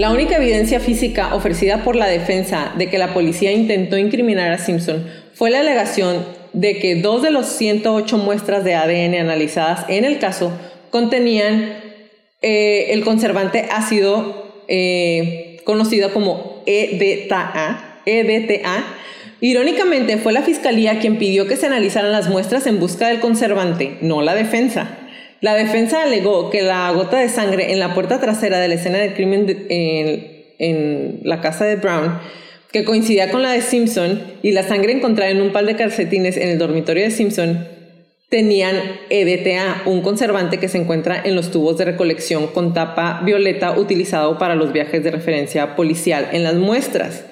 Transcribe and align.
La 0.00 0.10
única 0.10 0.36
evidencia 0.36 0.80
física 0.80 1.34
ofrecida 1.34 1.84
por 1.84 1.94
la 1.94 2.06
defensa 2.06 2.72
de 2.78 2.88
que 2.88 2.96
la 2.96 3.12
policía 3.12 3.52
intentó 3.52 3.98
incriminar 3.98 4.50
a 4.50 4.56
Simpson 4.56 5.04
fue 5.34 5.50
la 5.50 5.60
alegación 5.60 6.24
de 6.54 6.78
que 6.78 6.94
dos 6.94 7.20
de 7.20 7.30
los 7.30 7.44
108 7.44 8.16
muestras 8.16 8.64
de 8.64 8.76
ADN 8.76 9.16
analizadas 9.16 9.84
en 9.90 10.06
el 10.06 10.18
caso 10.18 10.52
contenían 10.88 11.74
eh, 12.40 12.94
el 12.94 13.04
conservante 13.04 13.68
ácido 13.70 14.62
eh, 14.68 15.60
conocido 15.64 16.14
como 16.14 16.62
EDTA, 16.64 18.00
EDTA. 18.06 18.82
Irónicamente, 19.42 20.16
fue 20.16 20.32
la 20.32 20.40
fiscalía 20.40 20.98
quien 20.98 21.18
pidió 21.18 21.46
que 21.46 21.56
se 21.56 21.66
analizaran 21.66 22.10
las 22.10 22.30
muestras 22.30 22.66
en 22.66 22.80
busca 22.80 23.08
del 23.08 23.20
conservante, 23.20 23.98
no 24.00 24.22
la 24.22 24.34
defensa. 24.34 24.96
La 25.40 25.54
defensa 25.54 26.02
alegó 26.02 26.50
que 26.50 26.60
la 26.60 26.90
gota 26.92 27.18
de 27.18 27.30
sangre 27.30 27.72
en 27.72 27.78
la 27.78 27.94
puerta 27.94 28.20
trasera 28.20 28.58
de 28.58 28.68
la 28.68 28.74
escena 28.74 28.98
del 28.98 29.14
crimen 29.14 29.66
en, 29.68 31.20
la 31.22 31.40
casa 31.40 31.64
de 31.64 31.76
Brown, 31.76 32.18
que 32.70 32.84
coincidía 32.84 33.30
con 33.30 33.42
la 33.42 33.52
de 33.52 33.62
Simpson, 33.62 34.22
y 34.42 34.52
la 34.52 34.62
sangre 34.62 34.92
encontrada 34.92 35.30
en 35.30 35.40
un 35.40 35.50
par 35.52 35.64
de 35.64 35.76
calcetines 35.76 36.36
en 36.36 36.50
el 36.50 36.58
dormitorio 36.58 37.04
de 37.04 37.10
Simpson, 37.10 37.66
tenían 38.28 38.76
EDTA, 39.08 39.82
un 39.86 40.02
conservante 40.02 40.58
que 40.58 40.68
se 40.68 40.78
encuentra 40.78 41.20
en 41.24 41.34
los 41.34 41.50
tubos 41.50 41.78
de 41.78 41.86
recolección 41.86 42.48
con 42.48 42.74
tapa 42.74 43.22
violeta 43.24 43.78
utilizado 43.78 44.38
para 44.38 44.54
los 44.54 44.72
viajes 44.72 45.02
de 45.02 45.10
referencia 45.10 45.74
policial 45.74 46.28
en 46.32 46.44
las 46.44 46.54
muestras. 46.54 47.24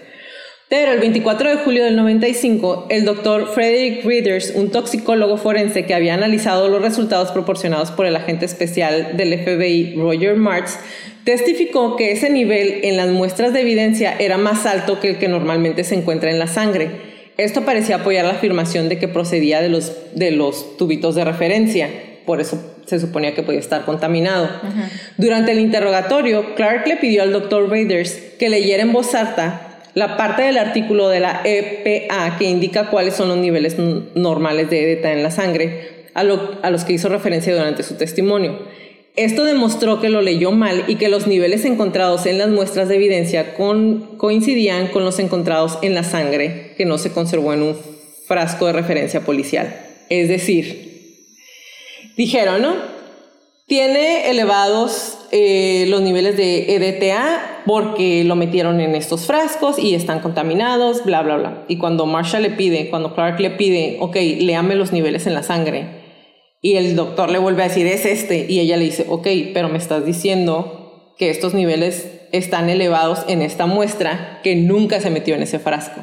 Pero 0.69 0.93
el 0.93 1.01
24 1.01 1.49
de 1.49 1.57
julio 1.57 1.85
del 1.85 1.97
95, 1.97 2.89
el 2.91 3.07
doctor 3.07 3.55
Frederick 3.55 4.05
Readers, 4.05 4.53
un 4.55 4.71
toxicólogo 4.71 5.39
forense 5.39 5.87
que 5.87 5.95
había 5.95 6.13
analizado 6.13 6.69
los 6.69 6.83
resultados 6.83 7.31
proporcionados 7.31 7.91
por 7.91 8.05
el 8.05 8.15
agente 8.15 8.45
especial 8.45 9.17
del 9.17 9.33
FBI 9.39 9.95
Roger 9.97 10.37
Martz, 10.37 10.79
testificó 11.25 11.97
que 11.97 12.13
ese 12.13 12.29
nivel 12.29 12.81
en 12.83 12.99
las 12.99 13.09
muestras 13.09 13.55
de 13.55 13.63
evidencia 13.63 14.15
era 14.19 14.37
más 14.37 14.67
alto 14.67 15.01
que 15.01 15.09
el 15.09 15.17
que 15.17 15.29
normalmente 15.29 15.85
se 15.85 15.95
encuentra 15.95 16.31
en 16.31 16.39
la 16.39 16.49
sangre. 16.49 16.91
Esto 17.39 17.65
parecía 17.65 17.97
apoyar 17.97 18.27
la 18.27 18.33
afirmación 18.33 18.91
de 18.91 18.99
que 18.99 19.09
procedía 19.09 19.63
de 19.63 19.71
los, 19.71 19.93
de 20.15 20.33
los 20.33 20.77
tubitos 20.77 21.15
de 21.15 21.25
referencia, 21.25 21.89
por 22.27 22.43
eso 22.43 22.63
se 22.85 23.01
suponía 23.01 23.35
que 23.35 23.43
podía 23.43 23.61
estar 23.61 23.87
contaminado. 23.87 24.51
Durante 25.17 25.53
el 25.53 25.61
interrogatorio, 25.61 26.55
Clark 26.57 26.87
le 26.87 26.97
pidió 26.97 27.23
al 27.23 27.33
doctor 27.33 27.71
Readers 27.71 28.13
que 28.39 28.51
leyera 28.51 28.83
en 28.83 28.93
voz 28.93 29.15
alta 29.15 29.68
la 29.99 30.17
parte 30.17 30.43
del 30.43 30.59
artículo 30.59 31.09
de 31.09 31.19
la 31.19 31.41
EPA 31.45 32.37
que 32.39 32.45
indica 32.45 32.89
cuáles 32.89 33.15
son 33.15 33.29
los 33.29 33.37
niveles 33.37 33.77
normales 34.15 34.71
de 34.71 34.93
EDTA 34.93 35.13
en 35.13 35.25
la 35.25 35.33
sangre, 35.33 36.07
a, 36.15 36.23
los 36.23 36.85
que 36.85 36.93
hizo 36.93 37.09
referencia 37.09 37.53
durante 37.53 37.83
su 37.83 37.97
testimonio. 37.97 38.61
Esto 39.17 39.43
demostró 39.43 40.01
que 40.01 40.09
lo 40.09 40.23
leyó 40.23 40.53
mal 40.53 40.85
y 40.87 40.95
que 40.95 41.09
los 41.09 41.27
niveles 41.27 41.65
encontrados 41.65 42.27
en 42.27 42.39
las 42.39 42.49
muestras 42.49 42.89
de 42.89 42.95
evidencia 42.95 43.55
coincidían 43.55 44.87
con 44.87 45.05
los 45.05 45.19
encontrados 45.19 45.79
en 45.83 45.97
la 45.97 46.05
sangre 46.05 46.75
que 46.77 46.85
no 46.85 46.97
se 46.97 47.11
conservó 47.11 47.53
en 47.53 47.63
un 47.63 47.77
frasco 48.27 48.67
de 48.67 48.75
referencia 48.75 49.23
policial. 49.23 49.81
Es 50.11 50.29
decir, 50.29 51.17
dijeron, 52.17 52.63
¿no? 52.63 52.98
Tiene 53.69 54.31
elevados 54.31 55.19
eh, 55.31 55.85
los 55.89 56.01
niveles 56.01 56.39
de 56.39 56.75
EDTA 56.75 57.63
porque 57.67 58.25
lo 58.25 58.35
metieron 58.35 58.81
en 58.81 58.95
estos 58.95 59.27
frascos 59.27 59.79
y 59.79 59.95
están 59.95 60.21
contaminados, 60.21 61.05
bla, 61.05 61.21
bla, 61.21 61.37
bla. 61.37 61.65
Y 61.69 61.77
cuando 61.77 62.07
Marsha 62.07 62.41
le 62.41 62.49
pide, 62.49 62.89
cuando 62.89 63.15
Clark 63.15 63.39
le 63.41 63.51
pide, 63.51 63.99
ok, 64.01 64.17
léame 64.41 64.75
los 64.75 64.91
niveles 64.93 65.27
en 65.27 65.35
la 65.35 65.43
sangre, 65.43 65.87
y 66.63 66.77
el 66.77 66.97
doctor 66.97 67.31
le 67.31 67.39
vuelve 67.39 67.63
a 67.63 67.69
decir, 67.69 67.87
es 67.87 68.07
este, 68.07 68.47
y 68.49 68.59
ella 68.61 68.79
le 68.79 68.85
dice, 68.85 69.05
ok, 69.07 69.29
pero 69.53 69.69
me 69.69 69.77
estás 69.77 70.07
diciendo 70.07 71.13
que 71.19 71.29
estos 71.29 71.53
niveles 71.53 72.11
están 72.33 72.71
elevados 72.71 73.25
en 73.29 73.43
esta 73.43 73.67
muestra 73.67 74.41
que 74.43 74.57
nunca 74.57 75.01
se 75.01 75.11
metió 75.11 75.35
en 75.35 75.43
ese 75.43 75.59
frasco. 75.59 76.01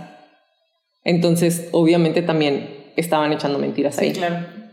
Entonces, 1.04 1.68
obviamente 1.72 2.22
también 2.22 2.92
estaban 2.96 3.34
echando 3.34 3.58
mentiras 3.58 3.98
ahí. 3.98 4.14
Sí, 4.14 4.20
claro. 4.20 4.65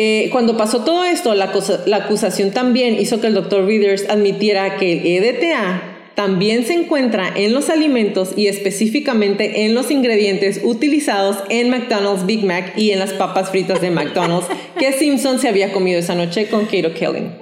Eh, 0.00 0.28
cuando 0.30 0.56
pasó 0.56 0.84
todo 0.84 1.04
esto, 1.04 1.34
la, 1.34 1.52
acusación 1.96 2.52
también 2.52 3.00
hizo 3.00 3.20
que 3.20 3.26
el 3.26 3.34
doctor 3.34 3.66
Readers 3.66 4.08
admitiera 4.08 4.76
que 4.76 4.92
el 4.92 5.24
EDTA 5.24 5.82
también 6.14 6.64
se 6.64 6.74
encuentra 6.74 7.32
en 7.34 7.52
los 7.52 7.68
alimentos 7.68 8.30
y 8.36 8.46
específicamente 8.46 9.64
en 9.64 9.74
los 9.74 9.90
ingredientes 9.90 10.60
utilizados 10.62 11.38
en 11.48 11.70
McDonald's 11.70 12.26
Big 12.26 12.44
Mac 12.44 12.74
y 12.76 12.92
en 12.92 13.00
las 13.00 13.12
papas 13.12 13.50
fritas 13.50 13.80
de 13.80 13.90
McDonald's 13.90 14.46
que 14.78 14.92
Simpson 14.92 15.40
se 15.40 15.48
había 15.48 15.72
comido 15.72 15.98
esa 15.98 16.14
noche 16.14 16.46
con 16.46 16.66
Kato 16.66 16.94
Kelly. 16.94 17.32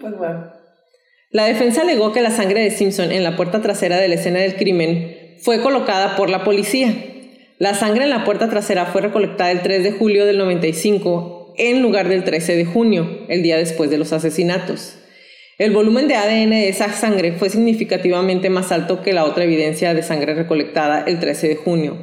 Pues 0.00 0.14
la 1.30 1.44
defensa 1.44 1.82
alegó 1.82 2.12
que 2.12 2.20
la 2.20 2.32
sangre 2.32 2.62
de 2.62 2.72
Simpson 2.72 3.12
en 3.12 3.22
la 3.22 3.36
puerta 3.36 3.62
trasera 3.62 3.98
de 3.98 4.08
la 4.08 4.16
escena 4.16 4.40
del 4.40 4.56
crimen 4.56 5.36
fue 5.40 5.60
colocada 5.60 6.16
por 6.16 6.30
la 6.30 6.42
policía. 6.42 6.92
La 7.58 7.74
sangre 7.74 8.02
en 8.02 8.10
la 8.10 8.24
puerta 8.24 8.50
trasera 8.50 8.86
fue 8.86 9.02
recolectada 9.02 9.52
el 9.52 9.62
3 9.62 9.84
de 9.84 9.92
julio 9.92 10.26
del 10.26 10.38
95 10.38 11.35
en 11.58 11.82
lugar 11.82 12.08
del 12.08 12.24
13 12.24 12.56
de 12.56 12.64
junio, 12.64 13.26
el 13.28 13.42
día 13.42 13.56
después 13.56 13.90
de 13.90 13.98
los 13.98 14.12
asesinatos. 14.12 14.98
El 15.58 15.70
volumen 15.70 16.06
de 16.06 16.16
ADN 16.16 16.50
de 16.50 16.68
esa 16.68 16.92
sangre 16.92 17.32
fue 17.32 17.48
significativamente 17.48 18.50
más 18.50 18.72
alto 18.72 19.02
que 19.02 19.14
la 19.14 19.24
otra 19.24 19.44
evidencia 19.44 19.94
de 19.94 20.02
sangre 20.02 20.34
recolectada 20.34 21.04
el 21.06 21.18
13 21.18 21.48
de 21.48 21.56
junio. 21.56 21.96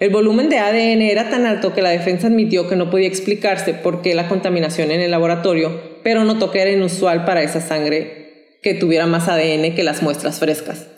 El 0.00 0.10
volumen 0.10 0.50
de 0.50 0.58
ADN 0.58 1.00
era 1.00 1.30
tan 1.30 1.46
alto 1.46 1.72
que 1.72 1.80
la 1.80 1.90
defensa 1.90 2.26
admitió 2.26 2.68
que 2.68 2.76
no 2.76 2.90
podía 2.90 3.08
explicarse 3.08 3.72
por 3.72 4.02
qué 4.02 4.14
la 4.14 4.28
contaminación 4.28 4.90
en 4.90 5.00
el 5.00 5.10
laboratorio, 5.10 6.00
pero 6.02 6.24
notó 6.24 6.50
que 6.50 6.60
era 6.60 6.72
inusual 6.72 7.24
para 7.24 7.42
esa 7.42 7.60
sangre 7.60 8.58
que 8.62 8.74
tuviera 8.74 9.06
más 9.06 9.28
ADN 9.28 9.74
que 9.74 9.82
las 9.82 10.02
muestras 10.02 10.38
frescas. 10.40 10.88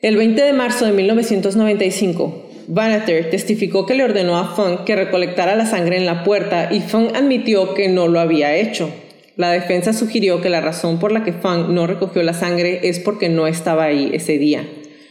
El 0.00 0.16
20 0.16 0.40
de 0.40 0.52
marzo 0.52 0.86
de 0.86 0.92
1995, 0.92 2.45
Banneter 2.68 3.30
testificó 3.30 3.86
que 3.86 3.94
le 3.94 4.04
ordenó 4.04 4.38
a 4.38 4.54
Funk 4.54 4.84
que 4.84 4.96
recolectara 4.96 5.54
la 5.54 5.66
sangre 5.66 5.96
en 5.96 6.06
la 6.06 6.24
puerta 6.24 6.68
y 6.72 6.80
Funk 6.80 7.14
admitió 7.14 7.74
que 7.74 7.88
no 7.88 8.08
lo 8.08 8.18
había 8.20 8.56
hecho. 8.56 8.90
La 9.36 9.50
defensa 9.50 9.92
sugirió 9.92 10.40
que 10.40 10.48
la 10.48 10.60
razón 10.60 10.98
por 10.98 11.12
la 11.12 11.22
que 11.22 11.32
Funk 11.32 11.68
no 11.68 11.86
recogió 11.86 12.22
la 12.22 12.32
sangre 12.32 12.80
es 12.84 12.98
porque 12.98 13.28
no 13.28 13.46
estaba 13.46 13.84
ahí 13.84 14.10
ese 14.12 14.38
día. 14.38 14.66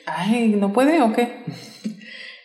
Ay, 0.06 0.50
¿no 0.50 0.74
puede 0.74 1.02
o 1.02 1.14
qué? 1.14 1.30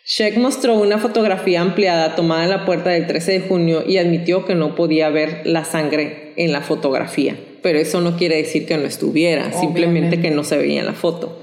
Sheck 0.05 0.37
mostró 0.37 0.75
una 0.75 0.97
fotografía 0.97 1.61
ampliada 1.61 2.15
tomada 2.15 2.43
en 2.43 2.49
la 2.49 2.65
puerta 2.65 2.89
del 2.89 3.07
13 3.07 3.31
de 3.31 3.39
junio 3.41 3.83
y 3.87 3.97
admitió 3.97 4.45
que 4.45 4.55
no 4.55 4.75
podía 4.75 5.09
ver 5.09 5.41
la 5.45 5.63
sangre 5.63 6.33
en 6.37 6.51
la 6.51 6.61
fotografía. 6.61 7.35
Pero 7.61 7.79
eso 7.79 8.01
no 8.01 8.17
quiere 8.17 8.37
decir 8.37 8.65
que 8.65 8.77
no 8.77 8.85
estuviera, 8.85 9.53
simplemente 9.53 10.19
que 10.19 10.31
no 10.31 10.43
se 10.43 10.57
veía 10.57 10.79
en 10.79 10.87
la 10.87 10.93
foto. 10.93 11.37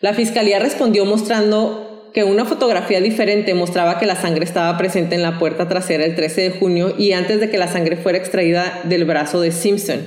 La 0.00 0.14
fiscalía 0.14 0.58
respondió 0.58 1.04
mostrando 1.04 1.89
que 2.12 2.24
una 2.24 2.44
fotografía 2.44 3.00
diferente 3.00 3.54
mostraba 3.54 3.98
que 3.98 4.06
la 4.06 4.16
sangre 4.16 4.44
estaba 4.44 4.76
presente 4.76 5.14
en 5.14 5.22
la 5.22 5.38
puerta 5.38 5.68
trasera 5.68 6.04
el 6.04 6.14
13 6.14 6.40
de 6.40 6.50
junio 6.50 6.94
y 6.98 7.12
antes 7.12 7.40
de 7.40 7.50
que 7.50 7.58
la 7.58 7.68
sangre 7.68 7.96
fuera 7.96 8.18
extraída 8.18 8.80
del 8.84 9.04
brazo 9.04 9.40
de 9.40 9.52
Simpson. 9.52 10.06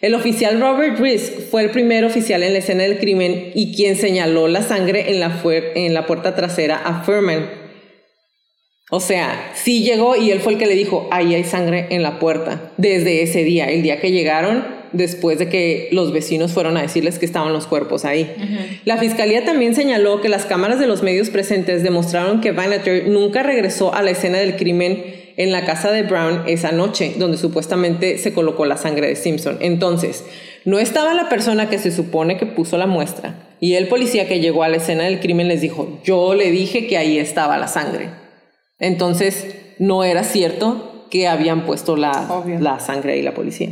El 0.00 0.14
oficial 0.14 0.60
Robert 0.60 0.98
Risk 1.00 1.50
fue 1.50 1.62
el 1.62 1.70
primer 1.70 2.04
oficial 2.04 2.42
en 2.42 2.52
la 2.52 2.60
escena 2.60 2.84
del 2.84 2.98
crimen 2.98 3.50
y 3.54 3.74
quien 3.74 3.96
señaló 3.96 4.46
la 4.46 4.62
sangre 4.62 5.10
en 5.10 5.20
la, 5.20 5.40
en 5.74 5.94
la 5.94 6.06
puerta 6.06 6.36
trasera 6.36 6.76
a 6.76 7.02
Furman. 7.02 7.50
O 8.90 9.00
sea, 9.00 9.50
sí 9.54 9.82
llegó 9.82 10.16
y 10.16 10.30
él 10.30 10.40
fue 10.40 10.52
el 10.52 10.58
que 10.58 10.66
le 10.66 10.74
dijo, 10.74 11.08
ahí 11.10 11.34
hay 11.34 11.44
sangre 11.44 11.88
en 11.90 12.02
la 12.02 12.18
puerta, 12.18 12.72
desde 12.78 13.22
ese 13.22 13.44
día, 13.44 13.66
el 13.66 13.82
día 13.82 14.00
que 14.00 14.12
llegaron, 14.12 14.77
después 14.92 15.38
de 15.38 15.48
que 15.48 15.88
los 15.92 16.12
vecinos 16.12 16.52
fueron 16.52 16.76
a 16.76 16.82
decirles 16.82 17.18
que 17.18 17.26
estaban 17.26 17.52
los 17.52 17.66
cuerpos 17.66 18.04
ahí. 18.04 18.80
La 18.84 18.96
fiscalía 18.96 19.44
también 19.44 19.74
señaló 19.74 20.20
que 20.20 20.28
las 20.28 20.46
cámaras 20.46 20.78
de 20.78 20.86
los 20.86 21.02
medios 21.02 21.30
presentes 21.30 21.82
demostraron 21.82 22.40
que 22.40 22.52
Vanater 22.52 23.08
nunca 23.08 23.42
regresó 23.42 23.94
a 23.94 24.02
la 24.02 24.10
escena 24.10 24.38
del 24.38 24.56
crimen 24.56 25.18
en 25.36 25.52
la 25.52 25.64
casa 25.64 25.92
de 25.92 26.02
Brown 26.02 26.42
esa 26.46 26.72
noche, 26.72 27.14
donde 27.16 27.38
supuestamente 27.38 28.18
se 28.18 28.32
colocó 28.32 28.66
la 28.66 28.76
sangre 28.76 29.06
de 29.06 29.16
Simpson. 29.16 29.58
Entonces, 29.60 30.24
no 30.64 30.80
estaba 30.80 31.14
la 31.14 31.28
persona 31.28 31.70
que 31.70 31.78
se 31.78 31.92
supone 31.92 32.36
que 32.36 32.44
puso 32.44 32.76
la 32.76 32.86
muestra, 32.88 33.48
y 33.60 33.74
el 33.74 33.88
policía 33.88 34.28
que 34.28 34.40
llegó 34.40 34.64
a 34.64 34.68
la 34.68 34.76
escena 34.76 35.04
del 35.04 35.20
crimen 35.20 35.48
les 35.48 35.60
dijo, 35.60 36.00
yo 36.04 36.34
le 36.34 36.50
dije 36.50 36.86
que 36.86 36.98
ahí 36.98 37.18
estaba 37.18 37.56
la 37.56 37.68
sangre. 37.68 38.10
Entonces, 38.80 39.46
no 39.78 40.04
era 40.04 40.24
cierto 40.24 41.06
que 41.10 41.28
habían 41.28 41.66
puesto 41.66 41.96
la, 41.96 42.44
la 42.60 42.80
sangre 42.80 43.14
ahí 43.14 43.22
la 43.22 43.34
policía. 43.34 43.70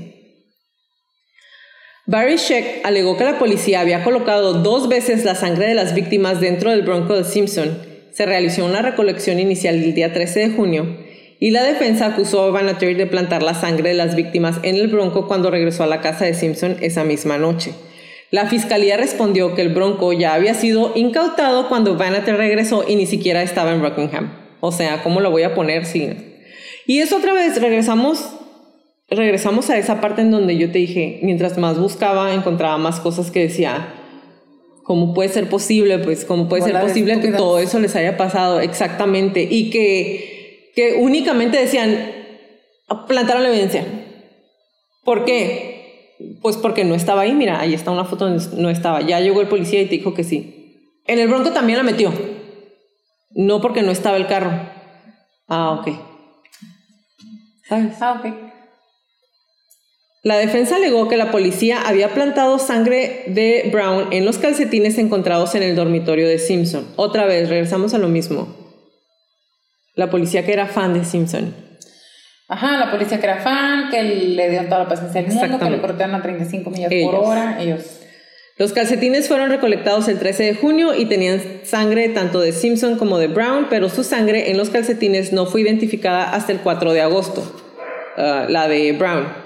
Barry 2.09 2.37
Sheck 2.37 2.87
alegó 2.87 3.17
que 3.17 3.25
la 3.25 3.37
policía 3.37 3.81
había 3.81 4.05
colocado 4.05 4.63
dos 4.63 4.89
veces 4.89 5.25
la 5.25 5.35
sangre 5.35 5.67
de 5.67 5.75
las 5.75 5.93
víctimas 5.93 6.41
dentro 6.41 6.71
del 6.71 6.83
Bronco 6.83 7.17
de 7.17 7.25
Simpson. 7.25 7.79
Se 8.13 8.27
realizó 8.27 8.65
una 8.65 8.81
recolección 8.81 9.41
inicial 9.41 9.75
el 9.75 9.93
día 9.93 10.13
13 10.13 10.39
de 10.39 10.51
junio 10.51 10.87
y 11.41 11.51
la 11.51 11.65
defensa 11.65 12.07
acusó 12.07 12.45
a 12.45 12.51
Vanater 12.53 12.97
de 12.97 13.09
plantar 13.09 13.43
la 13.43 13.55
sangre 13.55 13.89
de 13.89 13.97
las 13.97 14.15
víctimas 14.15 14.61
en 14.63 14.77
el 14.77 14.87
Bronco 14.87 15.27
cuando 15.27 15.51
regresó 15.51 15.83
a 15.83 15.89
la 15.89 16.01
casa 16.01 16.25
de 16.25 16.35
Simpson 16.35 16.77
esa 16.81 17.03
misma 17.03 17.39
noche. 17.39 17.73
La 18.31 18.47
fiscalía 18.47 18.97
respondió 18.97 19.57
que 19.57 19.63
el 19.63 19.75
Bronco 19.75 20.13
ya 20.13 20.35
había 20.35 20.55
sido 20.55 20.93
incautado 20.95 21.69
cuando 21.69 21.97
Vanater 21.97 22.37
regresó 22.37 22.85
y 22.87 22.95
ni 22.95 23.07
siquiera 23.07 23.43
estaba 23.43 23.73
en 23.73 23.83
Rockingham. 23.83 24.33
O 24.61 24.71
sea, 24.71 25.03
¿cómo 25.03 25.21
lo 25.21 25.33
voy 25.33 25.43
a 25.43 25.57
poner 25.57 25.85
sin...? 25.85 26.37
Y 26.87 27.01
eso 27.01 27.17
otra 27.17 27.33
vez, 27.33 27.61
regresamos, 27.61 28.31
regresamos 29.09 29.71
a 29.71 29.79
esa 29.79 30.01
parte 30.01 30.23
en 30.23 30.31
donde 30.31 30.57
yo 30.57 30.71
te 30.71 30.79
dije, 30.79 31.21
mientras 31.23 31.59
más 31.59 31.79
buscaba, 31.79 32.35
encontraba 32.35 32.79
más 32.79 33.01
cosas 33.01 33.31
que 33.31 33.41
decía, 33.41 33.95
¿cómo 34.83 35.15
puede 35.15 35.29
ser 35.29 35.49
posible? 35.49 35.99
Pues, 35.99 36.25
¿cómo 36.25 36.49
puede 36.49 36.63
ser 36.63 36.81
posible 36.81 37.21
que 37.21 37.33
todo 37.33 37.59
eso 37.59 37.79
les 37.79 37.95
haya 37.97 38.17
pasado? 38.17 38.61
Exactamente. 38.61 39.47
Y 39.49 39.71
que, 39.71 40.73
que 40.75 40.95
únicamente 40.95 41.59
decían, 41.59 41.97
plantaron 43.07 43.43
la 43.43 43.51
evidencia. 43.51 43.85
¿Por 45.05 45.25
qué? 45.25 46.15
Pues 46.43 46.57
porque 46.57 46.85
no 46.85 46.95
estaba 46.95 47.23
ahí, 47.23 47.33
mira, 47.33 47.61
ahí 47.61 47.75
está 47.75 47.91
una 47.91 48.05
foto 48.05 48.29
donde 48.29 48.45
no 48.57 48.71
estaba. 48.71 49.03
Ya 49.03 49.21
llegó 49.21 49.41
el 49.41 49.49
policía 49.49 49.83
y 49.83 49.87
te 49.87 49.97
dijo 49.97 50.15
que 50.15 50.25
sí. 50.25 50.93
En 51.07 51.19
el 51.21 51.29
Bronco 51.29 51.53
también 51.53 51.79
la 51.79 51.85
metió. 51.85 52.13
No 53.31 53.61
porque 53.61 53.83
no 53.83 53.93
estaba 53.93 54.17
el 54.17 54.27
carro. 54.27 54.51
Ah, 55.47 55.73
ok. 55.73 55.89
¿Sabes? 57.69 58.01
Ah, 58.01 58.21
ok. 58.21 58.46
La 60.27 60.39
defensa 60.39 60.75
alegó 60.75 61.07
que 61.07 61.17
la 61.17 61.31
policía 61.31 61.83
había 61.87 62.09
plantado 62.09 62.59
sangre 62.59 63.23
de 63.29 63.71
Brown 63.71 64.09
en 64.11 64.25
los 64.25 64.39
calcetines 64.39 64.99
encontrados 64.99 65.55
en 65.55 65.63
el 65.63 65.77
dormitorio 65.77 66.27
de 66.27 66.41
Simpson. 66.41 66.85
Otra 66.97 67.27
vez, 67.27 67.49
regresamos 67.49 67.95
a 67.95 67.99
lo 67.99 68.09
mismo. 68.09 68.49
La 69.95 70.11
policía 70.11 70.45
que 70.45 70.53
era 70.53 70.67
fan 70.67 70.95
de 70.95 71.05
Simpson. 71.05 71.55
Ajá, 72.49 72.77
la 72.77 72.91
policía 72.91 73.21
que 73.21 73.25
era 73.25 73.39
fan, 73.39 73.89
que 73.89 74.03
le 74.03 74.51
dio 74.51 74.65
toda 74.65 74.81
la 74.81 74.89
paciencia 74.89 75.21
del 75.21 75.31
mundo, 75.31 75.61
que 75.61 75.71
le 75.71 75.81
cortaron 75.81 76.17
a 76.17 76.23
35 76.23 76.71
millas 76.71 76.93
por 77.05 77.15
hora. 77.15 77.63
Ellos. 77.63 77.85
Los 78.59 78.73
calcetines 78.73 79.29
fueron 79.29 79.49
recolectados 79.49 80.09
el 80.09 80.19
13 80.19 80.43
de 80.43 80.55
junio 80.55 80.93
y 80.97 81.07
tenían 81.07 81.41
sangre 81.63 82.09
tanto 82.09 82.41
de 82.41 82.51
Simpson 82.51 82.99
como 82.99 83.19
de 83.19 83.29
Brown, 83.29 83.69
pero 83.71 83.89
su 83.89 84.03
sangre 84.03 84.51
en 84.51 84.59
los 84.59 84.71
calcetines 84.71 85.33
no 85.33 85.47
fue 85.47 85.61
identificada 85.61 86.35
hasta 86.35 86.51
el 86.51 86.59
4 86.59 86.95
de 86.95 87.01
agosto, 87.01 87.43
uh, 88.17 88.51
la 88.51 88.67
de 88.67 88.91
Brown. 88.91 89.46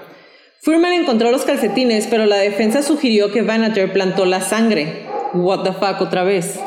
Furman 0.63 0.93
encontró 0.93 1.31
los 1.31 1.41
calcetines, 1.41 2.05
pero 2.05 2.27
la 2.27 2.37
defensa 2.37 2.83
sugirió 2.83 3.31
que 3.31 3.41
Vanager 3.41 3.91
plantó 3.91 4.25
la 4.25 4.41
sangre. 4.41 5.07
What 5.33 5.63
the 5.63 5.73
fuck 5.73 5.99
otra 6.01 6.23
vez. 6.23 6.59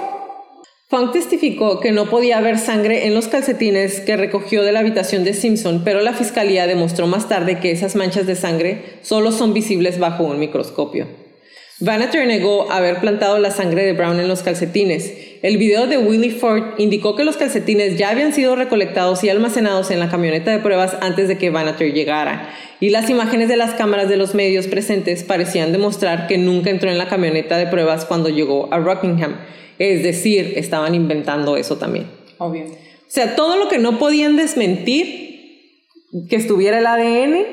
Funk 0.88 1.12
testificó 1.12 1.78
que 1.78 1.92
no 1.92 2.10
podía 2.10 2.38
haber 2.38 2.58
sangre 2.58 3.06
en 3.06 3.14
los 3.14 3.28
calcetines 3.28 4.00
que 4.00 4.16
recogió 4.16 4.64
de 4.64 4.72
la 4.72 4.80
habitación 4.80 5.22
de 5.22 5.32
Simpson, 5.32 5.82
pero 5.84 6.00
la 6.00 6.12
fiscalía 6.12 6.66
demostró 6.66 7.06
más 7.06 7.28
tarde 7.28 7.60
que 7.60 7.70
esas 7.70 7.94
manchas 7.94 8.26
de 8.26 8.34
sangre 8.34 8.98
solo 9.02 9.30
son 9.30 9.54
visibles 9.54 10.00
bajo 10.00 10.24
un 10.24 10.40
microscopio. 10.40 11.06
Vanater 11.84 12.26
negó 12.26 12.70
haber 12.72 12.98
plantado 13.00 13.38
la 13.38 13.50
sangre 13.50 13.84
de 13.84 13.92
Brown 13.92 14.18
en 14.18 14.26
los 14.26 14.42
calcetines. 14.42 15.12
El 15.42 15.58
video 15.58 15.86
de 15.86 15.98
Willie 15.98 16.30
Ford 16.30 16.62
indicó 16.78 17.14
que 17.14 17.24
los 17.24 17.36
calcetines 17.36 17.98
ya 17.98 18.08
habían 18.08 18.32
sido 18.32 18.56
recolectados 18.56 19.22
y 19.22 19.28
almacenados 19.28 19.90
en 19.90 20.00
la 20.00 20.08
camioneta 20.08 20.50
de 20.50 20.60
pruebas 20.60 20.96
antes 21.02 21.28
de 21.28 21.36
que 21.36 21.50
Vanater 21.50 21.92
llegara, 21.92 22.54
y 22.80 22.88
las 22.88 23.10
imágenes 23.10 23.48
de 23.48 23.58
las 23.58 23.74
cámaras 23.74 24.08
de 24.08 24.16
los 24.16 24.34
medios 24.34 24.66
presentes 24.66 25.24
parecían 25.24 25.72
demostrar 25.72 26.26
que 26.26 26.38
nunca 26.38 26.70
entró 26.70 26.90
en 26.90 26.96
la 26.96 27.08
camioneta 27.08 27.58
de 27.58 27.66
pruebas 27.66 28.06
cuando 28.06 28.30
llegó 28.30 28.72
a 28.72 28.78
Rockingham. 28.78 29.36
Es 29.78 30.02
decir, 30.02 30.54
estaban 30.56 30.94
inventando 30.94 31.58
eso 31.58 31.76
también. 31.76 32.06
Obvio. 32.38 32.64
O 32.64 33.08
sea, 33.08 33.36
todo 33.36 33.58
lo 33.58 33.68
que 33.68 33.76
no 33.76 33.98
podían 33.98 34.36
desmentir, 34.36 35.68
que 36.30 36.36
estuviera 36.36 36.78
el 36.78 36.86
ADN 36.86 37.44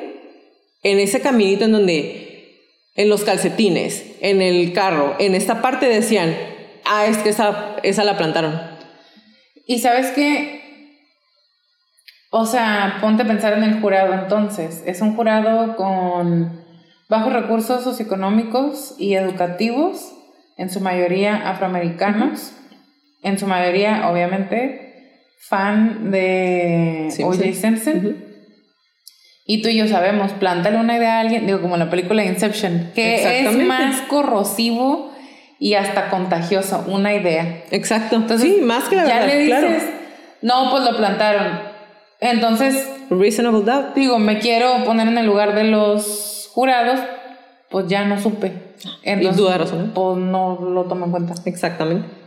en 0.84 1.00
ese 1.00 1.20
caminito 1.20 1.66
en 1.66 1.74
donde 1.74 2.21
en 2.96 3.10
los 3.10 3.24
calcetines, 3.24 4.06
en 4.22 4.42
el 4.42 4.74
carro, 4.74 5.16
en 5.20 5.36
esta 5.36 5.62
parte 5.62 5.88
decían, 5.88 6.36
ah, 6.86 7.06
es 7.06 7.18
que 7.18 7.30
esa, 7.30 7.78
esa 7.84 8.04
la 8.04 8.18
plantaron. 8.18 8.60
Y 9.66 9.80
sabes 9.80 10.12
qué, 10.12 10.62
o 12.30 12.46
sea, 12.46 12.98
ponte 13.02 13.24
a 13.24 13.28
pensar 13.28 13.54
en 13.54 13.64
el 13.64 13.82
jurado 13.82 14.14
entonces. 14.14 14.84
Es 14.86 15.02
un 15.02 15.16
jurado 15.16 15.76
con 15.76 16.64
bajos 17.10 17.34
recursos 17.34 17.84
socioeconómicos 17.84 18.96
y 18.98 19.16
educativos, 19.16 20.14
en 20.58 20.70
su 20.70 20.80
mayoría 20.80 21.50
afroamericanos, 21.50 22.54
en 23.24 23.38
su 23.38 23.48
mayoría, 23.48 24.10
obviamente, 24.10 25.28
fan 25.40 26.12
de 26.12 27.10
O.J. 27.24 27.54
Simpson. 27.54 28.31
Y 29.46 29.62
tú 29.62 29.70
y 29.70 29.78
yo 29.78 29.88
sabemos, 29.88 30.32
plántale 30.34 30.78
una 30.78 30.96
idea 30.98 31.18
a 31.18 31.20
alguien, 31.22 31.46
digo, 31.46 31.62
como 31.62 31.78
la 31.78 31.90
película 31.90 32.24
Inception, 32.24 32.92
que 32.94 33.46
es 33.46 33.58
más 33.58 34.02
corrosivo 34.02 35.12
y 35.60 35.74
hasta 35.74 36.10
contagioso, 36.10 36.86
una 36.88 37.14
idea. 37.14 37.64
Exacto. 37.72 38.16
Entonces, 38.16 38.56
sí, 38.56 38.62
más 38.62 38.86
que 38.86 38.96
la 38.96 39.08
ya 39.08 39.26
le 39.26 39.40
dices, 39.40 39.84
no, 40.42 40.70
pues 40.72 40.84
lo 40.84 40.96
plantaron. 40.96 41.60
Entonces, 42.20 42.88
reasonable 43.10 43.64
doubt. 43.64 43.96
Digo, 43.96 44.20
me 44.20 44.40
quiero 44.40 44.84
poner 44.86 45.08
en 45.08 45.18
el 45.18 45.26
lugar 45.26 45.56
de 45.56 45.64
los 45.66 46.50
jurados, 46.54 47.00
pues 47.70 47.88
ya 47.88 48.06
no 48.06 48.20
supe. 48.22 48.52
Entonces, 49.04 49.44
y 49.44 49.58
razón. 49.58 49.92
Pues 49.94 50.18
no 50.18 50.60
lo 50.62 50.84
tomo 50.86 51.06
en 51.06 51.12
cuenta. 51.12 51.34
Exactamente. 51.46 52.21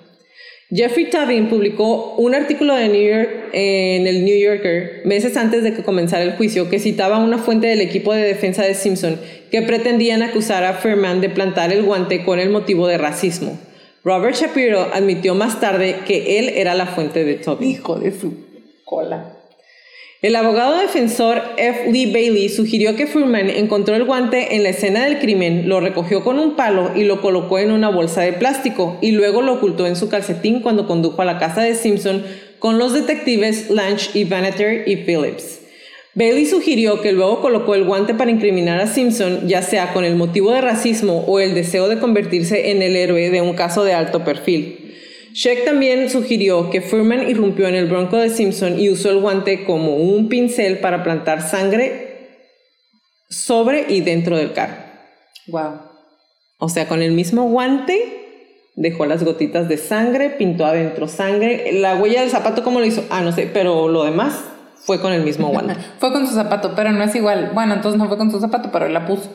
Jeffrey 0.70 1.10
Tubin 1.10 1.48
publicó 1.48 2.14
un 2.16 2.34
artículo 2.34 2.74
de 2.74 2.88
New 2.88 3.02
York 3.02 3.30
en 3.52 4.06
el 4.06 4.24
New 4.24 4.36
Yorker 4.36 5.02
meses 5.04 5.36
antes 5.36 5.62
de 5.62 5.74
que 5.74 5.82
comenzara 5.82 6.22
el 6.22 6.32
juicio 6.36 6.70
que 6.70 6.78
citaba 6.78 7.18
una 7.18 7.38
fuente 7.38 7.66
del 7.66 7.80
equipo 7.80 8.14
de 8.14 8.22
defensa 8.22 8.62
de 8.62 8.74
Simpson 8.74 9.20
que 9.50 9.62
pretendían 9.62 10.22
acusar 10.22 10.64
a 10.64 10.74
Furman 10.74 11.20
de 11.20 11.28
plantar 11.28 11.72
el 11.72 11.82
guante 11.82 12.24
con 12.24 12.40
el 12.40 12.50
motivo 12.50 12.86
de 12.86 12.98
racismo. 12.98 13.58
Robert 14.02 14.36
Shapiro 14.36 14.88
admitió 14.92 15.34
más 15.34 15.60
tarde 15.60 15.96
que 16.06 16.38
él 16.38 16.48
era 16.48 16.74
la 16.74 16.86
fuente 16.86 17.24
de 17.24 17.34
Tubin. 17.34 17.70
Hijo 17.70 17.98
de 17.98 18.10
su 18.12 18.34
cola. 18.84 19.33
El 20.24 20.36
abogado 20.36 20.78
defensor 20.78 21.42
F. 21.58 21.92
Lee 21.92 22.10
Bailey 22.10 22.48
sugirió 22.48 22.96
que 22.96 23.06
Furman 23.06 23.50
encontró 23.50 23.94
el 23.94 24.04
guante 24.04 24.56
en 24.56 24.62
la 24.62 24.70
escena 24.70 25.04
del 25.04 25.18
crimen, 25.18 25.68
lo 25.68 25.80
recogió 25.80 26.24
con 26.24 26.38
un 26.38 26.56
palo 26.56 26.92
y 26.96 27.04
lo 27.04 27.20
colocó 27.20 27.58
en 27.58 27.70
una 27.70 27.90
bolsa 27.90 28.22
de 28.22 28.32
plástico 28.32 28.96
y 29.02 29.10
luego 29.10 29.42
lo 29.42 29.52
ocultó 29.52 29.86
en 29.86 29.96
su 29.96 30.08
calcetín 30.08 30.62
cuando 30.62 30.86
condujo 30.86 31.20
a 31.20 31.26
la 31.26 31.36
casa 31.36 31.60
de 31.60 31.74
Simpson 31.74 32.24
con 32.58 32.78
los 32.78 32.94
detectives 32.94 33.68
Lange 33.68 34.18
y 34.18 34.24
Vaneter 34.24 34.88
y 34.88 34.96
Phillips. 34.96 35.60
Bailey 36.14 36.46
sugirió 36.46 37.02
que 37.02 37.12
luego 37.12 37.42
colocó 37.42 37.74
el 37.74 37.84
guante 37.84 38.14
para 38.14 38.30
incriminar 38.30 38.80
a 38.80 38.86
Simpson, 38.86 39.46
ya 39.46 39.60
sea 39.60 39.92
con 39.92 40.06
el 40.06 40.16
motivo 40.16 40.52
de 40.52 40.62
racismo 40.62 41.22
o 41.26 41.38
el 41.38 41.52
deseo 41.52 41.86
de 41.86 41.98
convertirse 41.98 42.70
en 42.70 42.80
el 42.80 42.96
héroe 42.96 43.28
de 43.28 43.42
un 43.42 43.52
caso 43.52 43.84
de 43.84 43.92
alto 43.92 44.24
perfil. 44.24 44.83
Sheck 45.34 45.64
también 45.64 46.08
sugirió 46.10 46.70
que 46.70 46.80
Furman 46.80 47.28
irrumpió 47.28 47.66
en 47.66 47.74
el 47.74 47.86
bronco 47.86 48.18
de 48.18 48.30
Simpson 48.30 48.78
y 48.78 48.88
usó 48.88 49.10
el 49.10 49.18
guante 49.18 49.64
como 49.64 49.96
un 49.96 50.28
pincel 50.28 50.78
para 50.78 51.02
plantar 51.02 51.42
sangre 51.42 52.38
sobre 53.28 53.86
y 53.88 54.00
dentro 54.00 54.36
del 54.36 54.52
carro. 54.52 54.76
Wow. 55.48 55.80
O 56.58 56.68
sea, 56.68 56.86
con 56.86 57.02
el 57.02 57.10
mismo 57.10 57.48
guante 57.48 58.70
dejó 58.76 59.06
las 59.06 59.24
gotitas 59.24 59.68
de 59.68 59.76
sangre, 59.76 60.30
pintó 60.30 60.66
adentro 60.66 61.08
sangre. 61.08 61.72
La 61.72 61.96
huella 61.96 62.20
del 62.20 62.30
zapato, 62.30 62.62
¿cómo 62.62 62.78
lo 62.78 62.86
hizo? 62.86 63.04
Ah, 63.10 63.22
no 63.22 63.32
sé, 63.32 63.50
pero 63.52 63.88
lo 63.88 64.04
demás 64.04 64.44
fue 64.76 65.00
con 65.00 65.12
el 65.12 65.24
mismo 65.24 65.48
guante. 65.48 65.74
fue 65.98 66.12
con 66.12 66.28
su 66.28 66.34
zapato, 66.34 66.76
pero 66.76 66.92
no 66.92 67.02
es 67.02 67.12
igual. 67.16 67.50
Bueno, 67.52 67.74
entonces 67.74 67.98
no 67.98 68.06
fue 68.06 68.18
con 68.18 68.30
su 68.30 68.38
zapato, 68.38 68.70
pero 68.70 68.86
él 68.86 68.92
la 68.92 69.04
puso. 69.04 69.28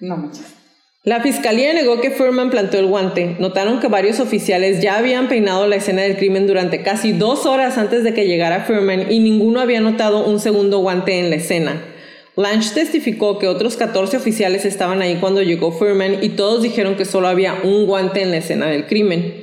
No 0.00 0.16
manches. 0.16 0.61
La 1.04 1.20
fiscalía 1.20 1.74
negó 1.74 2.00
que 2.00 2.12
Furman 2.12 2.50
plantó 2.50 2.78
el 2.78 2.86
guante. 2.86 3.34
Notaron 3.40 3.80
que 3.80 3.88
varios 3.88 4.20
oficiales 4.20 4.80
ya 4.80 4.98
habían 4.98 5.28
peinado 5.28 5.66
la 5.66 5.74
escena 5.74 6.02
del 6.02 6.16
crimen 6.16 6.46
durante 6.46 6.84
casi 6.84 7.10
dos 7.10 7.44
horas 7.44 7.76
antes 7.76 8.04
de 8.04 8.14
que 8.14 8.28
llegara 8.28 8.60
Furman 8.60 9.10
y 9.10 9.18
ninguno 9.18 9.60
había 9.60 9.80
notado 9.80 10.24
un 10.24 10.38
segundo 10.38 10.78
guante 10.78 11.18
en 11.18 11.30
la 11.30 11.36
escena. 11.36 11.82
Lange 12.36 12.72
testificó 12.72 13.40
que 13.40 13.48
otros 13.48 13.76
14 13.76 14.16
oficiales 14.16 14.64
estaban 14.64 15.02
ahí 15.02 15.16
cuando 15.16 15.42
llegó 15.42 15.72
Furman 15.72 16.22
y 16.22 16.28
todos 16.28 16.62
dijeron 16.62 16.94
que 16.94 17.04
solo 17.04 17.26
había 17.26 17.56
un 17.64 17.86
guante 17.86 18.22
en 18.22 18.30
la 18.30 18.36
escena 18.36 18.66
del 18.66 18.86
crimen. 18.86 19.34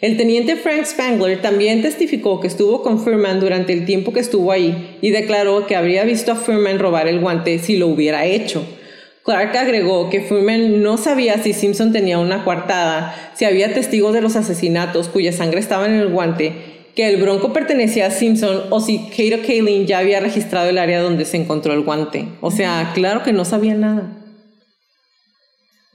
El 0.00 0.16
teniente 0.16 0.54
Frank 0.54 0.84
Spangler 0.84 1.42
también 1.42 1.82
testificó 1.82 2.38
que 2.38 2.46
estuvo 2.46 2.84
con 2.84 3.00
Furman 3.00 3.40
durante 3.40 3.72
el 3.72 3.86
tiempo 3.86 4.12
que 4.12 4.20
estuvo 4.20 4.52
ahí 4.52 4.96
y 5.02 5.10
declaró 5.10 5.66
que 5.66 5.74
habría 5.74 6.04
visto 6.04 6.30
a 6.30 6.36
Furman 6.36 6.78
robar 6.78 7.08
el 7.08 7.18
guante 7.18 7.58
si 7.58 7.76
lo 7.76 7.88
hubiera 7.88 8.24
hecho. 8.24 8.64
Clark 9.24 9.56
agregó 9.56 10.08
que 10.10 10.22
Furman 10.22 10.82
no 10.82 10.96
sabía 10.96 11.42
si 11.42 11.52
Simpson 11.52 11.92
tenía 11.92 12.18
una 12.18 12.44
coartada, 12.44 13.32
si 13.34 13.44
había 13.44 13.74
testigos 13.74 14.14
de 14.14 14.22
los 14.22 14.36
asesinatos 14.36 15.08
cuya 15.08 15.32
sangre 15.32 15.60
estaba 15.60 15.86
en 15.86 15.94
el 15.94 16.08
guante, 16.08 16.52
que 16.96 17.08
el 17.08 17.20
bronco 17.20 17.52
pertenecía 17.52 18.06
a 18.06 18.10
Simpson 18.10 18.64
o 18.70 18.80
si 18.80 19.10
Kato 19.10 19.42
Kaling 19.46 19.86
ya 19.86 19.98
había 19.98 20.20
registrado 20.20 20.68
el 20.68 20.78
área 20.78 21.00
donde 21.00 21.24
se 21.24 21.36
encontró 21.36 21.72
el 21.72 21.82
guante. 21.82 22.26
O 22.40 22.50
sea, 22.50 22.92
claro 22.94 23.22
que 23.22 23.32
no 23.32 23.44
sabía 23.44 23.74
nada. 23.74 24.18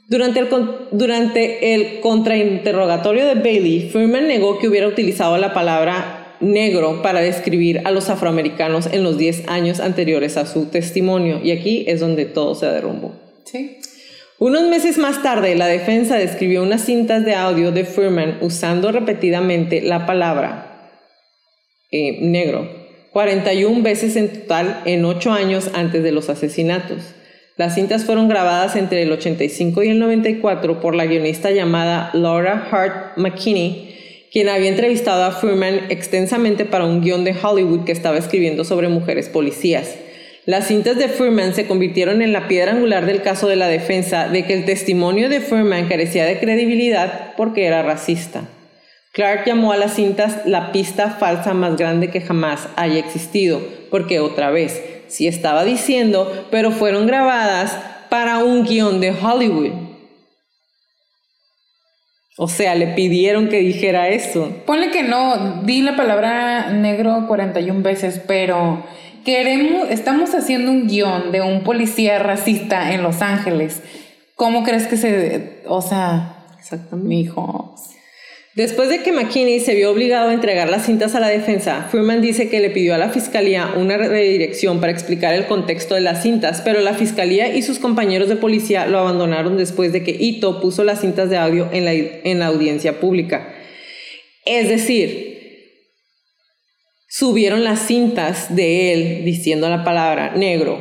Durante 0.07 0.39
el, 0.39 0.47
durante 0.91 1.73
el 1.73 1.99
contrainterrogatorio 2.01 3.25
de 3.25 3.35
Bailey, 3.35 3.89
Furman 3.89 4.27
negó 4.27 4.59
que 4.59 4.67
hubiera 4.67 4.87
utilizado 4.87 5.37
la 5.37 5.53
palabra 5.53 6.22
negro 6.51 7.01
para 7.01 7.21
describir 7.21 7.81
a 7.85 7.91
los 7.91 8.09
afroamericanos 8.09 8.87
en 8.91 9.03
los 9.03 9.17
10 9.17 9.47
años 9.47 9.79
anteriores 9.79 10.37
a 10.37 10.45
su 10.45 10.65
testimonio, 10.65 11.39
y 11.43 11.51
aquí 11.51 11.85
es 11.87 11.99
donde 11.99 12.25
todo 12.25 12.55
se 12.55 12.65
derrumbó. 12.67 13.13
Unos 14.39 14.63
meses 14.63 14.97
más 14.97 15.21
tarde, 15.23 15.55
la 15.55 15.67
defensa 15.67 16.17
describió 16.17 16.63
unas 16.63 16.83
cintas 16.83 17.23
de 17.23 17.35
audio 17.35 17.71
de 17.71 17.85
Furman 17.85 18.39
usando 18.41 18.91
repetidamente 18.91 19.81
la 19.81 20.05
palabra 20.05 20.91
eh, 21.91 22.17
negro, 22.21 22.69
41 23.11 23.83
veces 23.83 24.15
en 24.15 24.27
total 24.29 24.81
en 24.85 25.05
8 25.05 25.31
años 25.31 25.69
antes 25.73 26.03
de 26.03 26.11
los 26.11 26.29
asesinatos. 26.29 27.13
Las 27.55 27.75
cintas 27.75 28.03
fueron 28.03 28.27
grabadas 28.27 28.75
entre 28.75 29.03
el 29.03 29.11
85 29.11 29.83
y 29.83 29.89
el 29.89 29.99
94 29.99 30.81
por 30.81 30.95
la 30.95 31.05
guionista 31.05 31.51
llamada 31.51 32.09
Laura 32.13 32.67
Hart 32.71 33.17
McKinney, 33.17 33.92
quien 34.33 34.49
había 34.49 34.69
entrevistado 34.69 35.23
a 35.23 35.31
Furman 35.31 35.81
extensamente 35.89 36.65
para 36.65 36.85
un 36.85 37.01
guion 37.01 37.23
de 37.23 37.35
Hollywood 37.39 37.85
que 37.85 37.91
estaba 37.91 38.17
escribiendo 38.17 38.65
sobre 38.65 38.89
mujeres 38.89 39.29
policías. 39.29 39.93
Las 40.47 40.67
cintas 40.67 40.97
de 40.97 41.07
Furman 41.07 41.53
se 41.53 41.67
convirtieron 41.67 42.23
en 42.23 42.33
la 42.33 42.47
piedra 42.47 42.71
angular 42.71 43.05
del 43.05 43.21
caso 43.21 43.47
de 43.47 43.55
la 43.55 43.67
defensa 43.67 44.27
de 44.27 44.43
que 44.43 44.55
el 44.55 44.65
testimonio 44.65 45.29
de 45.29 45.39
Furman 45.39 45.87
carecía 45.87 46.25
de 46.25 46.39
credibilidad 46.39 47.35
porque 47.37 47.65
era 47.65 47.83
racista. 47.83 48.49
Clark 49.11 49.45
llamó 49.45 49.71
a 49.71 49.77
las 49.77 49.93
cintas 49.93 50.39
la 50.47 50.71
pista 50.71 51.11
falsa 51.11 51.53
más 51.53 51.77
grande 51.77 52.09
que 52.09 52.19
jamás 52.19 52.67
haya 52.75 52.97
existido, 52.97 53.61
porque 53.91 54.19
otra 54.19 54.49
vez, 54.49 54.81
sí 55.07 55.27
estaba 55.27 55.63
diciendo, 55.63 56.47
pero 56.49 56.71
fueron 56.71 57.05
grabadas 57.05 57.77
para 58.09 58.43
un 58.43 58.65
guion 58.65 58.99
de 58.99 59.11
Hollywood. 59.11 59.92
O 62.37 62.47
sea, 62.47 62.73
le 62.75 62.87
pidieron 62.87 63.47
que 63.47 63.59
dijera 63.59 64.09
eso. 64.09 64.51
Ponle 64.65 64.89
que 64.89 65.03
no, 65.03 65.61
di 65.63 65.81
la 65.81 65.95
palabra 65.95 66.71
negro 66.71 67.25
41 67.27 67.83
veces, 67.83 68.21
pero 68.25 68.83
queremos, 69.23 69.89
estamos 69.91 70.33
haciendo 70.33 70.71
un 70.71 70.87
guion 70.87 71.31
de 71.31 71.41
un 71.41 71.63
policía 71.63 72.17
racista 72.19 72.93
en 72.93 73.03
Los 73.03 73.21
Ángeles. 73.21 73.81
¿Cómo 74.35 74.63
crees 74.63 74.87
que 74.87 74.97
se, 74.97 75.61
o 75.67 75.81
sea, 75.81 76.37
exactamente, 76.57 77.07
mi 77.07 77.21
hijo? 77.21 77.75
Después 78.55 78.87
de 78.89 79.01
que 79.01 79.11
McKinney 79.11 79.59
se 79.59 79.73
vio 79.73 79.89
obligado 79.89 80.29
a 80.29 80.33
entregar 80.33 80.69
las 80.69 80.85
cintas 80.85 81.15
a 81.15 81.19
la 81.19 81.29
defensa, 81.29 81.87
Furman 81.89 82.21
dice 82.21 82.49
que 82.49 82.59
le 82.59 82.69
pidió 82.69 82.93
a 82.93 82.99
la 82.99 83.09
fiscalía 83.09 83.73
una 83.75 83.97
redirección 83.97 84.79
para 84.79 84.91
explicar 84.91 85.33
el 85.33 85.47
contexto 85.47 85.95
de 85.95 86.01
las 86.01 86.21
cintas, 86.21 86.61
pero 86.61 86.79
la 86.81 86.93
fiscalía 86.93 87.55
y 87.55 87.63
sus 87.63 87.79
compañeros 87.79 88.29
de 88.29 88.35
policía 88.35 88.85
lo 88.85 88.99
abandonaron 88.99 89.57
después 89.57 89.91
de 89.91 90.03
que 90.03 90.11
Ito 90.11 90.61
puso 90.61 90.83
las 90.83 91.01
cintas 91.01 91.31
de 91.31 91.37
audio 91.37 91.67
en 91.71 91.85
la, 91.85 91.93
en 91.93 92.37
la 92.37 92.45
audiencia 92.45 92.99
pública. 92.99 93.55
Es 94.45 94.69
decir, 94.69 95.33
subieron 97.09 97.63
las 97.63 97.87
cintas 97.87 98.55
de 98.55 98.93
él 98.93 99.25
diciendo 99.25 99.67
la 99.67 99.83
palabra 99.83 100.35
negro, 100.35 100.77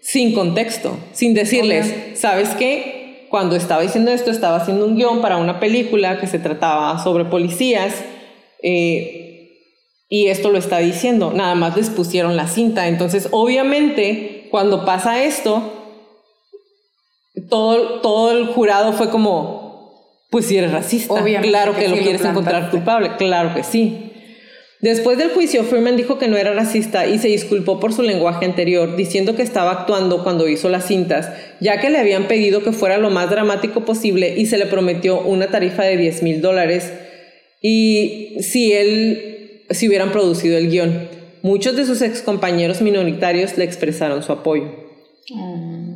sin 0.00 0.32
contexto, 0.32 0.98
sin 1.12 1.34
decirles, 1.34 1.94
¿sabes 2.14 2.50
qué? 2.58 2.91
Cuando 3.32 3.56
estaba 3.56 3.80
diciendo 3.80 4.10
esto, 4.10 4.30
estaba 4.30 4.58
haciendo 4.58 4.84
un 4.84 4.94
guion 4.94 5.22
para 5.22 5.38
una 5.38 5.58
película 5.58 6.20
que 6.20 6.26
se 6.26 6.38
trataba 6.38 7.02
sobre 7.02 7.24
policías. 7.24 7.94
Eh, 8.62 9.56
y 10.10 10.26
esto 10.26 10.50
lo 10.50 10.58
está 10.58 10.80
diciendo, 10.80 11.32
nada 11.34 11.54
más 11.54 11.74
les 11.74 11.88
pusieron 11.88 12.36
la 12.36 12.46
cinta. 12.46 12.88
Entonces, 12.88 13.28
obviamente, 13.30 14.48
cuando 14.50 14.84
pasa 14.84 15.24
esto, 15.24 15.62
todo, 17.48 18.02
todo 18.02 18.32
el 18.32 18.48
jurado 18.48 18.92
fue 18.92 19.08
como, 19.08 20.18
pues 20.28 20.44
si 20.44 20.58
eres 20.58 20.70
racista, 20.70 21.14
claro 21.40 21.74
que, 21.74 21.88
lo 21.88 21.96
quieres 21.96 22.22
encontrar 22.26 22.70
culpable, 22.70 23.16
claro 23.16 23.54
que 23.54 23.64
sí. 23.64 24.11
Después 24.82 25.16
del 25.16 25.30
juicio, 25.30 25.62
Furman 25.62 25.96
dijo 25.96 26.18
que 26.18 26.26
no 26.26 26.36
era 26.36 26.52
racista 26.52 27.06
y 27.06 27.20
se 27.20 27.28
disculpó 27.28 27.78
por 27.78 27.92
su 27.92 28.02
lenguaje 28.02 28.44
anterior, 28.44 28.96
diciendo 28.96 29.36
que 29.36 29.42
estaba 29.42 29.70
actuando 29.70 30.24
cuando 30.24 30.48
hizo 30.48 30.68
las 30.68 30.88
cintas, 30.88 31.30
ya 31.60 31.80
que 31.80 31.88
le 31.88 31.98
habían 31.98 32.26
pedido 32.26 32.64
que 32.64 32.72
fuera 32.72 32.98
lo 32.98 33.08
más 33.08 33.30
dramático 33.30 33.84
posible 33.84 34.34
y 34.36 34.46
se 34.46 34.58
le 34.58 34.66
prometió 34.66 35.22
una 35.22 35.46
tarifa 35.46 35.84
de 35.84 35.96
10 35.96 36.24
mil 36.24 36.40
dólares 36.40 36.92
y 37.60 38.38
si 38.42 38.72
él 38.72 39.32
si 39.70 39.88
hubieran 39.88 40.10
producido 40.10 40.58
el 40.58 40.68
guion. 40.68 41.08
Muchos 41.42 41.76
de 41.76 41.86
sus 41.86 42.02
excompañeros 42.02 42.82
minoritarios 42.82 43.56
le 43.56 43.64
expresaron 43.64 44.22
su 44.24 44.32
apoyo. 44.32 44.64
Mm. 45.30 45.94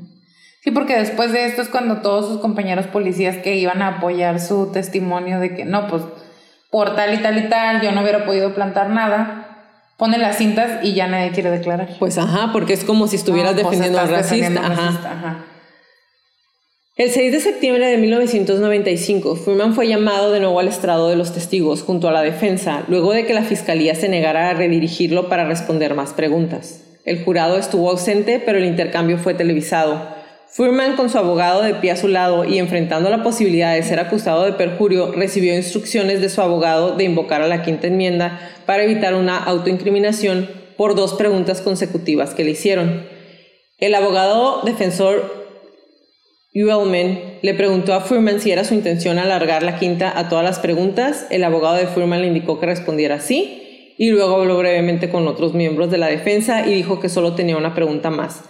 Sí, 0.62 0.71
porque 0.71 0.97
después 0.97 1.33
de 1.33 1.47
esto 1.47 1.62
es 1.62 1.69
cuando 1.69 2.02
todos 2.02 2.26
sus 2.26 2.40
compañeros 2.40 2.87
policías 2.87 3.37
que 3.37 3.57
iban 3.57 3.83
a 3.83 3.99
apoyar 3.99 4.40
su 4.40 4.73
testimonio 4.73 5.38
de 5.38 5.55
que 5.55 5.64
no, 5.64 5.87
pues 5.88 6.02
por 6.70 6.94
tal 6.94 7.14
y 7.14 7.18
tal 7.18 7.38
y 7.38 7.49
tal, 7.49 7.80
yo 7.80 7.92
no 7.92 8.02
hubiera 8.02 8.25
podido 8.25 8.54
plantar 8.54 8.90
nada, 8.90 9.73
pone 9.96 10.18
las 10.18 10.38
cintas 10.38 10.85
y 10.85 10.94
ya 10.94 11.06
nadie 11.06 11.30
quiere 11.30 11.50
declarar. 11.50 11.88
Pues 11.99 12.18
ajá, 12.18 12.50
porque 12.52 12.73
es 12.73 12.85
como 12.85 13.08
si 13.08 13.16
estuvieras 13.16 13.52
pues 13.54 13.64
defendiendo 13.64 14.00
al 14.00 14.08
racista. 14.08 14.66
Ajá. 14.66 15.44
El 16.96 17.11
6 17.11 17.30
de 17.30 17.40
septiembre 17.40 17.87
de 17.88 17.99
1995, 17.99 19.37
Furman 19.37 19.75
fue 19.75 19.87
llamado 19.87 20.32
de 20.32 20.40
nuevo 20.40 20.58
al 20.58 20.68
estrado 20.68 21.11
de 21.11 21.16
los 21.16 21.35
testigos 21.35 21.82
junto 21.82 22.08
a 22.08 22.12
la 22.12 22.23
defensa, 22.23 22.85
luego 22.88 23.12
de 23.12 23.26
que 23.26 23.35
la 23.35 23.42
fiscalía 23.42 23.94
se 23.94 24.08
negara 24.08 24.49
a 24.49 24.54
redirigirlo 24.54 25.28
para 25.28 25.44
responder 25.44 25.94
más 25.94 26.14
preguntas. 26.14 26.80
El 27.04 27.23
jurado 27.23 27.58
estuvo 27.58 27.90
ausente, 27.90 28.42
pero 28.42 28.56
el 28.56 28.64
intercambio 28.64 29.18
fue 29.18 29.35
televisado. 29.35 30.15
Furman, 30.49 30.97
con 30.97 31.11
su 31.11 31.19
abogado 31.19 31.62
de 31.62 31.75
pie 31.75 31.91
a 31.91 31.97
su 31.97 32.09
lado 32.09 32.45
y 32.45 32.59
enfrentando 32.59 33.11
la 33.11 33.23
posibilidad 33.23 33.75
de 33.75 33.83
ser 33.83 33.99
acusado 33.99 34.45
de 34.45 34.53
perjurio, 34.53 35.12
recibió 35.12 35.55
instrucciones 35.55 36.21
de 36.21 36.29
su 36.29 36.41
abogado 36.41 36.97
de 36.97 37.05
invocar 37.05 37.43
a 37.43 37.49
la 37.49 37.62
quinta 37.62 37.88
enmienda 37.88 38.41
para 38.65 38.85
evitar 38.85 39.15
una 39.15 39.37
autoincriminación 39.37 40.49
por 40.76 40.95
dos 40.95 41.15
preguntas 41.15 41.61
consecutivas 41.61 42.33
que 42.33 42.45
le 42.45 42.53
hicieron. 42.53 43.07
El 43.79 43.95
abogado 43.95 44.62
defensor 44.62 45.47
Uelman 46.55 47.19
le 47.43 47.55
preguntó 47.55 47.93
a 47.93 48.00
Furman 48.00 48.41
si 48.41 48.50
era 48.50 48.65
su 48.65 48.73
intención 48.73 49.19
alargar 49.19 49.62
la 49.62 49.79
quinta 49.79 50.17
a 50.17 50.29
todas 50.29 50.45
las 50.45 50.61
preguntas. 50.61 51.26
El 51.31 51.45
abogado 51.45 51.76
de 51.76 51.87
Furman 51.87 52.23
le 52.23 52.29
indicó 52.29 52.61
que 52.61 52.67
respondiera 52.67 53.21
sí 53.21 53.95
y 53.99 54.11
luego 54.11 54.37
habló 54.37 54.57
brevemente 54.57 55.11
con 55.11 55.26
otros 55.26 55.55
miembros 55.55 55.91
de 55.91 55.99
la 55.99 56.07
defensa 56.07 56.67
y 56.67 56.73
dijo 56.73 57.00
que 57.00 57.09
solo 57.09 57.35
tenía 57.35 57.57
una 57.57 57.75
pregunta 57.75 58.11
más 58.11 58.45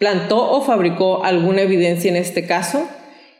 plantó 0.00 0.50
o 0.50 0.62
fabricó 0.62 1.22
alguna 1.24 1.60
evidencia 1.60 2.08
en 2.08 2.16
este 2.16 2.46
caso. 2.46 2.88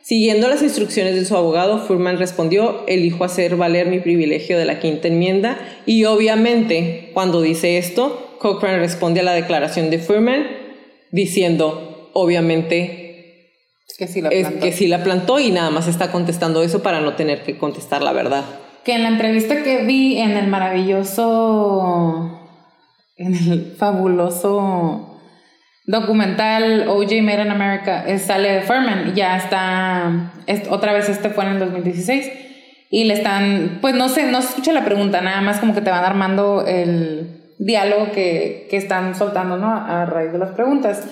Siguiendo 0.03 0.47
las 0.47 0.61
instrucciones 0.61 1.15
de 1.15 1.25
su 1.25 1.35
abogado, 1.35 1.79
Furman 1.79 2.19
respondió, 2.19 2.83
elijo 2.87 3.23
hacer 3.23 3.55
valer 3.55 3.87
mi 3.87 3.99
privilegio 3.99 4.59
de 4.59 4.65
la 4.65 4.79
quinta 4.79 5.07
enmienda 5.07 5.57
y 5.87 6.05
obviamente 6.05 7.09
cuando 7.13 7.41
dice 7.41 7.79
esto, 7.79 8.37
Cochrane 8.39 8.77
responde 8.77 9.21
a 9.21 9.23
la 9.23 9.33
declaración 9.33 9.89
de 9.89 9.97
Furman 9.97 10.47
diciendo, 11.11 12.11
obviamente, 12.13 13.49
que 13.97 14.07
sí 14.07 14.21
la 14.21 14.29
plantó. 14.29 14.59
que 14.59 14.71
sí 14.71 14.87
la 14.87 15.03
plantó 15.03 15.39
y 15.39 15.49
nada 15.49 15.71
más 15.71 15.87
está 15.87 16.11
contestando 16.11 16.61
eso 16.61 16.83
para 16.83 17.01
no 17.01 17.15
tener 17.15 17.41
que 17.41 17.57
contestar 17.57 18.03
la 18.03 18.13
verdad. 18.13 18.45
Que 18.85 18.93
en 18.93 19.03
la 19.03 19.09
entrevista 19.09 19.63
que 19.63 19.83
vi 19.83 20.19
en 20.19 20.31
el 20.31 20.47
maravilloso, 20.47 22.39
en 23.17 23.33
el 23.33 23.75
fabuloso 23.77 25.10
documental 25.85 26.87
OJ 26.87 27.21
Made 27.21 27.41
in 27.41 27.51
America 27.51 28.05
sale 28.19 28.51
de 28.51 28.61
Furman, 28.61 29.13
ya 29.15 29.37
está, 29.37 30.31
otra 30.69 30.93
vez 30.93 31.09
este 31.09 31.29
fue 31.29 31.45
en 31.45 31.51
el 31.51 31.59
2016 31.59 32.31
y 32.89 33.05
le 33.05 33.13
están, 33.13 33.79
pues 33.81 33.95
no 33.95 34.09
sé, 34.09 34.29
no 34.31 34.41
se 34.41 34.49
escucha 34.49 34.73
la 34.73 34.83
pregunta, 34.83 35.21
nada 35.21 35.41
más 35.41 35.59
como 35.59 35.73
que 35.73 35.81
te 35.81 35.89
van 35.89 36.03
armando 36.03 36.65
el 36.67 37.41
diálogo 37.57 38.11
que, 38.11 38.67
que 38.69 38.77
están 38.77 39.15
soltando, 39.15 39.57
¿no? 39.57 39.73
A 39.73 40.05
raíz 40.05 40.31
de 40.33 40.39
las 40.39 40.51
preguntas. 40.51 41.07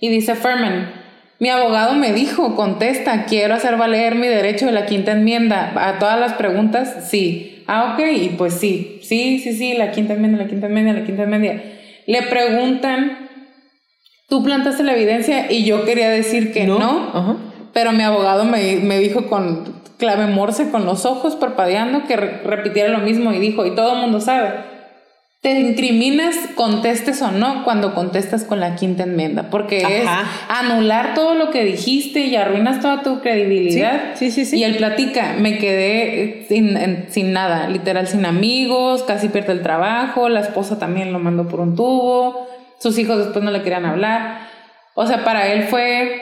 Y 0.00 0.10
dice 0.10 0.34
Furman, 0.36 0.92
Mi 1.40 1.48
abogado 1.48 1.94
me 1.94 2.12
dijo, 2.12 2.54
contesta, 2.54 3.24
quiero 3.24 3.54
hacer 3.54 3.76
valer 3.76 4.14
mi 4.14 4.28
derecho 4.28 4.66
de 4.66 4.72
la 4.72 4.86
quinta 4.86 5.12
enmienda. 5.12 5.72
A 5.76 5.98
todas 5.98 6.20
las 6.20 6.34
preguntas, 6.34 7.08
sí. 7.10 7.64
Ah, 7.66 7.94
ok, 7.94 8.06
y 8.14 8.28
pues 8.30 8.54
sí, 8.54 9.00
sí, 9.02 9.40
sí, 9.40 9.54
sí, 9.54 9.74
la 9.74 9.90
quinta 9.90 10.12
enmienda, 10.12 10.38
la 10.38 10.48
quinta 10.48 10.66
enmienda, 10.66 10.92
la 10.92 11.04
quinta 11.04 11.24
enmienda. 11.24 11.62
Le 12.06 12.22
preguntan, 12.22 13.30
¿tú 14.34 14.42
plantaste 14.42 14.82
la 14.82 14.94
evidencia? 14.94 15.52
Y 15.52 15.64
yo 15.64 15.84
quería 15.84 16.10
decir 16.10 16.52
que 16.52 16.66
no, 16.66 17.38
pero 17.72 17.92
mi 17.92 18.02
abogado 18.02 18.44
me, 18.44 18.78
me, 18.78 18.98
dijo 18.98 19.28
con 19.28 19.62
clave 19.96 20.26
morse, 20.26 20.72
con 20.72 20.84
los 20.84 21.06
ojos 21.06 21.36
parpadeando, 21.36 22.04
que 22.08 22.16
repitiera 22.16 22.88
lo 22.88 22.98
mismo 22.98 23.32
y 23.32 23.38
dijo, 23.38 23.64
y 23.64 23.76
todo 23.76 23.94
el 23.94 24.00
mundo 24.00 24.20
sabe 24.20 24.74
te 25.44 25.60
incriminas, 25.60 26.34
contestes 26.54 27.20
o 27.20 27.30
no, 27.30 27.64
cuando 27.64 27.94
contestas 27.94 28.44
con 28.44 28.60
la 28.60 28.76
quinta 28.76 29.02
enmienda, 29.02 29.50
porque 29.50 29.76
es 29.76 30.08
anular 30.48 31.12
todo 31.12 31.34
lo 31.34 31.50
que 31.50 31.64
dijiste 31.64 32.20
y 32.20 32.34
arruinas 32.34 32.80
toda 32.80 33.02
tu 33.02 33.20
credibilidad. 33.20 34.14
Sí, 34.14 34.30
sí, 34.30 34.46
sí. 34.46 34.56
Y 34.56 34.64
él 34.64 34.76
platica, 34.76 35.34
me 35.38 35.58
quedé 35.58 36.46
sin, 36.48 37.04
sin 37.10 37.34
nada, 37.34 37.68
literal 37.68 38.08
sin 38.08 38.24
amigos, 38.24 39.02
casi 39.02 39.28
pierde 39.28 39.52
el 39.52 39.60
trabajo, 39.60 40.30
la 40.30 40.40
esposa 40.40 40.78
también 40.78 41.12
lo 41.12 41.18
mandó 41.18 41.46
por 41.46 41.60
un 41.60 41.76
tubo, 41.76 42.48
sus 42.84 42.98
hijos 42.98 43.16
después 43.16 43.42
no 43.42 43.50
le 43.50 43.62
querían 43.62 43.86
hablar. 43.86 44.46
O 44.92 45.06
sea, 45.06 45.24
para 45.24 45.50
él 45.50 45.64
fue... 45.64 46.20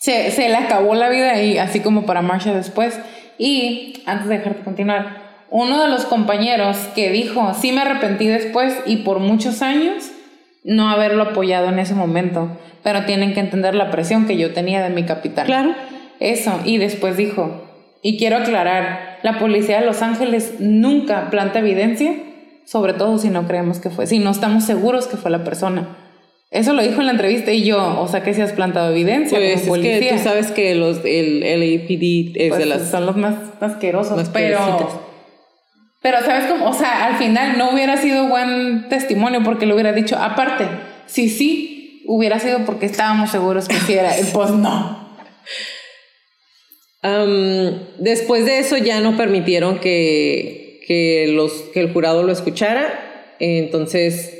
Se, 0.00 0.32
se 0.32 0.48
le 0.48 0.56
acabó 0.56 0.96
la 0.96 1.08
vida 1.08 1.40
y 1.40 1.56
así 1.56 1.78
como 1.78 2.04
para 2.04 2.20
Marsha 2.20 2.52
después. 2.52 2.98
Y 3.38 4.02
antes 4.06 4.28
de 4.28 4.38
dejarte 4.38 4.64
continuar, 4.64 5.44
uno 5.50 5.80
de 5.80 5.88
los 5.88 6.04
compañeros 6.04 6.76
que 6.96 7.10
dijo, 7.10 7.54
sí 7.54 7.70
me 7.70 7.82
arrepentí 7.82 8.26
después 8.26 8.76
y 8.86 8.96
por 8.96 9.20
muchos 9.20 9.62
años 9.62 10.10
no 10.64 10.90
haberlo 10.90 11.22
apoyado 11.22 11.68
en 11.68 11.78
ese 11.78 11.94
momento, 11.94 12.58
pero 12.82 13.04
tienen 13.04 13.34
que 13.34 13.40
entender 13.40 13.76
la 13.76 13.92
presión 13.92 14.26
que 14.26 14.36
yo 14.36 14.52
tenía 14.52 14.82
de 14.82 14.90
mi 14.90 15.04
capitán. 15.04 15.46
Claro. 15.46 15.76
Eso, 16.18 16.58
y 16.64 16.78
después 16.78 17.16
dijo, 17.16 17.68
y 18.02 18.18
quiero 18.18 18.38
aclarar, 18.38 19.20
la 19.22 19.38
policía 19.38 19.78
de 19.78 19.86
Los 19.86 20.02
Ángeles 20.02 20.54
nunca 20.58 21.30
planta 21.30 21.60
evidencia, 21.60 22.12
sobre 22.68 22.92
todo 22.92 23.16
si 23.18 23.30
no 23.30 23.46
creemos 23.46 23.78
que 23.78 23.88
fue, 23.88 24.06
si 24.06 24.18
no 24.18 24.30
estamos 24.30 24.64
seguros 24.64 25.06
que 25.06 25.16
fue 25.16 25.30
la 25.30 25.42
persona. 25.42 25.96
Eso 26.50 26.74
lo 26.74 26.82
dijo 26.82 27.00
en 27.00 27.06
la 27.06 27.12
entrevista 27.12 27.50
y 27.50 27.64
yo, 27.64 27.98
o 27.98 28.08
sea, 28.08 28.22
que 28.22 28.34
si 28.34 28.42
has 28.42 28.52
plantado 28.52 28.90
evidencia 28.90 29.38
pues 29.38 29.62
como. 29.62 29.76
Es 29.76 29.82
que 29.82 30.12
tú 30.12 30.22
sabes 30.22 30.50
que 30.50 30.74
los, 30.74 31.00
el 31.04 31.40
LAPD 31.40 32.36
es 32.36 32.48
pues 32.48 32.58
de 32.58 32.66
las... 32.66 32.90
Son 32.90 33.06
los 33.06 33.16
más 33.16 33.36
asquerosos, 33.60 34.28
pero... 34.32 35.08
Pero, 36.00 36.18
¿sabes 36.20 36.44
cómo? 36.46 36.68
O 36.68 36.74
sea, 36.74 37.06
al 37.06 37.16
final 37.16 37.58
no 37.58 37.72
hubiera 37.72 37.96
sido 37.96 38.28
buen 38.28 38.88
testimonio 38.88 39.42
porque 39.42 39.66
lo 39.66 39.74
hubiera 39.74 39.92
dicho, 39.92 40.16
aparte, 40.16 40.68
sí, 41.06 41.28
sí, 41.28 42.02
hubiera 42.06 42.38
sido 42.38 42.60
porque 42.64 42.86
estábamos 42.86 43.30
seguros 43.30 43.66
que 43.66 43.76
sí 43.76 43.94
era. 43.94 44.12
Pues 44.32 44.50
no. 44.50 45.08
después 47.98 48.44
de 48.44 48.58
eso 48.58 48.76
ya 48.76 49.00
no 49.00 49.16
permitieron 49.16 49.78
que, 49.78 50.57
que, 50.88 51.26
los, 51.28 51.52
que 51.74 51.80
el 51.80 51.92
jurado 51.92 52.22
lo 52.22 52.32
escuchara. 52.32 53.36
Entonces, 53.38 54.34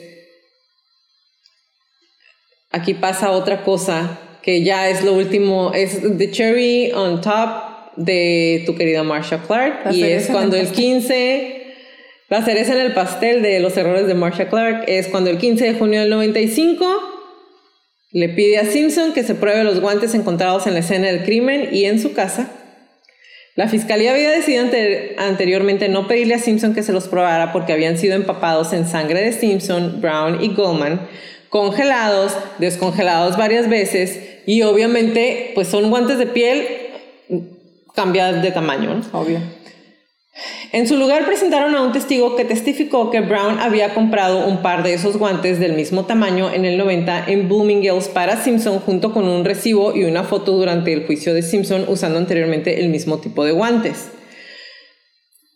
aquí 2.71 2.95
pasa 2.95 3.31
otra 3.31 3.63
cosa 3.65 4.19
que 4.43 4.65
ya 4.65 4.89
es 4.89 5.05
lo 5.05 5.13
último, 5.13 5.73
es 5.75 6.01
The 6.17 6.31
Cherry 6.31 6.93
on 6.93 7.21
Top 7.21 7.97
de 7.97 8.63
tu 8.65 8.77
querida 8.77 9.03
Marsha 9.03 9.43
Clark 9.43 9.93
y 9.93 10.05
es 10.05 10.29
cuando 10.29 10.57
el, 10.57 10.69
15 10.69 11.75
la 12.29 12.45
cereza 12.45 12.73
en 12.73 12.81
el 12.81 12.95
pastel 12.95 13.43
de 13.43 13.59
los 13.61 13.77
errores 13.77 14.07
de 14.07 14.15
Marsha 14.15 14.49
Clark 14.49 14.85
es 14.87 15.09
cuando 15.09 15.31
el 15.31 15.39
15 15.39 15.65
de 15.65 15.75
junio 15.75 16.01
del 16.01 16.11
95 16.11 16.87
le 18.13 18.29
pide 18.31 18.59
a 18.59 18.65
Simpson 18.65 19.13
que 19.13 19.25
se 19.25 19.35
pruebe 19.35 19.65
los 19.65 19.81
guantes 19.81 20.15
encontrados 20.15 20.67
en 20.67 20.75
la 20.75 20.81
escena 20.81 21.09
del 21.09 21.25
crimen 21.25 21.69
y 21.73 21.85
en 21.85 22.01
su 22.01 22.15
casa. 22.15 22.58
La 23.59 23.67
fiscalía 23.67 24.13
había 24.13 24.31
decidido 24.31 24.67
anteriormente 25.17 25.89
no 25.89 26.07
pedirle 26.07 26.35
a 26.35 26.39
Simpson 26.39 26.75
que 26.75 26.85
se 26.85 26.93
los 26.93 27.09
probara 27.09 27.53
porque 27.53 27.73
habían 27.73 27.99
sido 27.99 28.15
empapados 28.15 28.73
en 28.73 28.87
sangre 28.87 29.21
de 29.21 29.33
Simpson, 29.33 30.01
Brown 30.01 30.41
y 30.41 30.55
Goldman, 30.55 31.09
congelados, 31.49 32.37
descongelados 32.59 33.37
varias 33.37 33.69
veces 33.69 34.21
y 34.47 34.63
obviamente 34.63 35.51
pues 35.57 35.67
son 35.67 35.91
guantes 35.91 36.19
de 36.19 36.27
piel 36.27 36.69
cambiadas 37.97 38.45
de 38.45 38.53
tamaño, 38.53 39.03
obvio. 39.11 39.41
En 40.73 40.87
su 40.87 40.97
lugar 40.97 41.25
presentaron 41.25 41.75
a 41.75 41.83
un 41.83 41.93
testigo 41.93 42.37
que 42.37 42.45
testificó 42.45 43.11
que 43.11 43.21
Brown 43.21 43.59
había 43.59 43.95
comprado 43.95 44.47
un 44.47 44.63
par 44.63 44.83
de 44.83 44.95
esos 44.95 45.17
guantes 45.17 45.59
del 45.59 45.73
mismo 45.73 46.05
tamaño 46.05 46.53
en 46.53 46.65
el 46.65 46.77
90 46.77 47.25
en 47.27 47.49
Bloomingdale's 47.49 48.09
para 48.09 48.37
Simpson 48.37 48.79
junto 48.81 49.13
con 49.13 49.29
un 49.29 49.45
recibo 49.45 49.97
y 49.97 50.05
una 50.05 50.25
foto 50.25 50.53
durante 50.53 50.93
el 50.93 51.07
juicio 51.07 51.35
de 51.35 51.43
Simpson 51.43 51.87
usando 51.89 52.19
anteriormente 52.19 52.81
el 52.81 52.89
mismo 52.89 53.19
tipo 53.19 53.45
de 53.45 53.53
guantes. 53.53 54.11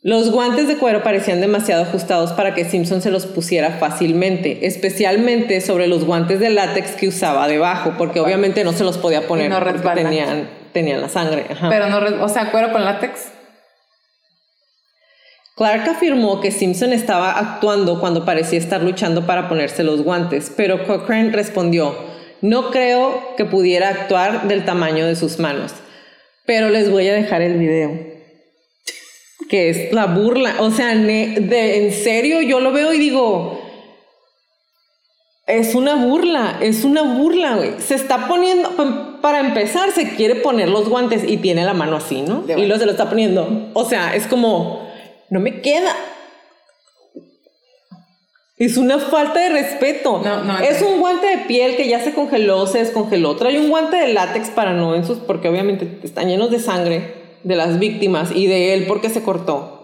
Los 0.05 0.33
guantes 0.33 0.66
de 0.66 0.79
cuero 0.79 1.05
parecían 1.05 1.40
demasiado 1.40 1.83
ajustados 1.83 2.33
para 2.33 2.55
que 2.55 2.64
Simpson 2.64 3.03
se 3.03 3.12
los 3.12 3.27
pusiera 3.27 3.71
fácilmente, 3.71 4.66
especialmente 4.66 5.61
sobre 5.61 5.87
los 5.87 6.05
guantes 6.05 6.40
de 6.40 6.51
látex 6.51 6.92
que 6.92 7.07
usaba 7.07 7.47
debajo, 7.47 7.95
porque 7.97 8.18
obviamente 8.18 8.64
no 8.64 8.73
se 8.73 8.83
los 8.83 8.99
podía 8.99 9.29
poner 9.29 9.51
no 9.51 9.61
porque 9.61 9.88
tenían 9.95 10.49
tenían 10.73 11.01
la 11.01 11.09
sangre. 11.09 11.47
Pero 11.68 11.88
no, 11.88 12.25
o 12.25 12.29
sea, 12.29 12.51
cuero 12.51 12.73
con 12.73 12.85
látex. 12.85 13.31
Clark 15.62 15.88
afirmó 15.88 16.40
que 16.40 16.51
Simpson 16.51 16.92
estaba 16.92 17.38
actuando 17.38 18.01
cuando 18.01 18.25
parecía 18.25 18.59
estar 18.59 18.83
luchando 18.83 19.27
para 19.27 19.48
ponerse 19.48 19.85
los 19.85 20.03
guantes, 20.03 20.53
pero 20.57 20.85
Cochrane 20.88 21.31
respondió, 21.31 21.94
no 22.40 22.72
creo 22.72 23.37
que 23.37 23.44
pudiera 23.44 23.90
actuar 23.90 24.48
del 24.48 24.64
tamaño 24.64 25.07
de 25.07 25.14
sus 25.14 25.38
manos, 25.38 25.70
pero 26.46 26.68
les 26.68 26.90
voy 26.90 27.07
a 27.07 27.14
dejar 27.14 27.42
el 27.42 27.59
video, 27.59 27.96
que 29.48 29.70
es 29.70 29.92
la 29.92 30.07
burla, 30.07 30.57
o 30.59 30.72
sea, 30.72 30.94
en 30.94 31.92
serio 31.92 32.40
yo 32.40 32.59
lo 32.59 32.72
veo 32.72 32.92
y 32.92 32.98
digo, 32.98 33.62
es 35.46 35.77
una 35.77 35.94
burla, 35.94 36.59
es 36.61 36.83
una 36.83 37.03
burla, 37.03 37.55
güey. 37.55 37.75
Se 37.79 37.94
está 37.94 38.27
poniendo, 38.27 39.20
para 39.20 39.38
empezar, 39.38 39.92
se 39.92 40.16
quiere 40.16 40.35
poner 40.35 40.68
los 40.68 40.88
guantes 40.88 41.22
y 41.25 41.37
tiene 41.37 41.64
la 41.64 41.72
mano 41.72 41.98
así, 41.98 42.22
¿no? 42.22 42.44
y 42.48 42.66
lo 42.66 42.77
se 42.81 42.85
lo 42.85 42.90
está 42.90 43.09
poniendo. 43.09 43.70
O 43.75 43.85
sea, 43.85 44.16
es 44.16 44.27
como, 44.27 44.92
no 45.33 45.40
me 45.40 45.62
queda. 45.62 45.97
Es 48.59 48.77
una 48.77 48.99
falta 48.99 49.40
de 49.40 49.49
respeto. 49.49 50.21
No, 50.23 50.45
no, 50.45 50.59
es 50.59 50.83
un 50.83 51.01
guante 51.01 51.27
de 51.27 51.38
piel 51.47 51.75
que 51.75 51.88
ya 51.88 52.01
se 52.01 52.12
congeló, 52.12 52.66
se 52.66 52.81
descongeló. 52.81 53.35
Trae 53.37 53.59
un 53.59 53.71
guante 53.71 53.97
de 53.97 54.12
látex 54.12 54.51
para 54.51 54.75
no 54.75 54.95
en 54.95 55.07
sus, 55.07 55.18
porque 55.18 55.49
obviamente 55.49 56.01
están 56.03 56.29
llenos 56.29 56.51
de 56.51 56.59
sangre 56.59 57.14
de 57.45 57.57
las 57.57 57.79
víctimas 57.79 58.31
y 58.31 58.47
de 58.47 58.75
él 58.75 58.85
porque 58.87 59.09
se 59.09 59.23
cortó 59.23 59.79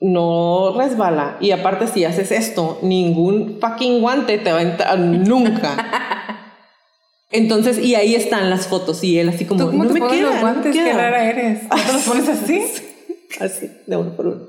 no 0.00 0.74
resbala. 0.76 1.36
Y 1.40 1.50
aparte, 1.52 1.86
si 1.86 2.04
haces 2.04 2.30
esto, 2.30 2.78
ningún 2.82 3.58
fucking 3.60 4.00
guante 4.00 4.38
te 4.38 4.52
va 4.52 4.58
a 4.58 4.62
entrar 4.62 4.98
nunca. 4.98 6.44
Entonces, 7.30 7.78
y 7.78 7.94
ahí 7.94 8.14
están 8.14 8.48
las 8.48 8.66
fotos. 8.66 9.02
Y 9.04 9.18
él 9.18 9.28
así 9.28 9.44
como, 9.44 9.60
¿Tú 9.60 9.70
cómo 9.70 9.84
no 9.84 9.88
te 9.88 9.94
me 9.94 10.00
pones 10.00 10.18
queda, 10.18 10.30
los 10.30 10.40
guantes? 10.40 10.74
Qué 10.74 10.92
rara 10.92 11.24
eres. 11.24 11.62
¿No 11.64 11.76
te 11.76 11.92
los 11.92 12.02
pones 12.02 12.28
así? 12.28 12.64
así, 13.40 13.70
de 13.86 13.96
uno 13.96 14.16
por 14.16 14.26
uno. 14.26 14.46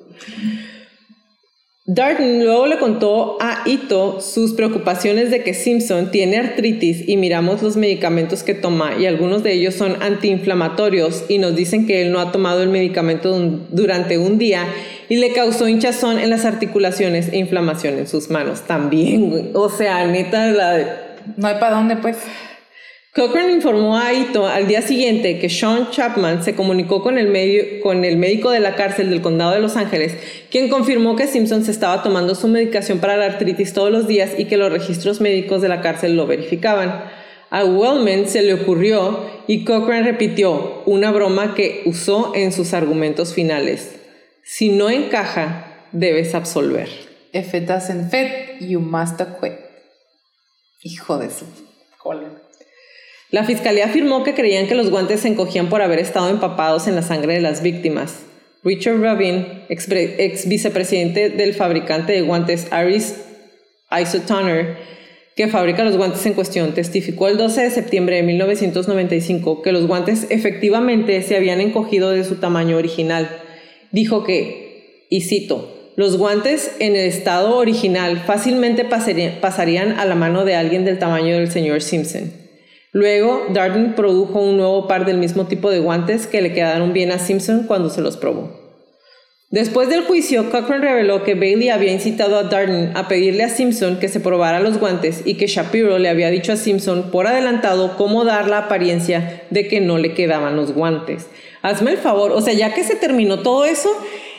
Darton 1.92 2.44
luego 2.44 2.68
le 2.68 2.78
contó 2.78 3.38
a 3.42 3.64
Ito 3.66 4.22
sus 4.22 4.54
preocupaciones 4.54 5.32
de 5.32 5.42
que 5.42 5.56
Simpson 5.56 6.12
tiene 6.12 6.38
artritis 6.38 7.10
y 7.10 7.18
miramos 7.18 7.64
los 7.64 7.78
medicamentos 7.78 8.44
que 8.44 8.54
toma 8.54 9.00
y 9.00 9.08
algunos 9.08 9.42
de 9.42 9.54
ellos 9.54 9.74
son 9.74 10.00
antiinflamatorios 10.04 11.24
y 11.30 11.40
nos 11.40 11.56
dicen 11.56 11.88
que 11.88 12.04
él 12.04 12.12
no 12.12 12.20
ha 12.20 12.32
tomado 12.32 12.62
el 12.62 12.70
medicamento 12.70 13.36
durante 13.72 14.20
un 14.20 14.38
día 14.38 14.68
y 15.10 15.16
le 15.16 15.34
causó 15.34 15.68
hinchazón 15.68 16.20
en 16.20 16.30
las 16.30 16.46
articulaciones 16.46 17.30
e 17.34 17.38
inflamación 17.38 17.98
en 17.98 18.08
sus 18.08 18.30
manos. 18.30 18.62
También, 18.68 19.50
O 19.56 19.70
sea, 19.70 20.06
neta, 20.06 20.46
la... 20.52 21.16
No 21.38 21.48
hay 21.48 21.56
para 21.56 21.76
dónde, 21.76 21.96
pues. 21.96 22.18
Cochrane 23.20 23.52
informó 23.52 23.98
a 23.98 24.14
Ito 24.14 24.48
al 24.48 24.66
día 24.66 24.82
siguiente 24.82 25.40
que 25.40 25.50
Sean 25.50 25.92
Chapman 25.92 26.42
se 26.42 26.56
comunicó 26.56 27.04
con 27.04 27.18
el, 27.18 27.28
medio, 27.28 27.82
con 27.84 28.06
el 28.06 28.16
médico 28.16 28.50
de 28.50 28.62
la 28.62 28.76
cárcel 28.76 29.10
del 29.10 29.22
condado 29.22 29.52
de 29.52 29.60
Los 29.60 29.76
Ángeles, 29.76 30.16
quien 30.50 30.70
confirmó 30.70 31.18
que 31.18 31.28
Simpson 31.28 31.66
se 31.66 31.72
estaba 31.72 32.02
tomando 32.02 32.34
su 32.34 32.48
medicación 32.48 33.00
para 33.00 33.18
la 33.18 33.26
artritis 33.26 33.74
todos 33.74 33.92
los 33.92 34.08
días 34.08 34.32
y 34.38 34.46
que 34.46 34.56
los 34.56 34.72
registros 34.72 35.20
médicos 35.20 35.62
de 35.62 35.68
la 35.68 35.82
cárcel 35.82 36.16
lo 36.16 36.28
verificaban. 36.28 37.12
A 37.50 37.66
Wellman 37.66 38.30
se 38.30 38.42
le 38.42 38.54
ocurrió 38.54 39.30
y 39.48 39.66
Cochrane 39.66 40.04
repitió 40.04 40.82
una 40.86 41.12
broma 41.12 41.56
que 41.56 41.82
usó 41.86 42.32
en 42.36 42.54
sus 42.54 42.74
argumentos 42.74 43.34
finales. 43.34 44.00
Si 44.46 44.70
no 44.70 44.90
encaja, 44.90 45.88
debes 45.92 46.36
absolver. 46.36 46.88
If 47.34 47.54
it 47.54 47.68
doesn't 47.68 48.12
fit, 48.12 48.62
you 48.62 48.80
must 48.80 49.20
acquit. 49.20 49.56
Hijo 50.84 51.18
de 51.18 51.30
su 51.30 51.44
la 53.32 53.44
fiscalía 53.44 53.86
afirmó 53.86 54.24
que 54.24 54.34
creían 54.34 54.68
que 54.68 54.74
los 54.74 54.90
guantes 54.90 55.20
se 55.20 55.28
encogían 55.28 55.70
por 55.70 55.84
haber 55.84 56.00
estado 56.00 56.30
empapados 56.30 56.88
en 56.88 56.96
la 56.96 57.04
sangre 57.04 57.36
de 57.36 57.42
las 57.42 57.62
víctimas. 57.62 58.24
Richard 58.64 58.98
Rubin, 58.98 59.46
ex, 59.70 60.48
vicepresidente 60.48 61.30
del 61.30 61.54
fabricante 61.54 62.12
de 62.12 62.22
guantes 62.22 62.68
Aris 62.72 63.16
Isotoner, 63.92 64.78
que 65.36 65.48
fabrica 65.48 65.84
los 65.84 65.96
guantes 65.96 66.26
en 66.26 66.34
cuestión, 66.34 66.74
testificó 66.74 67.28
el 67.28 67.38
12 67.38 67.62
de 67.62 67.72
septiembre 67.72 68.18
de 68.18 68.24
1995 68.24 69.62
que 69.62 69.72
los 69.72 69.86
guantes 69.86 70.26
efectivamente 70.30 71.22
se 71.22 71.38
habían 71.38 71.62
encogido 71.62 72.10
de 72.10 72.24
su 72.24 72.36
tamaño 72.36 72.78
original. 72.78 73.30
Dijo 73.92 74.24
que, 74.24 75.06
y 75.10 75.22
cito, 75.22 75.94
los 75.96 76.18
guantes 76.18 76.72
en 76.80 76.96
el 76.96 77.06
estado 77.06 77.56
original 77.58 78.18
fácilmente 78.26 78.86
pasarían 78.86 80.00
a 80.00 80.06
la 80.06 80.16
mano 80.16 80.46
de 80.46 80.56
alguien 80.56 80.84
del 80.84 80.98
tamaño 80.98 81.36
del 81.36 81.52
señor 81.52 81.82
Simpson. 81.82 82.39
Luego, 82.92 83.46
Darden 83.50 83.94
produjo 83.94 84.40
un 84.40 84.58
nuevo 84.58 84.88
par 84.88 85.06
del 85.06 85.18
mismo 85.18 85.46
tipo 85.46 85.70
de 85.70 85.80
guantes 85.80 86.26
que 86.26 86.42
le 86.42 86.54
quedaron 86.54 86.94
bien 86.94 87.12
a 87.12 87.20
Simpson 87.20 87.66
cuando 87.68 87.90
se 87.90 88.02
los 88.02 88.18
probó. 88.18 88.60
Después 89.52 89.90
del 89.90 90.04
juicio, 90.04 90.52
Cochran 90.52 90.84
reveló 90.84 91.24
que 91.24 91.34
Bailey 91.34 91.70
había 91.70 91.92
incitado 91.92 92.38
a 92.38 92.44
Darden 92.44 92.96
a 92.96 93.08
pedirle 93.08 93.44
a 93.44 93.50
Simpson 93.50 93.98
que 93.98 94.08
se 94.08 94.20
probara 94.20 94.60
los 94.60 94.78
guantes 94.78 95.24
y 95.26 95.36
que 95.36 95.48
Shapiro 95.48 95.98
le 95.98 96.10
había 96.10 96.30
dicho 96.30 96.54
a 96.54 96.56
Simpson 96.56 97.10
por 97.10 97.26
adelantado 97.26 97.98
cómo 97.98 98.26
dar 98.26 98.48
la 98.48 98.60
apariencia 98.60 99.44
de 99.50 99.68
que 99.68 99.82
no 99.82 99.98
le 99.98 100.14
quedaban 100.14 100.56
los 100.56 100.74
guantes. 100.74 101.28
Hazme 101.64 101.92
el 101.92 101.98
favor, 101.98 102.32
o 102.32 102.42
sea, 102.42 102.54
ya 102.54 102.76
que 102.76 102.84
se 102.84 102.96
terminó 102.96 103.40
todo 103.40 103.66
eso, 103.66 103.90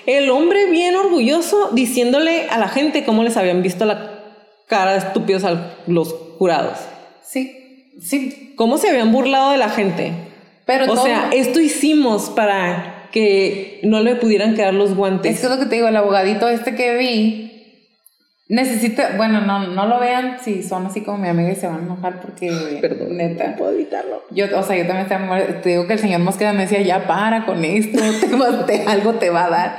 el 0.06 0.30
hombre 0.30 0.70
bien 0.70 0.94
orgulloso 0.94 1.70
diciéndole 1.72 2.48
a 2.48 2.58
la 2.58 2.68
gente 2.68 3.04
cómo 3.04 3.24
les 3.24 3.36
habían 3.36 3.62
visto 3.62 3.84
la 3.84 4.22
cara 4.68 4.92
de 4.92 4.98
estúpidos 4.98 5.42
a 5.42 5.74
los 5.88 6.14
jurados. 6.38 6.78
Sí, 7.24 7.59
sí. 8.00 8.54
Cómo 8.56 8.78
se 8.78 8.90
habían 8.90 9.12
burlado 9.12 9.52
de 9.52 9.58
la 9.58 9.70
gente. 9.70 10.12
Pero 10.66 10.92
o 10.92 10.96
sea, 10.96 11.30
esto 11.32 11.60
hicimos 11.60 12.30
para 12.30 13.08
que 13.12 13.80
no 13.82 14.00
le 14.00 14.16
pudieran 14.16 14.54
quedar 14.54 14.74
los 14.74 14.94
guantes. 14.94 15.34
Es 15.34 15.40
que 15.40 15.46
es 15.46 15.52
lo 15.52 15.58
que 15.58 15.66
te 15.66 15.76
digo, 15.76 15.88
el 15.88 15.96
abogadito 15.96 16.48
este 16.48 16.74
que 16.74 16.96
vi 16.96 17.50
necesita, 18.50 19.16
bueno, 19.16 19.40
no, 19.40 19.68
no 19.68 19.86
lo 19.86 20.00
vean 20.00 20.38
si 20.42 20.64
son 20.64 20.86
así 20.86 21.02
como 21.02 21.18
mi 21.18 21.28
amiga 21.28 21.52
y 21.52 21.54
se 21.54 21.68
van 21.68 21.80
a 21.80 21.82
enojar 21.82 22.20
porque 22.20 22.78
Perdón, 22.80 23.16
neta, 23.16 23.48
no 23.48 23.56
puedo 23.56 23.72
evitarlo. 23.72 24.24
Yo, 24.30 24.46
o 24.58 24.62
sea, 24.62 24.76
yo 24.76 24.86
también 24.86 25.08
te, 25.62 25.68
digo 25.68 25.86
que 25.86 25.92
el 25.92 25.98
señor 26.00 26.20
Mosqueda 26.20 26.52
me 26.52 26.62
decía, 26.62 26.82
ya 26.82 27.06
para 27.06 27.46
con 27.46 27.64
esto, 27.64 27.98
te, 28.66 28.82
algo 28.82 29.14
te 29.14 29.30
va 29.30 29.44
a 29.44 29.50
dar. 29.50 29.78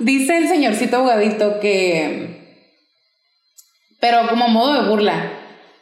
Dice 0.00 0.36
el 0.36 0.48
señorcito 0.48 0.96
abogadito 0.96 1.60
que, 1.60 2.66
pero 4.00 4.28
como 4.28 4.48
modo 4.48 4.82
de 4.82 4.88
burla, 4.88 5.30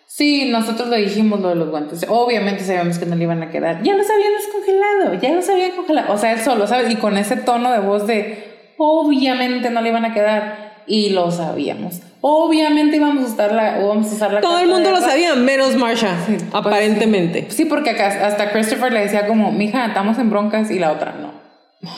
Sí, 0.06 0.48
nosotros 0.50 0.88
le 0.88 0.98
dijimos 0.98 1.40
lo 1.40 1.50
de 1.50 1.56
los 1.56 1.68
guantes. 1.68 2.06
Obviamente 2.08 2.64
sabíamos 2.64 2.98
que 2.98 3.06
no 3.06 3.16
le 3.16 3.24
iban 3.24 3.42
a 3.42 3.50
quedar. 3.50 3.82
Ya 3.82 3.94
los 3.94 4.08
habían 4.08 4.32
descongelado, 4.34 5.14
ya 5.20 5.34
los 5.34 5.48
habían 5.48 5.72
congelado. 5.72 6.12
O 6.12 6.18
sea, 6.18 6.32
él 6.32 6.40
solo, 6.40 6.66
¿sabes? 6.66 6.90
Y 6.90 6.96
con 6.96 7.18
ese 7.18 7.36
tono 7.36 7.72
de 7.72 7.80
voz 7.80 8.06
de, 8.06 8.72
obviamente 8.78 9.68
no 9.70 9.82
le 9.82 9.88
iban 9.88 10.04
a 10.04 10.14
quedar. 10.14 10.66
Y 10.86 11.10
lo 11.10 11.32
sabíamos. 11.32 12.00
Obviamente 12.20 12.96
íbamos 12.96 13.24
a 13.24 13.34
usar 13.34 13.52
la, 13.52 13.76
a 13.76 13.92
usar 13.92 14.32
la 14.32 14.40
Todo 14.40 14.60
el 14.60 14.68
mundo 14.68 14.92
lo 14.92 15.00
sabía, 15.00 15.34
menos 15.34 15.74
Marsha, 15.74 16.16
pues 16.26 16.44
aparentemente. 16.52 17.46
Sí. 17.48 17.64
porque 17.64 17.90
acá, 17.90 18.26
hasta 18.26 18.52
Christopher 18.52 18.92
le 18.92 19.00
decía 19.00 19.26
como, 19.26 19.50
mija, 19.50 19.86
estamos 19.86 20.16
en 20.18 20.30
broncas 20.30 20.70
y 20.70 20.78
la 20.78 20.92
otra 20.92 21.16
no. 21.20 21.32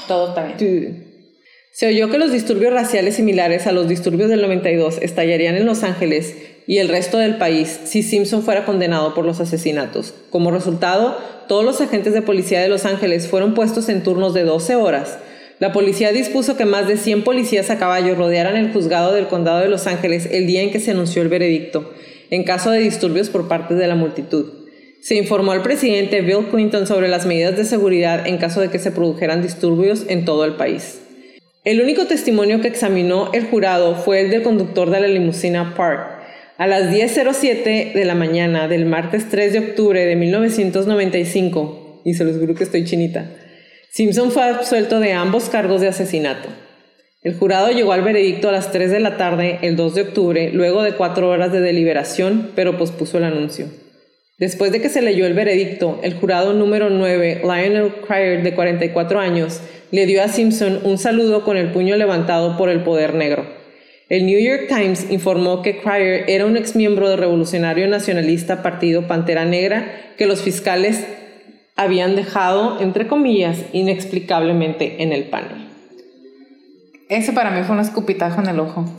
Todo 0.06 0.30
está 0.30 0.44
bien. 0.44 1.06
Se 1.72 1.86
oyó 1.86 2.10
que 2.10 2.18
los 2.18 2.32
disturbios 2.32 2.72
raciales 2.72 3.16
similares 3.16 3.66
a 3.66 3.72
los 3.72 3.86
disturbios 3.86 4.30
del 4.30 4.40
92 4.42 4.98
estallarían 5.00 5.54
en 5.54 5.66
Los 5.66 5.84
Ángeles 5.84 6.34
y 6.68 6.78
el 6.78 6.88
resto 6.88 7.16
del 7.16 7.38
país 7.38 7.80
si 7.84 8.02
Simpson 8.02 8.42
fuera 8.42 8.66
condenado 8.66 9.14
por 9.14 9.24
los 9.24 9.40
asesinatos. 9.40 10.12
Como 10.28 10.50
resultado, 10.50 11.16
todos 11.48 11.64
los 11.64 11.80
agentes 11.80 12.12
de 12.12 12.20
policía 12.20 12.60
de 12.60 12.68
Los 12.68 12.84
Ángeles 12.84 13.26
fueron 13.26 13.54
puestos 13.54 13.88
en 13.88 14.02
turnos 14.02 14.34
de 14.34 14.44
12 14.44 14.76
horas. 14.76 15.18
La 15.60 15.72
policía 15.72 16.12
dispuso 16.12 16.58
que 16.58 16.66
más 16.66 16.86
de 16.86 16.98
100 16.98 17.24
policías 17.24 17.70
a 17.70 17.78
caballo 17.78 18.14
rodearan 18.14 18.54
el 18.54 18.70
juzgado 18.70 19.14
del 19.14 19.28
condado 19.28 19.60
de 19.60 19.68
Los 19.68 19.86
Ángeles 19.86 20.28
el 20.30 20.46
día 20.46 20.62
en 20.62 20.70
que 20.70 20.78
se 20.78 20.90
anunció 20.90 21.22
el 21.22 21.30
veredicto, 21.30 21.90
en 22.28 22.44
caso 22.44 22.70
de 22.70 22.80
disturbios 22.80 23.30
por 23.30 23.48
parte 23.48 23.74
de 23.74 23.86
la 23.86 23.94
multitud. 23.94 24.52
Se 25.00 25.14
informó 25.14 25.52
al 25.52 25.62
presidente 25.62 26.20
Bill 26.20 26.48
Clinton 26.50 26.86
sobre 26.86 27.08
las 27.08 27.24
medidas 27.24 27.56
de 27.56 27.64
seguridad 27.64 28.26
en 28.26 28.36
caso 28.36 28.60
de 28.60 28.68
que 28.68 28.78
se 28.78 28.92
produjeran 28.92 29.40
disturbios 29.40 30.04
en 30.08 30.26
todo 30.26 30.44
el 30.44 30.56
país. 30.56 31.00
El 31.64 31.80
único 31.80 32.04
testimonio 32.04 32.60
que 32.60 32.68
examinó 32.68 33.30
el 33.32 33.46
jurado 33.46 33.94
fue 33.94 34.20
el 34.20 34.30
del 34.30 34.42
conductor 34.42 34.90
de 34.90 35.00
la 35.00 35.08
limusina 35.08 35.74
Park, 35.74 36.17
a 36.58 36.66
las 36.66 36.92
10.07 36.92 37.92
de 37.92 38.04
la 38.04 38.16
mañana 38.16 38.66
del 38.66 38.84
martes 38.84 39.28
3 39.30 39.52
de 39.52 39.58
octubre 39.60 40.04
de 40.04 40.16
1995, 40.16 42.02
y 42.04 42.14
se 42.14 42.24
los 42.24 42.36
juro 42.36 42.56
que 42.56 42.64
estoy 42.64 42.84
chinita, 42.84 43.30
Simpson 43.92 44.32
fue 44.32 44.42
absuelto 44.42 44.98
de 44.98 45.12
ambos 45.12 45.48
cargos 45.50 45.80
de 45.80 45.86
asesinato. 45.86 46.48
El 47.22 47.34
jurado 47.34 47.70
llegó 47.70 47.92
al 47.92 48.02
veredicto 48.02 48.48
a 48.48 48.52
las 48.52 48.72
3 48.72 48.90
de 48.90 48.98
la 48.98 49.16
tarde 49.16 49.60
el 49.62 49.76
2 49.76 49.94
de 49.94 50.02
octubre, 50.02 50.50
luego 50.52 50.82
de 50.82 50.94
cuatro 50.94 51.30
horas 51.30 51.52
de 51.52 51.60
deliberación, 51.60 52.50
pero 52.56 52.76
pospuso 52.76 53.18
el 53.18 53.24
anuncio. 53.24 53.66
Después 54.38 54.72
de 54.72 54.80
que 54.80 54.88
se 54.88 55.02
leyó 55.02 55.26
el 55.26 55.34
veredicto, 55.34 56.00
el 56.02 56.14
jurado 56.14 56.54
número 56.54 56.90
9, 56.90 57.42
Lionel 57.42 57.92
Cryer, 58.06 58.42
de 58.42 58.54
44 58.54 59.20
años, 59.20 59.60
le 59.92 60.06
dio 60.06 60.24
a 60.24 60.28
Simpson 60.28 60.80
un 60.82 60.98
saludo 60.98 61.44
con 61.44 61.56
el 61.56 61.70
puño 61.70 61.96
levantado 61.96 62.56
por 62.56 62.68
el 62.68 62.82
poder 62.82 63.14
negro. 63.14 63.57
El 64.08 64.24
New 64.24 64.40
York 64.40 64.68
Times 64.68 65.10
informó 65.10 65.60
que 65.60 65.80
Cryer 65.80 66.24
era 66.28 66.46
un 66.46 66.56
exmiembro 66.56 67.10
del 67.10 67.18
revolucionario 67.18 67.86
nacionalista 67.88 68.62
partido 68.62 69.06
Pantera 69.06 69.44
Negra 69.44 70.14
que 70.16 70.26
los 70.26 70.40
fiscales 70.40 71.04
habían 71.76 72.16
dejado, 72.16 72.80
entre 72.80 73.06
comillas, 73.06 73.58
inexplicablemente 73.72 75.02
en 75.02 75.12
el 75.12 75.24
panel. 75.24 75.68
Ese 77.10 77.32
para 77.32 77.50
mí 77.50 77.62
fue 77.64 77.74
un 77.74 77.82
escupitajo 77.82 78.40
en 78.40 78.48
el 78.48 78.60
ojo. 78.60 78.84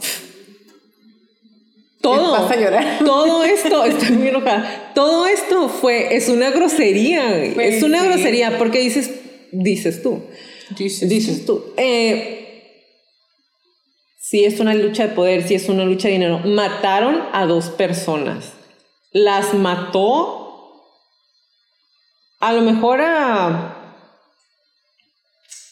Todo, 2.01 2.31
vas 2.31 2.49
a 2.49 2.55
llorar? 2.55 2.99
todo 3.05 3.43
esto, 3.43 3.83
estoy 3.83 4.11
muy 4.11 4.29
enojada. 4.29 4.93
Todo 4.95 5.27
esto 5.27 5.67
fue, 5.67 6.15
es 6.15 6.29
una 6.29 6.49
grosería, 6.49 7.43
es 7.43 7.83
una 7.83 8.01
grosería, 8.05 8.57
porque 8.57 8.79
dices, 8.79 9.11
dices 9.51 10.01
tú, 10.01 10.21
dices, 10.77 11.09
dices 11.09 11.45
tú. 11.45 11.61
Eh, 11.75 12.38
si 14.29 14.45
es 14.45 14.59
una 14.59 14.75
lucha 14.75 15.07
de 15.07 15.15
poder, 15.15 15.41
si 15.41 15.55
es 15.55 15.69
una 15.69 15.85
lucha 15.85 16.07
de 16.07 16.13
dinero. 16.13 16.39
Mataron 16.45 17.23
a 17.33 17.47
dos 17.47 17.69
personas. 17.69 18.53
Las 19.11 19.55
mató 19.55 20.83
a 22.39 22.53
lo 22.53 22.61
mejor 22.61 23.01
a... 23.01 23.75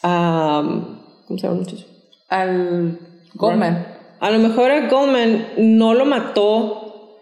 a 0.02 0.64
¿Cómo 1.28 1.38
se 1.38 1.44
llama 1.44 1.54
el 1.54 1.66
muchacho? 1.66 1.86
Al 2.30 3.00
Goldman. 3.36 3.96
A 4.20 4.32
lo 4.32 4.40
mejor 4.40 4.72
a 4.72 4.88
Goldman 4.88 5.50
no 5.58 5.94
lo 5.94 6.06
mató. 6.06 7.14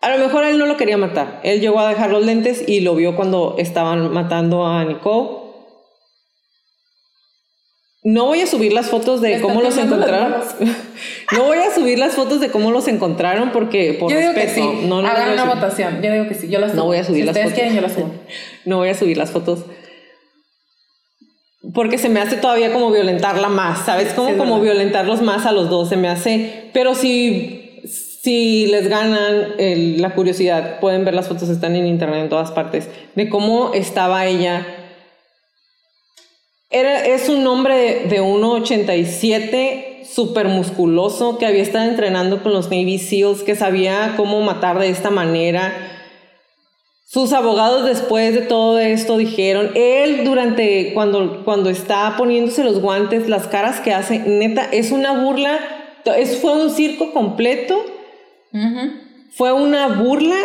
A 0.00 0.16
lo 0.16 0.24
mejor 0.24 0.44
él 0.44 0.58
no 0.58 0.66
lo 0.66 0.76
quería 0.76 0.96
matar. 0.96 1.40
Él 1.42 1.60
llegó 1.60 1.80
a 1.80 1.88
dejar 1.88 2.10
los 2.10 2.24
lentes 2.24 2.68
y 2.68 2.82
lo 2.82 2.94
vio 2.94 3.16
cuando 3.16 3.56
estaban 3.58 4.12
matando 4.12 4.64
a 4.64 4.84
Nicole 4.84 5.47
no 8.08 8.24
voy 8.24 8.40
a 8.40 8.46
subir 8.46 8.72
las 8.72 8.88
fotos 8.88 9.20
de 9.20 9.38
cómo 9.42 9.60
los 9.60 9.76
encontraron. 9.76 10.40
no 11.32 11.44
voy 11.44 11.58
a 11.58 11.74
subir 11.74 11.98
las 11.98 12.14
fotos 12.14 12.40
de 12.40 12.48
cómo 12.48 12.70
los 12.70 12.88
encontraron 12.88 13.50
porque 13.52 13.98
por 14.00 14.10
yo 14.10 14.16
respeto. 14.16 14.54
Digo 14.54 14.70
que 14.72 14.80
sí. 14.80 14.86
No, 14.88 15.02
no 15.02 15.08
Hagan 15.08 15.34
una 15.34 15.44
votación. 15.44 16.00
Yo 16.00 16.10
digo 16.10 16.26
que 16.26 16.34
sí. 16.34 16.48
Yo 16.48 16.58
las 16.58 16.70
subo. 16.70 16.80
No 16.80 16.86
voy 16.86 16.96
a 16.96 17.04
subir 17.04 17.20
si 17.20 17.26
las 17.26 17.36
ustedes 17.36 17.52
quieren, 17.52 17.74
yo 17.74 17.82
las 17.82 17.92
subo. 17.92 18.10
no 18.64 18.78
voy 18.78 18.88
a 18.88 18.94
subir 18.94 19.18
las 19.18 19.30
fotos. 19.30 19.66
Porque 21.74 21.98
se 21.98 22.08
me 22.08 22.20
hace 22.20 22.36
todavía 22.36 22.72
como 22.72 22.90
violentarla 22.90 23.48
más, 23.48 23.84
¿sabes? 23.84 24.14
Como, 24.14 24.38
como 24.38 24.58
violentarlos 24.58 25.20
más 25.20 25.44
a 25.44 25.52
los 25.52 25.68
dos, 25.68 25.90
se 25.90 25.98
me 25.98 26.08
hace. 26.08 26.70
Pero 26.72 26.94
si, 26.94 27.82
si 27.84 28.68
les 28.68 28.88
ganan 28.88 29.52
la 29.58 30.14
curiosidad, 30.14 30.80
pueden 30.80 31.04
ver 31.04 31.12
las 31.12 31.28
fotos, 31.28 31.50
están 31.50 31.76
en 31.76 31.86
internet 31.86 32.22
en 32.22 32.28
todas 32.30 32.52
partes, 32.52 32.88
de 33.14 33.28
cómo 33.28 33.72
estaba 33.74 34.24
ella 34.24 34.77
era, 36.70 37.06
es 37.06 37.28
un 37.28 37.46
hombre 37.46 38.06
de, 38.08 38.20
1,87, 38.20 40.04
súper 40.04 40.48
musculoso, 40.48 41.38
que 41.38 41.46
había 41.46 41.62
estado 41.62 41.88
entrenando 41.88 42.42
con 42.42 42.52
los 42.52 42.66
Navy 42.66 42.98
SEALs, 42.98 43.42
que 43.42 43.56
sabía 43.56 44.14
cómo 44.16 44.40
matar 44.42 44.78
de 44.78 44.90
esta 44.90 45.10
manera. 45.10 45.72
Sus 47.06 47.32
abogados 47.32 47.86
después 47.86 48.34
de 48.34 48.42
todo 48.42 48.78
esto 48.78 49.16
dijeron, 49.16 49.70
él 49.74 50.24
durante, 50.24 50.92
cuando, 50.92 51.42
cuando 51.44 51.70
está 51.70 52.16
poniéndose 52.18 52.64
los 52.64 52.82
guantes, 52.82 53.30
las 53.30 53.46
caras 53.46 53.80
que 53.80 53.94
hace, 53.94 54.18
neta, 54.18 54.68
es 54.70 54.92
una 54.92 55.24
burla, 55.24 55.58
es, 56.16 56.36
fue 56.38 56.52
un 56.52 56.70
circo 56.70 57.14
completo, 57.14 57.82
fue 59.30 59.52
una 59.52 59.88
burla 59.88 60.36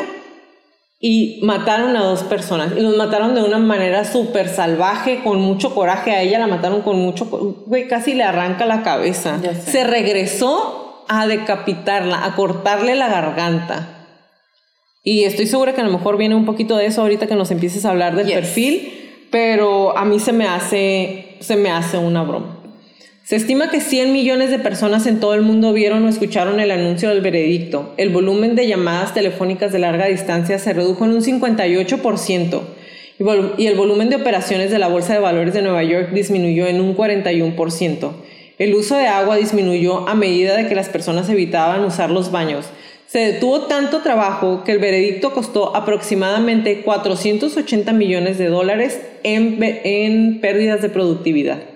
y 1.05 1.39
mataron 1.41 1.97
a 1.97 2.01
dos 2.01 2.23
personas. 2.23 2.71
Y 2.77 2.79
los 2.79 2.95
mataron 2.95 3.35
de 3.35 3.43
una 3.43 3.57
manera 3.57 4.05
súper 4.05 4.47
salvaje, 4.47 5.19
con 5.21 5.41
mucho 5.41 5.75
coraje. 5.75 6.11
A 6.11 6.21
ella 6.21 6.39
la 6.39 6.47
mataron 6.47 6.81
con 6.81 6.97
mucho... 6.97 7.25
Güey, 7.25 7.89
casi 7.89 8.13
le 8.13 8.23
arranca 8.23 8.65
la 8.65 8.83
cabeza. 8.83 9.37
Se 9.65 9.83
regresó 9.83 11.03
a 11.09 11.27
decapitarla, 11.27 12.23
a 12.23 12.35
cortarle 12.35 12.95
la 12.95 13.09
garganta. 13.09 14.07
Y 15.03 15.25
estoy 15.25 15.45
segura 15.45 15.73
que 15.73 15.81
a 15.81 15.83
lo 15.83 15.91
mejor 15.91 16.15
viene 16.15 16.35
un 16.35 16.45
poquito 16.45 16.77
de 16.77 16.85
eso 16.85 17.01
ahorita 17.01 17.27
que 17.27 17.35
nos 17.35 17.51
empieces 17.51 17.83
a 17.83 17.89
hablar 17.89 18.15
del 18.15 18.27
perfil, 18.27 19.27
pero 19.29 19.97
a 19.97 20.05
mí 20.05 20.21
se 20.21 20.31
me 20.31 20.47
hace, 20.47 21.35
se 21.41 21.57
me 21.57 21.69
hace 21.69 21.97
una 21.97 22.23
broma. 22.23 22.62
Se 23.23 23.37
estima 23.37 23.69
que 23.69 23.79
100 23.79 24.11
millones 24.11 24.49
de 24.49 24.59
personas 24.59 25.07
en 25.07 25.21
todo 25.21 25.33
el 25.33 25.43
mundo 25.43 25.71
vieron 25.71 26.03
o 26.03 26.09
escucharon 26.09 26.59
el 26.59 26.71
anuncio 26.71 27.07
del 27.07 27.21
veredicto. 27.21 27.93
El 27.95 28.09
volumen 28.09 28.53
de 28.55 28.67
llamadas 28.67 29.13
telefónicas 29.13 29.71
de 29.71 29.79
larga 29.79 30.07
distancia 30.07 30.59
se 30.59 30.73
redujo 30.73 31.05
en 31.05 31.11
un 31.11 31.21
58% 31.21 32.61
y 33.57 33.67
el 33.67 33.75
volumen 33.75 34.09
de 34.09 34.17
operaciones 34.17 34.71
de 34.71 34.79
la 34.79 34.89
Bolsa 34.89 35.13
de 35.13 35.19
Valores 35.19 35.53
de 35.53 35.61
Nueva 35.61 35.83
York 35.83 36.09
disminuyó 36.11 36.67
en 36.67 36.81
un 36.81 36.97
41%. 36.97 38.11
El 38.59 38.75
uso 38.75 38.97
de 38.97 39.07
agua 39.07 39.37
disminuyó 39.37 40.05
a 40.09 40.15
medida 40.15 40.57
de 40.57 40.67
que 40.67 40.75
las 40.75 40.89
personas 40.89 41.29
evitaban 41.29 41.85
usar 41.85 42.11
los 42.11 42.29
baños. 42.29 42.65
Se 43.07 43.19
detuvo 43.19 43.67
tanto 43.67 44.01
trabajo 44.01 44.65
que 44.65 44.73
el 44.73 44.79
veredicto 44.79 45.33
costó 45.33 45.73
aproximadamente 45.77 46.81
480 46.81 47.93
millones 47.93 48.37
de 48.37 48.47
dólares 48.47 48.99
en, 49.23 49.59
en 49.61 50.41
pérdidas 50.41 50.81
de 50.81 50.89
productividad. 50.89 51.72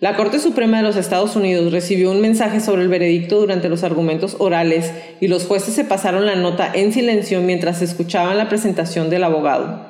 La 0.00 0.16
Corte 0.16 0.38
Suprema 0.38 0.78
de 0.78 0.82
los 0.82 0.96
Estados 0.96 1.36
Unidos 1.36 1.72
recibió 1.72 2.10
un 2.10 2.22
mensaje 2.22 2.60
sobre 2.60 2.80
el 2.80 2.88
veredicto 2.88 3.38
durante 3.38 3.68
los 3.68 3.84
argumentos 3.84 4.36
orales 4.38 4.90
y 5.20 5.28
los 5.28 5.44
jueces 5.44 5.74
se 5.74 5.84
pasaron 5.84 6.24
la 6.24 6.36
nota 6.36 6.70
en 6.72 6.94
silencio 6.94 7.42
mientras 7.42 7.82
escuchaban 7.82 8.38
la 8.38 8.48
presentación 8.48 9.10
del 9.10 9.24
abogado. 9.24 9.86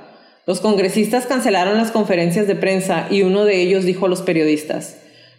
Los 0.46 0.60
congresistas 0.60 1.26
cancelaron 1.26 1.76
las 1.76 1.92
conferencias 1.92 2.48
de 2.48 2.56
prensa 2.56 3.06
y 3.08 3.22
uno 3.22 3.44
de 3.44 3.62
ellos 3.62 3.84
dijo 3.84 4.06
a 4.06 4.08
los 4.08 4.22
periodistas, 4.22 4.96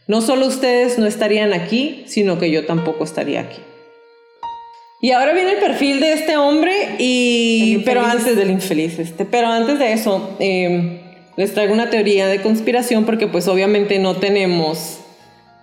no 0.07 0.21
solo 0.21 0.47
ustedes 0.47 0.97
no 0.97 1.05
estarían 1.05 1.51
aquí, 1.51 2.05
sino 2.07 2.39
que 2.39 2.49
yo 2.49 2.65
tampoco 2.65 3.03
estaría 3.03 3.41
aquí. 3.41 3.59
Y 5.01 5.11
ahora 5.11 5.33
viene 5.33 5.51
el 5.53 5.59
perfil 5.59 5.99
de 5.99 6.13
este 6.13 6.37
hombre 6.37 6.95
y 6.97 7.79
pero 7.79 8.05
antes 8.05 8.37
del 8.37 8.51
infeliz 8.51 8.99
este, 8.99 9.25
pero 9.25 9.47
antes 9.47 9.79
de 9.79 9.91
eso 9.91 10.37
eh, 10.39 11.10
les 11.41 11.55
traigo 11.55 11.73
una 11.73 11.89
teoría 11.89 12.27
de 12.27 12.39
conspiración 12.39 13.03
porque 13.03 13.25
pues 13.25 13.47
obviamente 13.47 13.97
no 13.97 14.15
tenemos... 14.17 14.99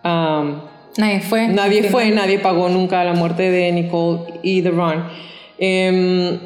nadie 0.02 1.20
fue. 1.20 1.46
Nadie 1.46 1.84
fue, 1.84 2.10
nadie 2.10 2.40
pagó 2.40 2.68
nunca 2.68 3.04
la 3.04 3.12
muerte 3.12 3.48
de 3.48 3.70
Nicole 3.70 4.40
y 4.42 4.60
de 4.60 4.70
Ron. 4.72 5.04
Eh, 5.60 6.40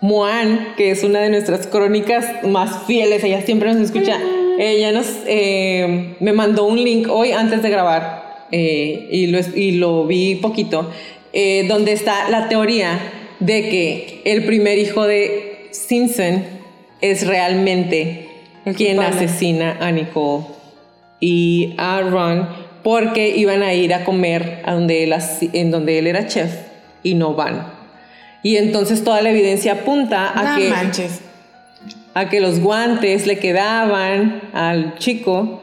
Moan, 0.00 0.74
que 0.76 0.92
es 0.92 1.02
una 1.02 1.22
de 1.22 1.30
nuestras 1.30 1.66
crónicas 1.66 2.44
más 2.44 2.86
fieles, 2.86 3.24
ella 3.24 3.42
siempre 3.42 3.72
nos 3.74 3.82
escucha, 3.82 4.16
ella 4.60 4.92
nos 4.92 5.08
em, 5.26 6.14
me 6.20 6.32
mandó 6.32 6.66
un 6.66 6.80
link 6.80 7.08
hoy 7.10 7.32
antes 7.32 7.64
de 7.64 7.70
grabar 7.70 8.46
eh, 8.52 9.08
y, 9.10 9.26
lo, 9.26 9.40
y 9.56 9.72
lo 9.72 10.06
vi 10.06 10.36
poquito, 10.36 10.88
eh, 11.32 11.64
donde 11.66 11.94
está 11.94 12.30
la 12.30 12.48
teoría 12.48 13.00
de 13.40 13.68
que 13.68 14.20
el 14.24 14.44
primer 14.44 14.78
hijo 14.78 15.04
de 15.04 15.66
Simpson 15.72 16.44
es 17.00 17.26
realmente 17.26 18.35
quien 18.74 19.00
asesina 19.00 19.76
a 19.80 19.92
Nicole 19.92 20.46
y 21.20 21.74
a 21.78 22.00
Ron 22.00 22.48
porque 22.82 23.36
iban 23.36 23.62
a 23.62 23.74
ir 23.74 23.92
a 23.94 24.04
comer 24.04 24.62
a 24.64 24.74
donde 24.74 25.04
él, 25.04 25.14
en 25.52 25.70
donde 25.70 25.98
él 25.98 26.06
era 26.06 26.26
chef 26.26 26.52
y 27.02 27.14
no 27.14 27.34
van. 27.34 27.66
Y 28.42 28.56
entonces 28.56 29.02
toda 29.02 29.22
la 29.22 29.30
evidencia 29.30 29.72
apunta 29.72 30.32
a 30.34 30.56
que 30.56 30.72
a 32.14 32.30
que 32.30 32.40
los 32.40 32.60
guantes 32.60 33.26
le 33.26 33.38
quedaban 33.38 34.40
al 34.54 34.96
chico, 34.98 35.60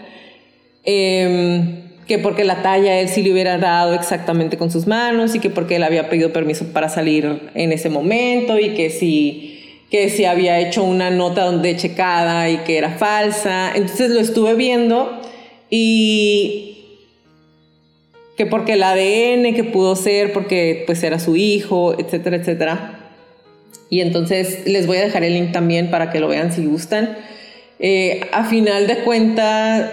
em, 0.84 1.82
que 2.06 2.20
porque 2.20 2.44
la 2.44 2.62
talla 2.62 3.00
él 3.00 3.10
sí 3.10 3.24
le 3.24 3.32
hubiera 3.32 3.58
dado 3.58 3.96
exactamente 3.96 4.58
con 4.58 4.70
sus 4.70 4.86
manos 4.86 5.34
y 5.34 5.40
que 5.40 5.50
porque 5.50 5.78
él 5.78 5.84
había 5.84 6.10
pedido 6.10 6.32
permiso 6.32 6.66
para 6.72 6.90
salir 6.90 7.50
en 7.56 7.72
ese 7.72 7.90
momento 7.90 8.60
y 8.60 8.76
que 8.76 8.92
si 8.92 9.53
que 9.94 10.10
si 10.10 10.26
había 10.26 10.60
hecho 10.60 10.84
una 10.84 11.12
nota 11.12 11.44
donde 11.44 11.78
checada 11.78 12.50
y 12.50 12.58
que 12.64 12.80
era 12.80 12.94
falsa. 12.94 13.72
Entonces 13.76 14.10
lo 14.10 14.20
estuve 14.20 14.56
viendo 14.56 15.22
y 15.70 17.04
que 18.36 18.48
porque 18.48 18.74
el 18.74 18.82
ADN 18.82 19.54
que 19.54 19.64
pudo 19.64 19.96
ser, 19.96 20.34
porque 20.34 20.82
pues 20.88 21.04
era 21.04 21.20
su 21.20 21.36
hijo, 21.36 21.96
etcétera, 22.00 22.38
etcétera. 22.38 23.12
Y 23.92 24.02
entonces 24.02 24.66
les 24.66 24.88
voy 24.88 24.98
a 24.98 25.02
dejar 25.02 25.24
el 25.26 25.36
link 25.36 25.52
también 25.52 25.92
para 25.92 26.10
que 26.10 26.20
lo 26.20 26.28
vean 26.28 26.52
si 26.52 26.66
gustan. 26.66 27.16
Eh, 27.78 28.22
a 28.32 28.46
final 28.46 28.88
de 28.88 28.98
cuentas, 29.04 29.92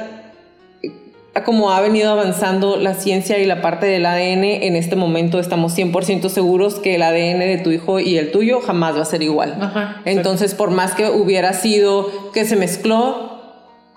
como 1.45 1.71
ha 1.71 1.81
venido 1.81 2.11
avanzando 2.11 2.77
la 2.77 2.95
ciencia 2.95 3.39
y 3.39 3.47
la 3.47 3.63
parte 3.63 3.87
del 3.87 4.05
ADN, 4.05 4.45
en 4.45 4.77
este 4.77 4.97
momento 4.97 5.39
estamos 5.39 5.77
100% 5.77 6.29
seguros 6.29 6.81
que 6.81 6.97
el 6.97 7.03
ADN 7.03 7.39
de 7.41 7.61
tu 7.63 7.71
hijo 7.71 8.01
y 8.01 8.19
el 8.19 8.33
tuyo 8.33 8.61
jamás 8.61 8.97
va 8.97 9.03
a 9.03 9.07
ser 9.07 9.23
igual. 9.23 9.57
Entonces, 10.05 10.55
por 10.55 10.71
más 10.71 10.95
que 10.95 11.09
hubiera 11.09 11.53
sido 11.53 12.33
que 12.33 12.45
se 12.45 12.57
mezcló, 12.57 13.41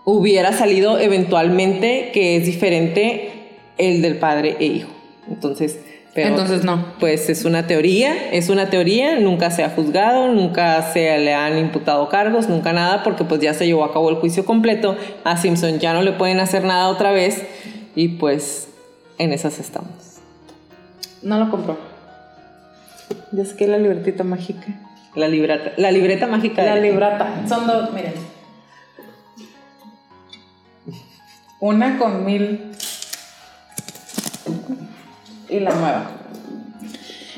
hubiera 0.06 0.54
salido 0.54 1.00
eventualmente 1.00 2.12
que 2.14 2.38
es 2.38 2.46
diferente 2.46 3.32
el 3.78 4.02
del 4.02 4.18
padre 4.18 4.58
e 4.60 4.66
hijo. 4.66 4.90
Entonces, 5.28 5.80
entonces 6.16 6.64
no. 6.64 6.86
Pues 7.00 7.30
es 7.30 7.44
una 7.46 7.66
teoría, 7.66 8.32
es 8.32 8.50
una 8.50 8.70
teoría, 8.70 9.20
nunca 9.20 9.50
se 9.50 9.64
ha 9.64 9.70
juzgado, 9.70 10.28
nunca 10.32 10.82
se 10.94 11.18
le 11.18 11.34
han 11.34 11.58
imputado 11.58 12.08
cargos, 12.10 12.48
nunca 12.50 12.72
nada, 12.72 13.04
porque 13.04 13.24
pues 13.24 13.42
ya 13.42 13.54
se 13.54 13.66
llevó 13.66 13.84
a 13.84 13.92
cabo 13.92 14.10
el 14.10 14.18
juicio 14.18 14.46
completo. 14.46 14.96
A 15.24 15.38
Simpson 15.38 15.80
ya 15.80 15.94
no 15.94 16.02
le 16.04 16.12
pueden 16.12 16.40
hacer 16.40 16.64
nada 16.64 16.90
otra 16.90 17.12
vez 17.12 17.44
y 17.96 18.10
pues 18.10 18.70
en 19.18 19.34
esas 19.34 19.60
estamos. 19.60 19.90
No 21.24 21.40
lo 21.40 21.50
compró. 21.50 21.78
Ya 23.32 23.42
es 23.42 23.54
que 23.54 23.68
la 23.68 23.78
libretita 23.78 24.24
mágica. 24.24 24.68
La 25.16 25.28
libreta, 25.28 25.74
la 25.78 25.92
libreta 25.92 26.28
mágica. 26.28 26.64
La 26.64 26.76
libreta. 26.76 27.44
Son 27.48 27.66
dos, 27.66 27.92
miren. 27.94 28.14
Una 31.60 31.98
con 31.98 32.26
mil 32.26 32.73
y 35.50 35.60
la 35.60 35.72
nueva. 35.72 36.12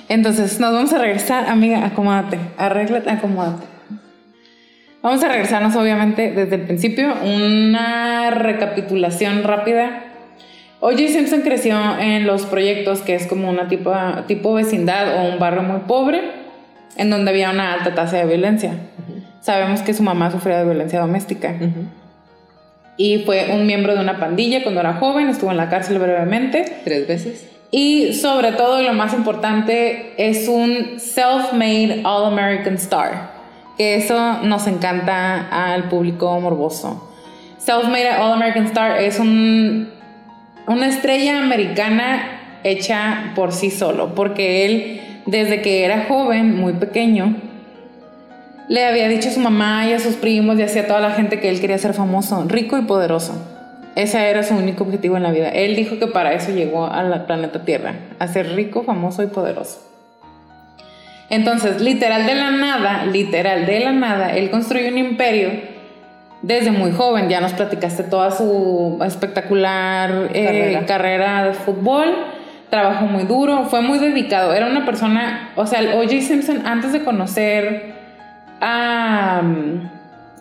Entonces, 0.07 0.59
nos 0.59 0.73
vamos 0.73 0.93
a 0.93 0.99
regresar, 0.99 1.49
amiga, 1.49 1.85
acomódate, 1.85 2.37
arréglate, 2.57 3.09
acomódate. 3.09 3.65
Vamos 5.01 5.23
a 5.23 5.27
regresarnos 5.27 5.75
obviamente 5.75 6.31
desde 6.31 6.55
el 6.55 6.61
principio, 6.61 7.13
una 7.23 8.31
recapitulación 8.31 9.43
rápida. 9.43 10.03
O.J. 10.79 11.07
Simpson 11.09 11.41
creció 11.41 11.77
en 11.99 12.25
los 12.25 12.45
proyectos, 12.45 13.01
que 13.01 13.15
es 13.15 13.27
como 13.27 13.49
una 13.49 13.67
tipo, 13.67 13.93
tipo 14.27 14.53
vecindad 14.53 15.19
o 15.19 15.31
un 15.31 15.39
barrio 15.39 15.63
muy 15.63 15.81
pobre, 15.81 16.21
en 16.97 17.09
donde 17.09 17.31
había 17.31 17.51
una 17.51 17.73
alta 17.73 17.93
tasa 17.93 18.17
de 18.17 18.25
violencia. 18.25 18.73
Sabemos 19.41 19.81
que 19.81 19.93
su 19.93 20.01
mamá 20.01 20.31
sufría 20.31 20.57
de 20.57 20.65
violencia 20.65 20.99
doméstica. 20.99 21.55
Y 22.97 23.19
fue 23.25 23.51
un 23.51 23.67
miembro 23.67 23.93
de 23.93 23.99
una 23.99 24.19
pandilla 24.19 24.63
cuando 24.63 24.81
era 24.81 24.93
joven, 24.93 25.29
estuvo 25.29 25.51
en 25.51 25.57
la 25.57 25.69
cárcel 25.69 25.99
brevemente. 25.99 26.65
Tres 26.83 27.07
veces. 27.07 27.54
Y 27.71 28.13
sobre 28.13 28.51
todo, 28.53 28.81
lo 28.81 28.93
más 28.93 29.13
importante, 29.13 30.13
es 30.17 30.47
un 30.47 30.99
self-made 30.99 32.01
All-American 32.03 32.75
Star, 32.75 33.31
que 33.77 33.95
eso 33.95 34.43
nos 34.43 34.67
encanta 34.67 35.47
al 35.49 35.89
público 35.89 36.39
morboso. 36.39 37.11
Self-made 37.57 38.17
All-American 38.17 38.65
Star 38.65 39.01
es 39.01 39.19
un, 39.19 39.89
una 40.67 40.87
estrella 40.87 41.41
americana 41.41 42.59
hecha 42.63 43.33
por 43.35 43.51
sí 43.51 43.71
solo, 43.71 44.15
porque 44.15 44.65
él, 44.65 45.01
desde 45.25 45.61
que 45.61 45.83
era 45.83 46.05
joven, 46.07 46.55
muy 46.55 46.73
pequeño, 46.73 47.35
le 48.67 48.85
había 48.85 49.07
dicho 49.07 49.29
a 49.29 49.31
su 49.31 49.39
mamá 49.39 49.85
y 49.87 49.93
a 49.93 49.99
sus 49.99 50.15
primos 50.15 50.57
y 50.57 50.63
a 50.63 50.87
toda 50.87 50.99
la 50.99 51.11
gente 51.11 51.39
que 51.39 51.49
él 51.49 51.59
quería 51.59 51.77
ser 51.77 51.93
famoso, 51.93 52.43
rico 52.47 52.77
y 52.77 52.81
poderoso. 52.81 53.54
Ese 53.95 54.29
era 54.29 54.43
su 54.43 54.53
único 54.55 54.83
objetivo 54.83 55.15
en 55.15 55.23
la 55.23 55.31
vida. 55.31 55.49
Él 55.49 55.75
dijo 55.75 55.97
que 55.97 56.07
para 56.07 56.33
eso 56.33 56.51
llegó 56.51 56.85
al 56.85 57.25
planeta 57.25 57.63
Tierra, 57.63 57.95
a 58.19 58.27
ser 58.27 58.53
rico, 58.53 58.83
famoso 58.83 59.23
y 59.23 59.27
poderoso. 59.27 59.79
Entonces, 61.29 61.81
literal 61.81 62.25
de 62.25 62.35
la 62.35 62.51
nada, 62.51 63.05
literal 63.05 63.65
de 63.65 63.79
la 63.79 63.93
nada, 63.93 64.35
él 64.35 64.51
construyó 64.51 64.89
un 64.89 64.97
imperio 64.97 65.49
desde 66.41 66.71
muy 66.71 66.91
joven. 66.91 67.29
Ya 67.29 67.39
nos 67.39 67.53
platicaste 67.53 68.03
toda 68.03 68.31
su 68.31 68.99
espectacular 69.03 70.29
eh, 70.33 70.83
carrera. 70.85 71.45
de 71.45 71.53
fútbol. 71.53 72.13
Trabajó 72.69 73.05
muy 73.05 73.23
duro, 73.23 73.65
fue 73.65 73.81
muy 73.81 73.97
dedicado. 73.97 74.53
Era 74.53 74.67
una 74.67 74.85
persona, 74.85 75.51
o 75.55 75.65
sea, 75.65 75.79
el 75.79 75.93
O.J. 75.93 76.21
Simpson, 76.21 76.67
antes 76.67 76.91
de 76.91 77.03
conocer 77.03 77.93
a, 78.59 79.41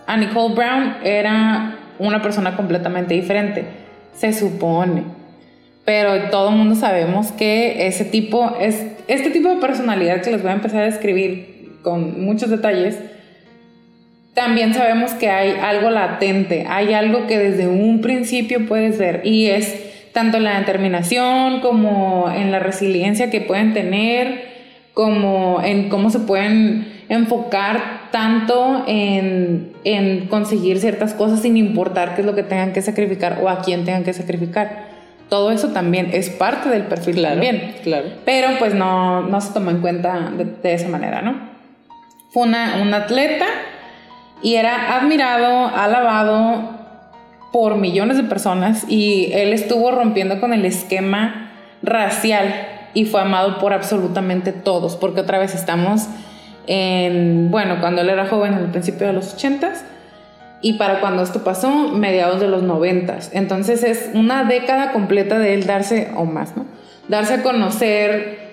a 0.06 0.16
Nicole 0.16 0.54
Brown, 0.54 0.96
era 1.04 1.76
una 1.98 2.22
persona 2.22 2.56
completamente 2.56 3.14
diferente. 3.14 3.64
Se 4.14 4.32
supone. 4.32 5.02
Pero 5.84 6.30
todo 6.30 6.50
el 6.50 6.56
mundo 6.56 6.74
sabemos 6.74 7.32
que 7.32 7.86
ese 7.86 8.04
tipo, 8.04 8.56
es, 8.60 8.86
este 9.06 9.30
tipo 9.30 9.48
de 9.50 9.56
personalidad 9.56 10.22
que 10.22 10.30
les 10.30 10.42
voy 10.42 10.50
a 10.50 10.54
empezar 10.54 10.82
a 10.82 10.86
describir 10.86 11.78
con 11.82 12.24
muchos 12.24 12.48
detalles, 12.48 12.98
también 14.32 14.74
sabemos 14.74 15.12
que 15.12 15.30
hay 15.30 15.52
algo 15.62 15.90
latente, 15.90 16.66
hay 16.68 16.92
algo 16.92 17.26
que 17.26 17.38
desde 17.38 17.68
un 17.68 18.00
principio 18.00 18.66
puedes 18.66 18.98
ver 18.98 19.20
y 19.24 19.46
es 19.46 20.10
tanto 20.12 20.38
en 20.38 20.44
la 20.44 20.58
determinación 20.58 21.60
como 21.60 22.32
en 22.34 22.50
la 22.50 22.58
resiliencia 22.58 23.30
que 23.30 23.40
pueden 23.40 23.74
tener, 23.74 24.54
como 24.92 25.60
en 25.62 25.88
cómo 25.88 26.10
se 26.10 26.20
pueden 26.20 26.86
enfocar 27.08 27.93
tanto 28.14 28.84
en, 28.86 29.72
conseguir 30.30 30.78
ciertas 30.78 31.14
cosas 31.14 31.40
sin 31.42 31.56
importar 31.56 32.14
qué 32.14 32.20
es 32.20 32.26
lo 32.26 32.36
que 32.36 32.44
tengan 32.44 32.72
que 32.72 32.80
sacrificar 32.80 33.40
o 33.42 33.48
a 33.48 33.60
quién 33.60 33.84
tengan 33.84 34.04
que 34.04 34.12
sacrificar. 34.12 34.84
Todo 35.28 35.50
eso 35.50 35.70
también 35.70 36.10
es 36.12 36.30
parte 36.30 36.68
del 36.68 36.84
perfil 36.84 37.16
Claro, 37.16 37.34
también. 37.34 37.74
claro. 37.82 38.06
Pero 38.24 38.50
pues 38.60 38.72
no, 38.72 39.22
no 39.22 39.40
se 39.40 39.52
tomó 39.52 39.72
en 39.72 39.80
cuenta 39.80 40.30
de, 40.30 40.44
de 40.44 40.74
esa 40.74 40.86
manera, 40.86 41.22
¿no? 41.22 41.40
Fue 42.30 42.44
una, 42.44 42.78
un 42.80 42.94
atleta 42.94 43.46
y 44.44 44.54
era 44.54 44.96
admirado, 44.96 45.66
alabado 45.74 46.70
por 47.52 47.78
millones 47.78 48.16
de 48.16 48.22
personas 48.22 48.84
y 48.88 49.32
él 49.32 49.52
estuvo 49.52 49.90
rompiendo 49.90 50.38
con 50.38 50.52
el 50.52 50.64
esquema 50.64 51.50
racial 51.82 52.54
y 52.94 53.06
fue 53.06 53.22
amado 53.22 53.58
por 53.58 53.72
absolutamente 53.72 54.52
todos, 54.52 54.94
porque 54.94 55.22
otra 55.22 55.38
vez 55.38 55.52
estamos 55.52 56.06
en, 56.66 57.50
bueno, 57.50 57.76
cuando 57.80 58.02
él 58.02 58.10
era 58.10 58.26
joven, 58.26 58.54
en 58.54 58.60
el 58.60 58.70
principio 58.70 59.06
de 59.06 59.12
los 59.12 59.34
ochentas, 59.34 59.84
y 60.60 60.74
para 60.74 61.00
cuando 61.00 61.22
esto 61.22 61.44
pasó, 61.44 61.70
mediados 61.90 62.40
de 62.40 62.48
los 62.48 62.62
noventas. 62.62 63.30
Entonces 63.34 63.82
es 63.82 64.10
una 64.14 64.44
década 64.44 64.92
completa 64.92 65.38
de 65.38 65.54
él 65.54 65.66
darse, 65.66 66.10
o 66.16 66.24
más, 66.24 66.56
¿no? 66.56 66.64
Darse 67.08 67.34
a 67.34 67.42
conocer 67.42 68.44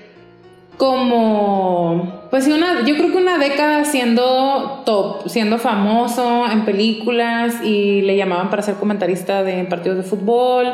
como, 0.77 2.23
pues 2.31 2.47
una, 2.47 2.83
yo 2.85 2.95
creo 2.95 3.11
que 3.11 3.17
una 3.17 3.37
década 3.37 3.85
siendo 3.85 4.81
top, 4.83 5.29
siendo 5.29 5.57
famoso 5.57 6.47
en 6.51 6.65
películas 6.65 7.63
y 7.63 8.01
le 8.01 8.17
llamaban 8.17 8.49
para 8.49 8.61
ser 8.61 8.75
comentarista 8.75 9.43
de 9.43 9.63
partidos 9.65 9.97
de 9.97 10.03
fútbol, 10.03 10.67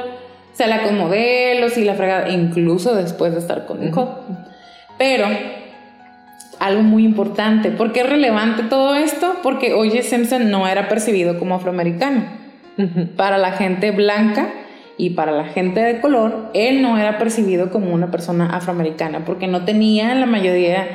sale 0.54 0.82
con 0.82 0.98
modelos 0.98 1.78
y 1.78 1.84
la 1.84 1.94
fregada, 1.94 2.30
incluso 2.30 2.96
después 2.96 3.34
de 3.34 3.40
estar 3.40 3.66
con 3.66 3.82
Nicole. 3.82 4.12
Pero 4.98 5.28
algo 6.60 6.84
muy 6.84 7.04
importante. 7.06 7.72
¿Por 7.72 7.92
qué 7.92 8.02
es 8.02 8.10
relevante 8.10 8.64
todo 8.64 8.96
esto? 8.96 9.36
Porque 9.44 9.74
O.J. 9.74 10.02
Simpson 10.04 10.50
no 10.50 10.68
era 10.68 10.88
percibido 10.88 11.40
como 11.40 11.56
afroamericano. 11.56 12.24
Para 13.16 13.38
la 13.40 13.54
gente 13.54 13.92
blanca 13.92 14.50
y 14.98 15.12
para 15.12 15.32
la 15.32 15.46
gente 15.46 15.80
de 15.80 16.00
color, 16.00 16.52
él 16.54 16.82
no 16.82 16.98
era 16.98 17.18
percibido 17.18 17.72
como 17.72 17.92
una 17.92 18.12
persona 18.12 18.56
afroamericana 18.56 19.26
porque 19.26 19.48
no 19.48 19.66
tenía 19.66 20.14
la 20.14 20.28
mayoría, 20.28 20.88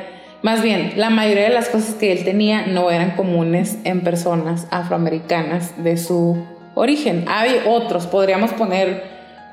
más 0.43 0.61
bien, 0.61 0.93
la 0.95 1.09
mayoría 1.09 1.43
de 1.43 1.53
las 1.53 1.69
cosas 1.69 1.95
que 1.95 2.13
él 2.13 2.23
tenía 2.23 2.67
no 2.67 2.89
eran 2.89 3.11
comunes 3.11 3.79
en 3.83 4.01
personas 4.01 4.67
afroamericanas 4.71 5.83
de 5.83 5.97
su 5.97 6.37
origen. 6.73 7.25
Hay 7.27 7.61
otros, 7.65 8.07
podríamos 8.07 8.51
poner 8.51 9.03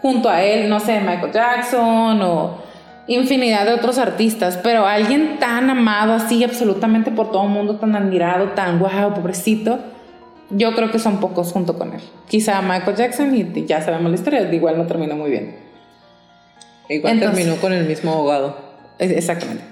junto 0.02 0.28
a 0.28 0.42
él, 0.42 0.68
no 0.68 0.78
sé, 0.78 1.00
Michael 1.00 1.32
Jackson 1.32 2.22
o 2.22 2.69
infinidad 3.06 3.66
de 3.66 3.74
otros 3.74 3.98
artistas, 3.98 4.58
pero 4.62 4.86
alguien 4.86 5.38
tan 5.38 5.68
amado 5.70 6.12
así 6.14 6.44
absolutamente 6.44 7.10
por 7.10 7.30
todo 7.32 7.44
el 7.44 7.50
mundo, 7.50 7.76
tan 7.76 7.94
admirado, 7.96 8.50
tan 8.50 8.78
wow, 8.78 9.14
pobrecito, 9.14 9.78
yo 10.50 10.74
creo 10.74 10.90
que 10.90 10.98
son 10.98 11.18
pocos 11.20 11.52
junto 11.52 11.76
con 11.78 11.92
él. 11.92 12.00
Quizá 12.28 12.60
Michael 12.62 12.96
Jackson 12.96 13.34
y 13.34 13.64
ya 13.66 13.80
sabemos 13.82 14.10
la 14.10 14.16
historia, 14.16 14.52
igual 14.52 14.76
no 14.78 14.86
terminó 14.86 15.16
muy 15.16 15.30
bien. 15.30 15.56
Igual 16.88 17.14
Entonces- 17.14 17.36
terminó 17.38 17.60
con 17.60 17.72
el 17.72 17.86
mismo 17.86 18.12
abogado. 18.12 18.56
Exactamente. 18.98 19.62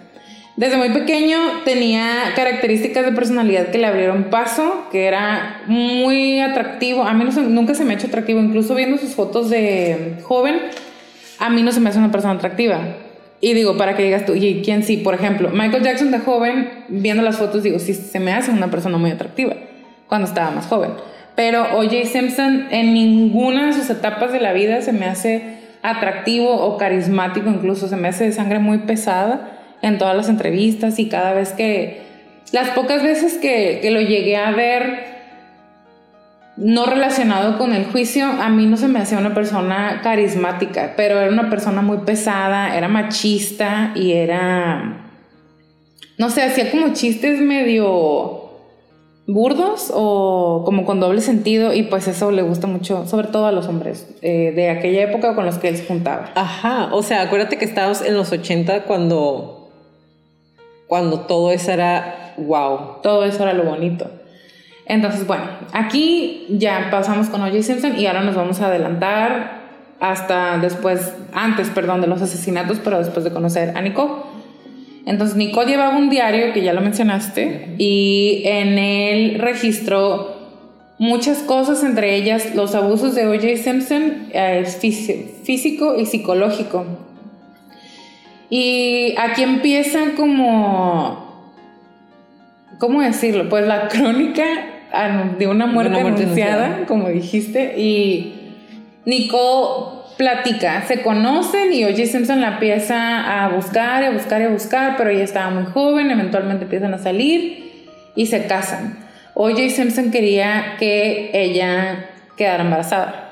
Desde 0.56 0.76
muy 0.76 0.90
pequeño 0.90 1.38
tenía 1.64 2.32
características 2.34 3.04
de 3.04 3.12
personalidad 3.12 3.68
que 3.68 3.78
le 3.78 3.86
abrieron 3.86 4.24
paso, 4.24 4.86
que 4.90 5.06
era 5.06 5.62
muy 5.66 6.40
atractivo. 6.40 7.04
A 7.04 7.12
mí 7.12 7.24
no 7.24 7.30
se- 7.30 7.42
nunca 7.42 7.74
se 7.74 7.84
me 7.84 7.92
ha 7.92 7.96
hecho 7.96 8.08
atractivo, 8.08 8.40
incluso 8.40 8.74
viendo 8.74 8.98
sus 8.98 9.14
fotos 9.14 9.50
de 9.50 10.18
joven, 10.24 10.56
a 11.38 11.50
mí 11.50 11.62
no 11.62 11.70
se 11.70 11.78
me 11.80 11.90
hace 11.90 11.98
una 11.98 12.10
persona 12.10 12.34
atractiva. 12.34 12.80
Y 13.40 13.54
digo, 13.54 13.76
para 13.76 13.96
que 13.96 14.02
digas 14.02 14.26
tú, 14.26 14.34
¿y 14.34 14.62
quién 14.64 14.82
sí? 14.82 14.96
Por 14.96 15.14
ejemplo, 15.14 15.50
Michael 15.50 15.82
Jackson 15.82 16.10
de 16.10 16.18
joven, 16.18 16.70
viendo 16.88 17.22
las 17.22 17.36
fotos, 17.36 17.62
digo, 17.62 17.78
sí, 17.78 17.94
se 17.94 18.18
me 18.18 18.32
hace 18.32 18.50
una 18.50 18.70
persona 18.70 18.98
muy 18.98 19.10
atractiva 19.10 19.54
cuando 20.08 20.26
estaba 20.26 20.50
más 20.50 20.66
joven. 20.66 20.90
Pero 21.36 21.62
O.J. 21.78 22.04
Simpson 22.06 22.66
en 22.70 22.94
ninguna 22.94 23.66
de 23.66 23.74
sus 23.74 23.88
etapas 23.90 24.32
de 24.32 24.40
la 24.40 24.52
vida 24.52 24.82
se 24.82 24.92
me 24.92 25.06
hace 25.06 25.58
atractivo 25.82 26.50
o 26.50 26.76
carismático, 26.76 27.48
incluso 27.48 27.86
se 27.86 27.96
me 27.96 28.08
hace 28.08 28.24
de 28.24 28.32
sangre 28.32 28.58
muy 28.58 28.78
pesada 28.78 29.52
en 29.82 29.98
todas 29.98 30.16
las 30.16 30.28
entrevistas 30.28 30.98
y 30.98 31.08
cada 31.08 31.34
vez 31.34 31.52
que, 31.52 32.02
las 32.50 32.70
pocas 32.70 33.02
veces 33.02 33.34
que, 33.34 33.78
que 33.80 33.90
lo 33.90 34.00
llegué 34.00 34.36
a 34.36 34.50
ver 34.50 35.17
no 36.58 36.86
relacionado 36.86 37.56
con 37.56 37.72
el 37.72 37.86
juicio, 37.86 38.26
a 38.26 38.48
mí 38.48 38.66
no 38.66 38.76
se 38.76 38.88
me 38.88 38.98
hacía 38.98 39.18
una 39.18 39.32
persona 39.32 40.00
carismática, 40.02 40.94
pero 40.96 41.20
era 41.20 41.30
una 41.30 41.48
persona 41.50 41.82
muy 41.82 41.98
pesada, 41.98 42.76
era 42.76 42.88
machista 42.88 43.92
y 43.94 44.12
era, 44.12 45.06
no 46.18 46.30
sé, 46.30 46.42
hacía 46.42 46.70
como 46.70 46.92
chistes 46.94 47.40
medio 47.40 48.44
burdos 49.28 49.92
o 49.94 50.62
como 50.64 50.84
con 50.84 51.00
doble 51.00 51.20
sentido 51.20 51.74
y 51.74 51.84
pues 51.84 52.08
eso 52.08 52.32
le 52.32 52.42
gusta 52.42 52.66
mucho, 52.66 53.06
sobre 53.06 53.28
todo 53.28 53.46
a 53.46 53.52
los 53.52 53.66
hombres 53.68 54.08
eh, 54.22 54.52
de 54.56 54.70
aquella 54.70 55.02
época 55.02 55.36
con 55.36 55.46
los 55.46 55.58
que 55.58 55.68
él 55.68 55.76
se 55.76 55.86
juntaba. 55.86 56.32
Ajá, 56.34 56.88
o 56.92 57.02
sea, 57.04 57.22
acuérdate 57.22 57.56
que 57.56 57.66
estábamos 57.66 58.02
en 58.02 58.16
los 58.16 58.32
80 58.32 58.82
cuando, 58.84 59.70
cuando 60.88 61.20
todo 61.20 61.52
eso 61.52 61.70
era 61.70 62.34
wow. 62.38 63.00
Todo 63.02 63.24
eso 63.24 63.42
era 63.42 63.52
lo 63.52 63.64
bonito. 63.64 64.10
Entonces, 64.88 65.26
bueno, 65.26 65.44
aquí 65.72 66.46
ya 66.48 66.88
pasamos 66.90 67.28
con 67.28 67.42
O.J. 67.42 67.62
Simpson 67.62 67.98
y 67.98 68.06
ahora 68.06 68.22
nos 68.22 68.34
vamos 68.34 68.60
a 68.60 68.66
adelantar 68.68 69.58
hasta 70.00 70.58
después, 70.58 71.12
antes, 71.32 71.68
perdón, 71.68 72.00
de 72.00 72.06
los 72.06 72.22
asesinatos, 72.22 72.80
pero 72.82 72.98
después 72.98 73.22
de 73.24 73.30
conocer 73.30 73.76
a 73.76 73.82
Nicole. 73.82 74.12
Entonces, 75.04 75.36
Nicole 75.36 75.70
llevaba 75.70 75.96
un 75.96 76.08
diario, 76.08 76.52
que 76.52 76.62
ya 76.62 76.72
lo 76.72 76.80
mencionaste, 76.80 77.74
y 77.78 78.42
en 78.44 78.78
él 78.78 79.38
registró 79.38 80.36
muchas 80.98 81.38
cosas, 81.38 81.84
entre 81.84 82.14
ellas 82.16 82.54
los 82.54 82.74
abusos 82.74 83.14
de 83.14 83.26
O.J. 83.26 83.56
Simpson, 83.62 84.28
eh, 84.32 84.64
físi- 84.80 85.26
físico 85.44 85.96
y 85.98 86.06
psicológico. 86.06 86.86
Y 88.50 89.14
aquí 89.18 89.42
empieza 89.42 90.12
como 90.16 91.26
¿cómo 92.78 93.02
decirlo? 93.02 93.48
Pues 93.48 93.66
la 93.66 93.88
crónica 93.88 94.44
de 95.38 95.46
una 95.46 95.66
muerte, 95.66 95.92
una 95.92 96.00
muerte 96.00 96.22
anunciada, 96.22 96.64
anunciada. 96.64 96.86
como 96.86 97.08
dijiste, 97.08 97.74
y 97.78 98.54
Nicole 99.04 99.98
platica, 100.18 100.82
se 100.86 101.02
conocen 101.02 101.72
y 101.72 101.84
O.J. 101.84 102.06
Simpson 102.06 102.40
la 102.40 102.54
empieza 102.54 103.44
a 103.44 103.48
buscar 103.50 104.02
a 104.02 104.10
buscar 104.10 104.40
y 104.42 104.44
a 104.44 104.48
buscar, 104.48 104.96
pero 104.96 105.10
ella 105.10 105.24
estaba 105.24 105.50
muy 105.50 105.64
joven, 105.72 106.10
eventualmente 106.10 106.64
empiezan 106.64 106.92
a 106.92 106.98
salir 106.98 107.86
y 108.16 108.26
se 108.26 108.46
casan. 108.46 108.98
O.J. 109.34 109.70
Simpson 109.70 110.10
quería 110.10 110.74
que 110.78 111.30
ella 111.32 112.06
quedara 112.36 112.64
embarazada. 112.64 113.30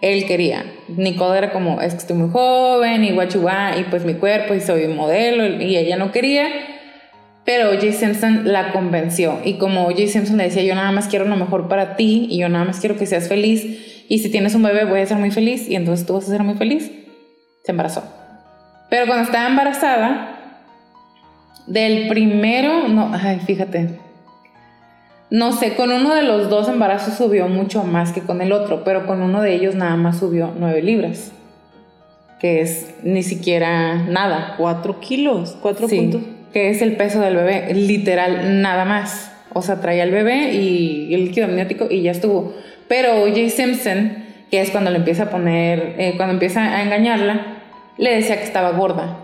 Él 0.00 0.24
quería. 0.26 0.64
Nicole 0.88 1.38
era 1.38 1.52
como, 1.52 1.80
es 1.80 1.92
que 1.92 1.98
estoy 1.98 2.16
muy 2.16 2.30
joven 2.30 3.04
y 3.04 3.10
guachuá, 3.10 3.76
y 3.78 3.84
pues 3.84 4.04
mi 4.04 4.14
cuerpo 4.14 4.54
y 4.54 4.60
soy 4.60 4.86
modelo, 4.86 5.44
y 5.62 5.76
ella 5.76 5.96
no 5.96 6.12
quería. 6.12 6.46
Pero 7.44 7.70
O.J. 7.70 7.92
Simpson 7.92 8.52
la 8.52 8.72
convenció. 8.72 9.38
Y 9.44 9.54
como 9.54 9.86
O.J. 9.86 10.06
Simpson 10.08 10.36
le 10.36 10.44
decía, 10.44 10.62
yo 10.62 10.74
nada 10.74 10.92
más 10.92 11.08
quiero 11.08 11.24
lo 11.24 11.36
mejor 11.36 11.68
para 11.68 11.96
ti 11.96 12.26
y 12.30 12.38
yo 12.38 12.48
nada 12.48 12.64
más 12.64 12.80
quiero 12.80 12.96
que 12.96 13.06
seas 13.06 13.28
feliz. 13.28 14.04
Y 14.08 14.18
si 14.18 14.30
tienes 14.30 14.54
un 14.54 14.62
bebé 14.62 14.84
voy 14.84 15.00
a 15.00 15.06
ser 15.06 15.18
muy 15.18 15.30
feliz 15.30 15.68
y 15.68 15.76
entonces 15.76 16.06
tú 16.06 16.14
vas 16.14 16.24
a 16.24 16.30
ser 16.30 16.42
muy 16.42 16.54
feliz. 16.54 16.90
Se 17.64 17.72
embarazó. 17.72 18.04
Pero 18.90 19.06
cuando 19.06 19.24
estaba 19.24 19.48
embarazada, 19.48 20.30
del 21.66 22.08
primero, 22.08 22.88
no, 22.88 23.12
ay, 23.14 23.40
fíjate. 23.46 24.00
No 25.30 25.52
sé, 25.52 25.76
con 25.76 25.92
uno 25.92 26.12
de 26.12 26.24
los 26.24 26.50
dos 26.50 26.68
embarazos 26.68 27.14
subió 27.14 27.46
mucho 27.46 27.84
más 27.84 28.10
que 28.10 28.22
con 28.22 28.42
el 28.42 28.50
otro, 28.50 28.82
pero 28.82 29.06
con 29.06 29.22
uno 29.22 29.40
de 29.40 29.54
ellos 29.54 29.76
nada 29.76 29.94
más 29.94 30.18
subió 30.18 30.52
9 30.58 30.82
libras. 30.82 31.30
Que 32.40 32.62
es 32.62 32.94
ni 33.04 33.22
siquiera 33.22 33.94
nada. 33.94 34.54
Cuatro 34.56 34.98
kilos, 34.98 35.56
cuatro 35.62 35.86
Sí, 35.86 35.98
puntos. 35.98 36.22
Que 36.52 36.70
es 36.70 36.82
el 36.82 36.96
peso 36.96 37.20
del 37.20 37.36
bebé, 37.36 37.72
literal, 37.74 38.62
nada 38.62 38.84
más. 38.84 39.32
O 39.52 39.62
sea, 39.62 39.80
traía 39.80 40.04
el 40.04 40.10
bebé 40.10 40.52
y 40.54 41.12
el 41.14 41.26
líquido 41.26 41.46
amniótico 41.46 41.86
y 41.90 42.02
ya 42.02 42.12
estuvo. 42.12 42.54
Pero 42.88 43.22
O.J. 43.22 43.50
Simpson, 43.50 44.24
que 44.50 44.60
es 44.60 44.70
cuando 44.70 44.90
le 44.90 44.98
empieza 44.98 45.24
a 45.24 45.30
poner, 45.30 45.94
eh, 45.98 46.14
cuando 46.16 46.34
empieza 46.34 46.62
a 46.76 46.82
engañarla, 46.82 47.58
le 47.98 48.14
decía 48.14 48.36
que 48.36 48.44
estaba 48.44 48.70
gorda, 48.70 49.18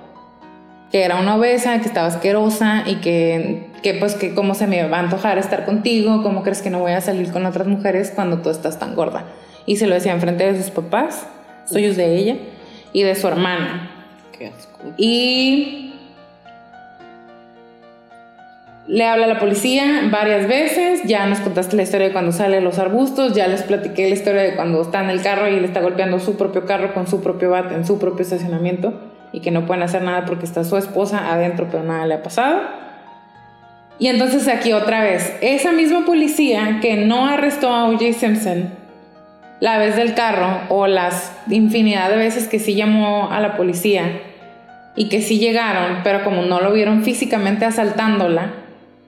que 0.92 1.02
era 1.02 1.16
una 1.16 1.36
obesa, 1.36 1.80
que 1.80 1.88
estaba 1.88 2.08
asquerosa 2.08 2.84
y 2.86 2.96
que, 2.96 3.66
que 3.82 3.94
pues 3.94 4.14
que 4.14 4.34
cómo 4.34 4.54
se 4.54 4.66
me 4.66 4.86
va 4.88 4.98
a 4.98 5.00
antojar 5.00 5.38
estar 5.38 5.64
contigo, 5.64 6.22
cómo 6.22 6.42
crees 6.42 6.62
que 6.62 6.70
no 6.70 6.80
voy 6.80 6.92
a 6.92 7.00
salir 7.00 7.32
con 7.32 7.46
otras 7.46 7.66
mujeres 7.66 8.12
cuando 8.14 8.38
tú 8.38 8.50
estás 8.50 8.78
tan 8.78 8.94
gorda. 8.94 9.24
Y 9.64 9.76
se 9.76 9.86
lo 9.86 9.94
decía 9.94 10.12
enfrente 10.12 10.52
de 10.52 10.62
sus 10.62 10.70
papás, 10.70 11.26
suyos 11.64 11.96
de 11.96 12.14
ella, 12.16 12.36
y 12.92 13.02
de 13.02 13.14
su 13.14 13.26
hermana. 13.26 13.90
Qué 14.36 14.48
asco. 14.48 14.78
Y 14.96 15.85
le 18.88 19.04
habla 19.04 19.24
a 19.24 19.28
la 19.28 19.38
policía 19.38 20.02
varias 20.10 20.46
veces. 20.46 21.02
Ya 21.04 21.26
nos 21.26 21.40
contaste 21.40 21.76
la 21.76 21.82
historia 21.82 22.08
de 22.08 22.12
cuando 22.12 22.32
sale 22.32 22.60
los 22.60 22.78
arbustos. 22.78 23.34
Ya 23.34 23.48
les 23.48 23.62
platiqué 23.62 24.08
la 24.08 24.14
historia 24.14 24.42
de 24.42 24.54
cuando 24.54 24.82
está 24.82 25.02
en 25.02 25.10
el 25.10 25.22
carro 25.22 25.48
y 25.48 25.58
le 25.58 25.66
está 25.66 25.80
golpeando 25.80 26.20
su 26.20 26.36
propio 26.36 26.66
carro 26.66 26.94
con 26.94 27.06
su 27.06 27.22
propio 27.22 27.50
bate 27.50 27.74
en 27.74 27.86
su 27.86 27.98
propio 27.98 28.22
estacionamiento. 28.22 28.94
Y 29.32 29.40
que 29.40 29.50
no 29.50 29.66
pueden 29.66 29.82
hacer 29.82 30.02
nada 30.02 30.24
porque 30.24 30.46
está 30.46 30.64
su 30.64 30.76
esposa 30.76 31.32
adentro, 31.32 31.68
pero 31.70 31.82
nada 31.82 32.06
le 32.06 32.14
ha 32.14 32.22
pasado. 32.22 32.60
Y 33.98 34.08
entonces 34.08 34.46
aquí 34.46 34.72
otra 34.72 35.02
vez, 35.02 35.36
esa 35.40 35.72
misma 35.72 36.04
policía 36.04 36.78
que 36.80 36.96
no 36.96 37.26
arrestó 37.26 37.70
a 37.70 37.88
O.J. 37.88 38.12
Simpson 38.12 38.70
la 39.58 39.78
vez 39.78 39.96
del 39.96 40.14
carro 40.14 40.60
o 40.68 40.86
las 40.86 41.32
infinidad 41.48 42.10
de 42.10 42.16
veces 42.16 42.46
que 42.46 42.58
sí 42.58 42.74
llamó 42.74 43.30
a 43.30 43.40
la 43.40 43.56
policía 43.56 44.20
y 44.96 45.08
que 45.08 45.22
sí 45.22 45.38
llegaron, 45.38 46.00
pero 46.04 46.24
como 46.24 46.42
no 46.42 46.60
lo 46.60 46.72
vieron 46.72 47.04
físicamente 47.04 47.64
asaltándola, 47.64 48.52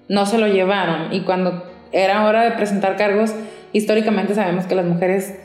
no 0.09 0.27
se 0.27 0.39
lo 0.39 0.47
llevaron. 0.47 1.13
Y 1.13 1.21
cuando 1.21 1.65
era 1.93 2.25
hora 2.25 2.43
de 2.43 2.53
presentar 2.53 2.97
cargos, 2.97 3.35
históricamente 3.73 4.35
sabemos 4.35 4.67
que 4.67 4.75
las 4.75 4.87
mujeres 4.87 5.39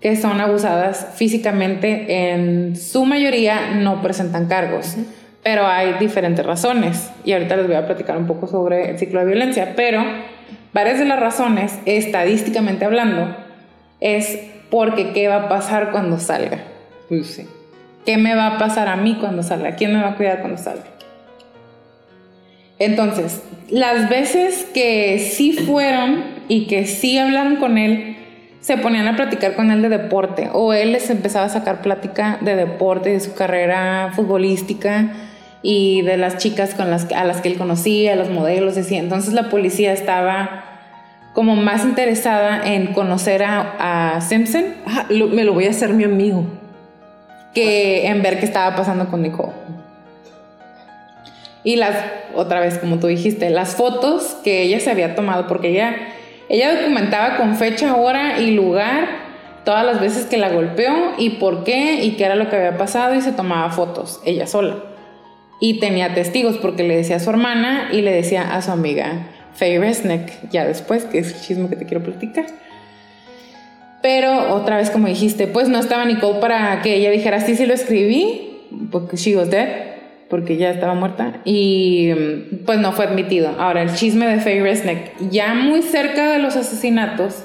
que 0.00 0.16
son 0.16 0.40
abusadas 0.40 1.12
físicamente 1.14 2.32
en 2.32 2.76
su 2.76 3.04
mayoría 3.04 3.70
no 3.76 4.02
presentan 4.02 4.46
cargos. 4.46 4.96
Pero 5.42 5.66
hay 5.66 5.94
diferentes 5.94 6.44
razones 6.44 7.10
y 7.24 7.32
ahorita 7.32 7.56
les 7.56 7.66
voy 7.66 7.76
a 7.76 7.86
platicar 7.86 8.16
un 8.16 8.26
poco 8.26 8.46
sobre 8.46 8.90
el 8.90 8.98
ciclo 8.98 9.20
de 9.20 9.26
violencia, 9.26 9.74
pero 9.76 10.04
varias 10.72 10.98
de 10.98 11.04
las 11.04 11.18
razones, 11.18 11.78
estadísticamente 11.84 12.84
hablando, 12.84 13.34
es 14.00 14.38
porque 14.70 15.12
qué 15.12 15.28
va 15.28 15.36
a 15.36 15.48
pasar 15.48 15.90
cuando 15.90 16.18
salga. 16.18 16.58
sí. 17.08 17.46
¿Qué 18.04 18.16
me 18.16 18.34
va 18.34 18.48
a 18.48 18.58
pasar 18.58 18.88
a 18.88 18.96
mí 18.96 19.16
cuando 19.20 19.44
salga? 19.44 19.76
¿Quién 19.76 19.92
me 19.92 20.02
va 20.02 20.10
a 20.10 20.16
cuidar 20.16 20.40
cuando 20.40 20.58
salga? 20.58 20.82
Entonces, 22.84 23.42
las 23.70 24.08
veces 24.08 24.66
que 24.74 25.18
sí 25.18 25.52
fueron 25.52 26.24
y 26.48 26.66
que 26.66 26.86
sí 26.86 27.18
hablaron 27.18 27.56
con 27.56 27.78
él, 27.78 28.16
se 28.60 28.76
ponían 28.76 29.08
a 29.08 29.16
platicar 29.16 29.54
con 29.54 29.70
él 29.70 29.82
de 29.82 29.88
deporte 29.88 30.48
o 30.52 30.72
él 30.72 30.92
les 30.92 31.10
empezaba 31.10 31.46
a 31.46 31.48
sacar 31.48 31.82
plática 31.82 32.38
de 32.40 32.54
deporte, 32.54 33.10
de 33.10 33.20
su 33.20 33.34
carrera 33.34 34.12
futbolística 34.14 35.12
y 35.62 36.02
de 36.02 36.16
las 36.16 36.38
chicas 36.38 36.74
con 36.74 36.90
las, 36.90 37.10
a 37.12 37.24
las 37.24 37.40
que 37.40 37.48
él 37.48 37.56
conocía, 37.56 38.14
los 38.14 38.30
modelos, 38.30 38.74
decía. 38.74 38.98
Entonces 38.98 39.32
la 39.32 39.48
policía 39.48 39.92
estaba 39.92 40.64
como 41.34 41.56
más 41.56 41.84
interesada 41.84 42.62
en 42.64 42.92
conocer 42.92 43.42
a, 43.44 44.20
Simpson. 44.20 44.64
me 45.08 45.44
lo 45.44 45.54
voy 45.54 45.66
a 45.66 45.70
hacer 45.70 45.90
mi 45.94 46.04
amigo. 46.04 46.44
Que 47.54 48.06
en 48.06 48.22
ver 48.22 48.38
qué 48.38 48.46
estaba 48.46 48.74
pasando 48.76 49.08
con 49.08 49.22
Nicole. 49.22 49.52
Y 51.64 51.76
las, 51.76 51.96
otra 52.34 52.60
vez, 52.60 52.78
como 52.78 52.98
tú 52.98 53.06
dijiste, 53.06 53.50
las 53.50 53.76
fotos 53.76 54.36
que 54.42 54.62
ella 54.62 54.80
se 54.80 54.90
había 54.90 55.14
tomado, 55.14 55.46
porque 55.46 55.70
ella, 55.70 55.94
ella 56.48 56.74
documentaba 56.74 57.36
con 57.36 57.56
fecha, 57.56 57.94
hora 57.94 58.40
y 58.40 58.52
lugar 58.52 59.22
todas 59.64 59.84
las 59.84 60.00
veces 60.00 60.26
que 60.26 60.36
la 60.36 60.48
golpeó 60.48 60.92
y 61.18 61.30
por 61.30 61.64
qué 61.64 62.02
y 62.02 62.12
qué 62.12 62.24
era 62.24 62.34
lo 62.34 62.48
que 62.50 62.56
había 62.56 62.76
pasado 62.76 63.14
y 63.14 63.20
se 63.20 63.32
tomaba 63.32 63.70
fotos, 63.70 64.20
ella 64.24 64.46
sola. 64.46 64.76
Y 65.60 65.78
tenía 65.78 66.14
testigos 66.14 66.58
porque 66.58 66.82
le 66.82 66.96
decía 66.96 67.16
a 67.16 67.20
su 67.20 67.30
hermana 67.30 67.90
y 67.92 68.00
le 68.00 68.10
decía 68.10 68.54
a 68.54 68.60
su 68.62 68.72
amiga 68.72 69.28
Faye 69.54 69.78
Resnick, 69.78 70.50
ya 70.50 70.64
después, 70.64 71.04
que 71.04 71.18
es 71.18 71.32
el 71.32 71.40
chisme 71.40 71.68
que 71.68 71.76
te 71.76 71.86
quiero 71.86 72.02
platicar. 72.02 72.46
Pero 74.02 74.54
otra 74.54 74.78
vez, 74.78 74.90
como 74.90 75.06
dijiste, 75.06 75.46
pues 75.46 75.68
no 75.68 75.78
estaba 75.78 76.04
Nicole 76.04 76.40
para 76.40 76.82
que 76.82 76.96
ella 76.96 77.10
dijera, 77.10 77.40
sí, 77.40 77.54
sí 77.54 77.66
lo 77.66 77.74
escribí, 77.74 78.62
porque 78.90 79.16
she 79.16 79.36
was 79.36 79.50
dead, 79.50 79.91
porque 80.32 80.56
ya 80.56 80.70
estaba 80.70 80.94
muerta, 80.94 81.42
y 81.44 82.10
pues 82.64 82.78
no 82.78 82.92
fue 82.92 83.04
admitido. 83.04 83.50
Ahora, 83.58 83.82
el 83.82 83.92
chisme 83.92 84.26
de 84.26 84.40
Faye 84.40 84.62
Resnick, 84.62 85.12
ya 85.30 85.52
muy 85.52 85.82
cerca 85.82 86.30
de 86.30 86.38
los 86.38 86.56
asesinatos, 86.56 87.44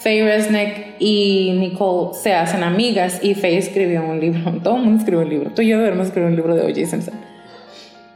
Faye 0.00 0.24
Resnick 0.24 0.96
y 0.98 1.52
Nicole 1.60 2.18
se 2.20 2.34
hacen 2.34 2.64
amigas 2.64 3.20
y 3.22 3.36
Faye 3.36 3.58
escribió 3.58 4.04
un 4.04 4.18
libro, 4.18 4.52
todo 4.64 4.78
el 4.78 4.82
mundo 4.82 4.98
escribió 4.98 5.22
un 5.22 5.30
libro, 5.30 5.50
tú 5.54 5.62
y 5.62 5.68
yo 5.68 5.78
debemos 5.78 6.08
escribir 6.08 6.30
un 6.30 6.34
libro 6.34 6.56
de 6.56 6.62
O.J. 6.62 6.86
Simpson 6.86 7.14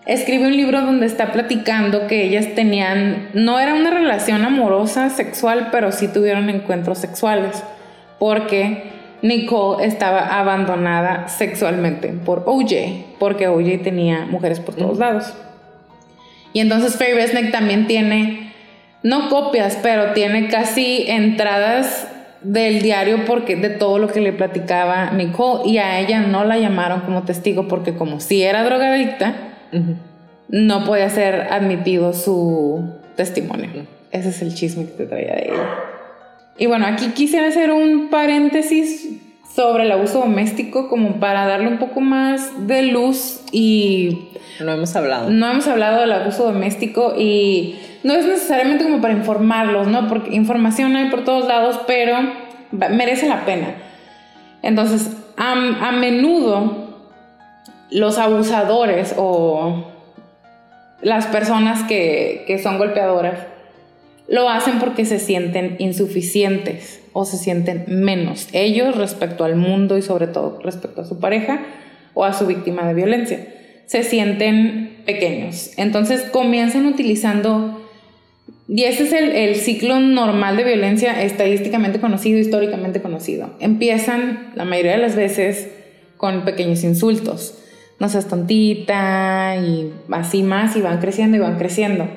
escribe 0.05 0.49
un 0.49 0.57
libro 0.57 0.81
donde 0.81 1.07
está 1.07 1.31
platicando 1.31 2.09
que 2.09 2.25
ellas 2.25 2.57
tenían, 2.57 3.29
no 3.35 3.61
era 3.61 3.75
una 3.75 3.93
relación 3.93 4.43
amorosa, 4.43 5.11
sexual, 5.11 5.69
pero 5.71 5.93
sí 5.93 6.09
tuvieron 6.09 6.51
encuentros 6.51 6.99
sexuales, 6.99 7.63
porque 8.19 8.98
Nicole 9.23 9.85
estaba 9.85 10.39
abandonada 10.39 11.29
sexualmente 11.29 12.09
por 12.09 12.45
OJ, 12.47 13.17
porque 13.19 13.49
OJ 13.49 13.83
tenía 13.83 14.27
mujeres 14.27 14.61
por 14.61 14.75
todos 14.75 14.99
lados. 14.99 15.33
Y 16.53 16.61
entonces 16.61 16.97
Faye 16.97 17.15
Resnick 17.15 17.51
también 17.51 17.87
tiene, 17.87 18.53
no 19.03 19.29
copias, 19.29 19.79
pero 19.83 20.13
tiene 20.13 20.49
casi 20.49 21.05
entradas 21.09 22.09
del 22.43 22.81
diario 22.81 23.25
porque 23.27 23.57
de 23.57 23.71
todo 23.71 23.99
lo 23.99 24.09
que 24.09 24.21
le 24.21 24.33
platicaba 24.33 25.11
Nicole 25.11 25.69
y 25.69 25.79
a 25.79 25.99
ella 25.99 26.21
no 26.21 26.45
la 26.45 26.57
llamaron 26.57 27.01
como 27.01 27.25
testigo 27.25 27.67
porque 27.67 27.95
como 27.95 28.21
si 28.21 28.43
era 28.43 28.63
drogadicta, 28.65 29.35
no 30.49 30.85
puede 30.85 31.11
ser 31.11 31.49
admitido 31.51 32.13
su 32.13 32.95
testimonio. 33.17 33.87
Ese 34.13 34.29
es 34.31 34.41
el 34.41 34.55
chisme 34.55 34.87
que 34.87 34.93
te 34.93 35.07
traía 35.07 35.35
de 35.35 35.43
ella. 35.47 35.98
Y 36.59 36.67
bueno, 36.67 36.87
aquí 36.87 37.09
quisiera 37.11 37.49
hacer 37.49 37.71
un 37.71 38.09
paréntesis 38.09 39.09
sobre 39.55 39.85
el 39.85 39.93
abuso 39.93 40.21
doméstico 40.21 40.89
como 40.89 41.21
para 41.21 41.47
darle 41.47 41.69
un 41.69 41.79
poco 41.79 42.01
más 42.01 42.67
de 42.67 42.83
luz 42.83 43.41
y... 43.53 44.29
No 44.61 44.73
hemos 44.73 44.95
hablado. 44.97 45.31
No 45.31 45.51
hemos 45.51 45.67
hablado 45.69 46.01
del 46.01 46.13
abuso 46.13 46.45
doméstico 46.45 47.15
y 47.17 47.77
no 48.03 48.15
es 48.15 48.27
necesariamente 48.27 48.85
como 48.85 49.01
para 49.01 49.15
informarlos, 49.15 49.87
¿no? 49.87 50.09
Porque 50.09 50.35
información 50.35 50.97
hay 50.97 51.11
por 51.11 51.25
todos 51.25 51.47
lados, 51.47 51.81
pero 51.87 52.17
merece 52.73 53.29
la 53.29 53.45
pena. 53.45 53.75
Entonces, 54.63 55.17
a 55.37 55.93
menudo 55.93 56.89
los 57.91 58.19
abusadores 58.19 59.15
o 59.17 59.85
las 61.01 61.27
personas 61.27 61.85
que, 61.85 62.61
son 62.63 62.79
golpeadoras 62.79 63.39
lo 64.29 64.49
hacen 64.49 64.79
porque 64.79 65.05
se 65.05 65.19
sienten 65.19 65.77
insuficientes 65.79 67.01
o 67.13 67.25
se 67.25 67.37
sienten 67.39 67.85
menos 67.89 68.49
ellos 68.53 68.97
respecto 68.97 69.45
al 69.45 69.57
mundo 69.57 69.97
y 69.97 70.03
sobre 70.03 70.27
todo 70.27 70.61
respecto 70.63 71.01
a 71.01 71.05
su 71.05 71.19
pareja 71.19 71.61
o 72.15 72.25
a 72.25 72.33
su 72.33 72.47
víctima 72.47 72.87
de 72.87 72.95
violencia. 72.95 73.47
Se 73.87 74.03
sienten 74.03 75.03
pequeños. 75.07 75.71
Entonces 75.79 76.23
comienzan 76.23 76.87
utilizando, 76.87 77.81
y 78.69 78.85
ese 78.85 79.05
es 79.05 79.13
el, 79.13 79.57
ciclo 79.57 79.99
normal 79.99 80.57
de 80.59 80.65
violencia 80.65 81.23
estadísticamente 81.23 81.99
conocido, 82.01 82.39
históricamente 82.39 83.01
conocido. 83.01 83.55
Empiezan 83.61 84.53
la 84.55 84.67
mayoría 84.67 84.93
de 84.93 84.99
las 84.99 85.17
veces 85.17 85.69
con 86.19 86.45
pequeños 86.45 86.85
insultos 86.85 87.55
no 87.99 88.09
seas 88.09 88.29
tontita 88.29 89.57
y 89.57 89.93
así 90.13 90.43
más 90.43 90.77
y 90.77 90.81
van 90.81 90.99
creciendo 90.99 91.37
y 91.37 91.41
van 91.41 91.59
creciendo. 91.59 92.09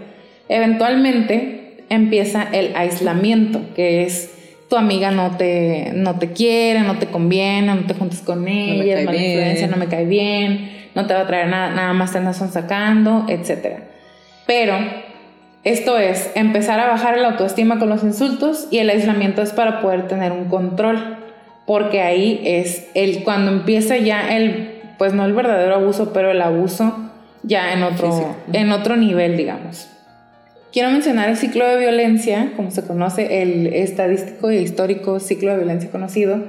Eventualmente 0.48 1.61
empieza 1.92 2.48
el 2.52 2.76
aislamiento, 2.76 3.62
que 3.76 4.04
es 4.04 4.32
tu 4.70 4.78
amiga 4.78 5.12
no 5.12 5.36
te, 5.36 5.92
no 5.94 6.18
te 6.18 6.32
quiere, 6.32 6.80
no 6.80 6.98
te 6.98 7.08
conviene, 7.08 7.76
no 7.76 7.82
te 7.82 7.94
juntes 7.94 8.22
con 8.22 8.48
ella, 8.48 9.04
mala 9.04 9.18
influencia, 9.18 9.68
no 9.68 9.76
me 9.76 9.88
cae 9.88 10.06
bien, 10.06 10.72
no 10.96 11.06
te 11.06 11.14
va 11.14 11.20
a 11.20 11.28
traer 11.28 11.50
nada, 11.50 11.72
nada 11.72 11.92
más 11.92 12.14
te 12.14 12.20
andas 12.20 12.38
sacando, 12.38 13.26
etc. 13.28 13.80
Pero 14.48 14.76
esto 15.66 15.98
es 15.98 16.32
empezar 16.36 16.80
a 16.80 16.88
bajar 16.88 17.18
la 17.18 17.32
autoestima 17.32 17.80
con 17.80 17.90
los 17.90 18.04
insultos 18.04 18.70
y 18.72 18.78
el 18.78 18.90
aislamiento 18.90 19.42
es 19.42 19.52
para 19.52 19.82
poder 19.82 20.08
tener 20.08 20.32
un 20.32 20.46
control, 20.46 21.18
porque 21.68 22.02
ahí 22.02 22.42
es 22.46 22.88
el 22.94 23.24
cuando 23.26 23.52
empieza 23.52 23.98
ya 23.98 24.36
el 24.38 24.72
pues 24.98 25.14
no 25.14 25.26
el 25.26 25.34
verdadero 25.34 25.76
abuso, 25.76 26.14
pero 26.14 26.32
el 26.32 26.42
abuso 26.42 26.96
ya 27.44 27.74
en 27.74 27.84
otro, 27.84 28.38
en 28.54 28.72
otro 28.72 28.96
nivel, 28.96 29.36
digamos. 29.36 29.91
Quiero 30.72 30.90
mencionar 30.90 31.30
el 31.30 31.36
ciclo 31.36 31.68
de 31.68 31.78
violencia, 31.78 32.54
como 32.56 32.72
se 32.72 32.84
conoce, 32.84 33.42
el 33.42 33.68
estadístico 33.68 34.50
e 34.50 34.62
histórico 34.62 35.20
ciclo 35.20 35.52
de 35.52 35.58
violencia 35.58 35.92
conocido, 35.92 36.40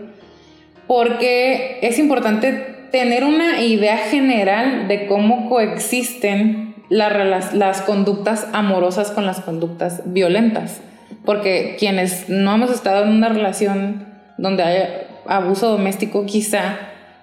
porque 0.86 1.78
es 1.82 1.98
importante 1.98 2.52
tener 2.92 3.24
una 3.24 3.62
idea 3.62 3.96
general 3.96 4.86
de 4.86 5.06
cómo 5.06 5.48
coexisten 5.48 6.74
las 6.88 7.82
conductas 7.82 8.46
amorosas 8.52 9.10
con 9.10 9.26
las 9.26 9.40
conductas 9.40 10.02
violentas. 10.04 10.80
Porque 11.24 11.76
quienes 11.78 12.28
no 12.28 12.54
hemos 12.54 12.70
estado 12.70 13.04
en 13.04 13.10
una 13.10 13.28
relación 13.28 14.06
donde 14.38 14.62
haya 14.62 14.88
abuso 15.26 15.68
doméstico, 15.70 16.26
quizá 16.26 16.78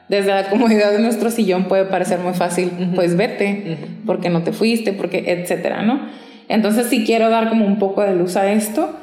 desde 0.10 0.32
la 0.32 0.50
comodidad 0.50 0.92
de 0.92 1.00
nuestro 1.00 1.30
sillón 1.30 1.66
puede 1.66 1.86
parecer 1.86 2.20
muy 2.20 2.34
fácil, 2.34 2.72
pues 2.96 3.16
vete, 3.16 3.78
porque 4.06 4.30
no 4.30 4.42
te 4.42 4.52
fuiste, 4.52 4.92
porque 4.92 5.24
etcétera, 5.28 5.84
¿no? 5.84 6.10
Entonces 6.50 6.88
sí 6.88 7.06
quiero 7.06 7.30
dar 7.30 7.48
como 7.48 7.66
un 7.66 7.80
poco 7.80 8.02
de 8.02 8.16
luz 8.16 8.36
a 8.36 8.52
esto, 8.52 8.94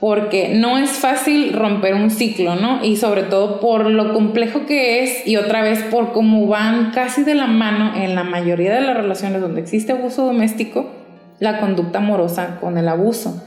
porque 0.00 0.52
no 0.56 0.78
es 0.78 0.90
fácil 0.90 1.52
romper 1.52 1.94
un 1.94 2.10
ciclo, 2.10 2.56
¿no? 2.56 2.84
Y 2.84 2.96
sobre 2.96 3.22
todo 3.22 3.60
por 3.60 3.88
lo 3.88 4.12
complejo 4.12 4.66
que 4.66 5.04
es 5.04 5.26
y 5.26 5.36
otra 5.36 5.62
vez 5.62 5.84
por 5.84 6.12
cómo 6.12 6.46
van 6.48 6.90
casi 6.90 7.22
de 7.22 7.36
la 7.36 7.46
mano 7.46 7.92
en 7.94 8.16
la 8.16 8.24
mayoría 8.24 8.74
de 8.74 8.80
las 8.80 8.96
relaciones 8.96 9.40
donde 9.40 9.60
existe 9.60 9.92
abuso 9.92 10.26
doméstico, 10.26 10.90
la 11.38 11.60
conducta 11.60 11.98
amorosa 11.98 12.58
con 12.60 12.76
el 12.78 12.88
abuso. 12.88 13.42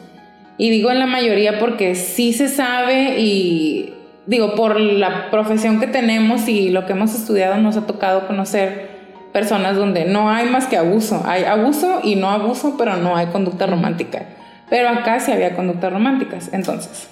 Y 0.57 0.69
digo 0.69 0.89
en 0.89 0.99
la 0.99 1.05
mayoría 1.05 1.59
porque 1.59 1.93
sí 1.95 2.31
se 2.31 2.47
sabe 2.47 3.19
y 3.19 3.93
digo, 4.25 4.55
por 4.55 4.79
la 4.79 5.29
profesión 5.29 5.81
que 5.81 5.87
tenemos 5.87 6.47
y 6.47 6.69
lo 6.69 6.85
que 6.85 6.93
hemos 6.93 7.13
estudiado, 7.13 7.57
nos 7.57 7.75
ha 7.75 7.85
tocado 7.85 8.27
conocer 8.27 8.94
personas 9.35 9.75
donde 9.75 10.05
no 10.05 10.29
hay 10.29 10.47
más 10.47 10.65
que 10.65 10.77
abuso. 10.77 11.21
Hay 11.25 11.43
abuso 11.43 11.99
y 12.01 12.15
no 12.15 12.29
abuso, 12.29 12.75
pero 12.77 12.95
no 12.95 13.17
hay 13.17 13.25
conducta 13.25 13.67
romántica. 13.67 14.21
Pero 14.69 14.87
acá 14.87 15.19
sí 15.19 15.29
había 15.29 15.57
conductas 15.57 15.91
románticas. 15.91 16.51
Entonces, 16.53 17.09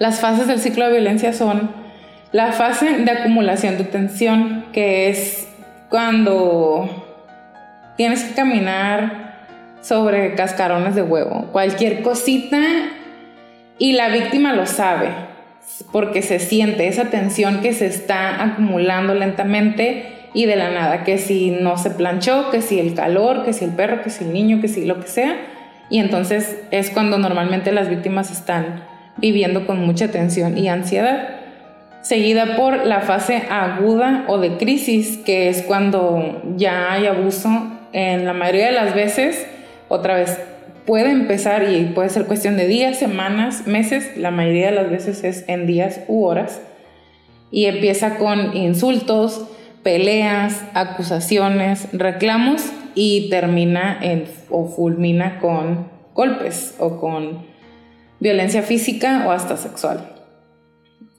las 0.00 0.18
fases 0.18 0.48
del 0.48 0.58
ciclo 0.58 0.86
de 0.86 0.94
violencia 0.94 1.32
son 1.32 1.70
la 2.32 2.50
fase 2.50 2.90
de 2.90 3.08
acumulación 3.08 3.78
de 3.78 3.84
tensión, 3.84 4.64
que 4.72 5.10
es 5.10 5.46
cuando 5.90 6.88
tienes 7.96 8.24
que 8.24 8.34
caminar 8.34 9.46
sobre 9.82 10.34
cascarones 10.34 10.96
de 10.96 11.02
huevo, 11.02 11.50
cualquier 11.52 12.02
cosita 12.02 12.58
y 13.78 13.92
la 13.92 14.08
víctima 14.08 14.54
lo 14.54 14.66
sabe, 14.66 15.10
porque 15.92 16.20
se 16.20 16.40
siente 16.40 16.88
esa 16.88 17.04
tensión 17.04 17.60
que 17.60 17.74
se 17.74 17.86
está 17.86 18.42
acumulando 18.42 19.14
lentamente 19.14 20.16
y 20.32 20.46
de 20.46 20.56
la 20.56 20.70
nada, 20.70 21.04
que 21.04 21.18
si 21.18 21.50
no 21.50 21.76
se 21.76 21.90
planchó, 21.90 22.50
que 22.50 22.62
si 22.62 22.78
el 22.78 22.94
calor, 22.94 23.44
que 23.44 23.52
si 23.52 23.64
el 23.64 23.72
perro, 23.72 24.02
que 24.02 24.10
si 24.10 24.24
el 24.24 24.32
niño, 24.32 24.60
que 24.60 24.68
si 24.68 24.84
lo 24.84 25.00
que 25.00 25.08
sea. 25.08 25.36
Y 25.88 25.98
entonces 25.98 26.58
es 26.70 26.90
cuando 26.90 27.18
normalmente 27.18 27.72
las 27.72 27.88
víctimas 27.88 28.30
están 28.30 28.84
viviendo 29.16 29.66
con 29.66 29.84
mucha 29.84 30.08
tensión 30.08 30.56
y 30.56 30.68
ansiedad, 30.68 31.28
seguida 32.02 32.56
por 32.56 32.86
la 32.86 33.00
fase 33.00 33.42
aguda 33.50 34.24
o 34.28 34.38
de 34.38 34.56
crisis, 34.56 35.18
que 35.18 35.48
es 35.48 35.62
cuando 35.62 36.42
ya 36.56 36.92
hay 36.92 37.06
abuso. 37.06 37.48
En 37.92 38.24
la 38.24 38.32
mayoría 38.32 38.66
de 38.66 38.72
las 38.72 38.94
veces, 38.94 39.46
otra 39.88 40.14
vez, 40.14 40.38
puede 40.86 41.10
empezar 41.10 41.68
y 41.70 41.86
puede 41.86 42.08
ser 42.08 42.26
cuestión 42.26 42.56
de 42.56 42.68
días, 42.68 42.98
semanas, 42.98 43.66
meses, 43.66 44.16
la 44.16 44.30
mayoría 44.30 44.66
de 44.66 44.76
las 44.76 44.90
veces 44.90 45.24
es 45.24 45.44
en 45.48 45.66
días 45.66 46.00
u 46.06 46.24
horas, 46.24 46.60
y 47.50 47.66
empieza 47.66 48.16
con 48.16 48.56
insultos, 48.56 49.44
peleas, 49.82 50.64
acusaciones, 50.74 51.88
reclamos 51.92 52.62
y 52.94 53.30
termina 53.30 53.98
en, 54.00 54.24
o 54.50 54.66
fulmina 54.66 55.38
con 55.40 55.88
golpes 56.14 56.74
o 56.78 56.98
con 56.98 57.46
violencia 58.18 58.62
física 58.62 59.24
o 59.26 59.30
hasta 59.30 59.56
sexual. 59.56 60.12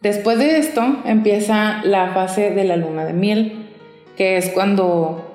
Después 0.01 0.37
de 0.39 0.57
esto 0.57 0.97
empieza 1.05 1.81
la 1.83 2.13
fase 2.13 2.51
de 2.51 2.63
la 2.63 2.75
luna 2.75 3.05
de 3.05 3.13
miel, 3.13 3.69
que 4.17 4.37
es 4.37 4.49
cuando 4.49 5.33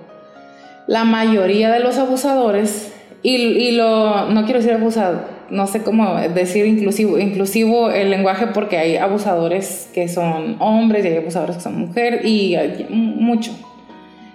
la 0.87 1.05
mayoría 1.05 1.71
de 1.71 1.81
los 1.81 1.99
abusadores, 1.99 2.93
y, 3.23 3.37
y 3.37 3.73
lo, 3.73 4.29
no 4.31 4.45
quiero 4.45 4.61
decir 4.61 4.75
abusado, 4.75 5.36
no 5.51 5.67
sé 5.67 5.83
cómo 5.83 6.17
decir 6.17 6.67
inclusivo, 6.67 7.19
inclusivo 7.19 7.91
el 7.91 8.11
lenguaje 8.11 8.49
porque 8.49 8.79
hay 8.79 8.97
abusadores 8.97 9.89
que 9.95 10.09
son 10.09 10.57
hombres 10.59 11.05
y 11.05 11.09
hay 11.09 11.17
abusadores 11.19 11.57
que 11.57 11.63
son 11.63 11.79
mujeres 11.79 12.25
y 12.25 12.57
mucho. 12.91 13.53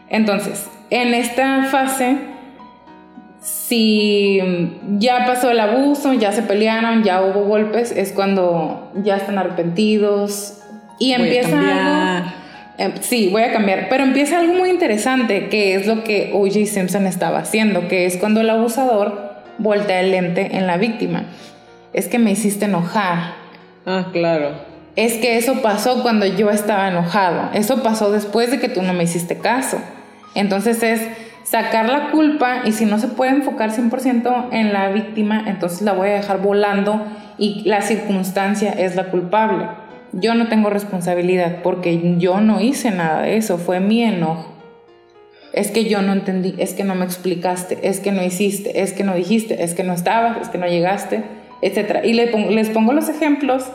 Entonces, 0.10 0.70
en 0.90 1.14
esta 1.14 1.64
fase, 1.66 2.18
si 3.42 4.40
ya 5.00 5.26
pasó 5.26 5.52
el 5.52 5.60
abuso, 5.60 6.14
ya 6.14 6.32
se 6.32 6.44
pelearon, 6.44 7.04
ya 7.04 7.22
hubo 7.22 7.46
golpes, 7.46 7.92
es 7.92 8.12
cuando 8.12 8.92
ya 9.04 9.18
están 9.18 9.38
arrepentidos 9.38 10.62
y 11.00 11.14
empieza 11.14 12.18
algo. 12.18 12.32
Em, 12.78 12.94
sí, 13.00 13.30
voy 13.32 13.44
a 13.44 13.52
cambiar, 13.52 13.88
pero 13.90 14.04
empieza 14.04 14.40
algo 14.40 14.54
muy 14.54 14.70
interesante 14.70 15.50
que 15.50 15.76
es 15.76 15.88
lo 15.88 16.04
que 16.04 16.32
O.J. 16.34 16.66
Simpson 16.66 17.06
estaba 17.06 17.40
haciendo, 17.40 17.88
que 17.88 18.06
es 18.06 18.18
cuando 18.18 18.42
el 18.42 18.50
abusador 18.50 19.31
voltea 19.62 20.02
el 20.02 20.12
lente 20.12 20.58
en 20.58 20.68
la 20.68 20.78
víctima. 20.78 21.26
Es 21.94 22.08
que 22.08 22.20
me 22.20 22.32
hiciste 22.32 22.66
enojar. 22.66 23.34
Ah, 23.86 24.08
claro. 24.12 24.52
Es 24.96 25.14
que 25.14 25.38
eso 25.38 25.62
pasó 25.62 26.02
cuando 26.02 26.26
yo 26.26 26.50
estaba 26.50 26.90
enojado. 26.90 27.50
Eso 27.54 27.82
pasó 27.84 28.12
después 28.12 28.52
de 28.52 28.60
que 28.60 28.70
tú 28.70 28.82
no 28.82 28.94
me 28.94 29.04
hiciste 29.04 29.38
caso. 29.38 29.78
Entonces 30.36 30.84
es 30.84 31.02
sacar 31.44 31.90
la 31.90 32.12
culpa 32.12 32.62
y 32.66 32.72
si 32.72 32.86
no 32.86 33.00
se 33.00 33.08
puede 33.08 33.32
enfocar 33.32 33.72
100% 33.72 34.50
en 34.52 34.74
la 34.74 34.90
víctima, 34.90 35.44
entonces 35.48 35.82
la 35.82 35.94
voy 35.94 36.10
a 36.10 36.14
dejar 36.14 36.42
volando 36.42 37.06
y 37.38 37.64
la 37.66 37.82
circunstancia 37.82 38.72
es 38.72 38.96
la 38.96 39.06
culpable. 39.06 39.68
Yo 40.14 40.36
no 40.36 40.48
tengo 40.48 40.70
responsabilidad 40.70 41.58
porque 41.64 42.18
yo 42.18 42.42
no 42.42 42.60
hice 42.60 42.92
nada 42.92 43.22
de 43.22 43.38
eso, 43.38 43.58
fue 43.58 43.80
mi 43.80 44.04
enojo 44.04 44.51
es 45.54 45.72
que 45.72 45.86
yo 45.86 46.02
no 46.02 46.14
entendí, 46.14 46.56
es 46.58 46.74
que 46.74 46.84
no 46.84 46.96
me 46.96 47.06
explicaste, 47.06 47.80
es 47.84 48.00
que 48.00 48.12
no 48.12 48.24
hiciste, 48.24 48.82
es 48.82 48.94
que 48.94 49.04
no 49.04 49.14
dijiste, 49.16 49.64
es 49.64 49.74
que 49.74 49.84
no 49.84 49.94
estabas, 49.94 50.38
es 50.42 50.50
que 50.50 50.58
no 50.58 50.68
llegaste, 50.68 51.24
etc. 51.62 52.00
Y 52.04 52.14
les 52.14 52.70
pongo, 52.70 52.94
los 52.94 53.10
ejemplos 53.10 53.66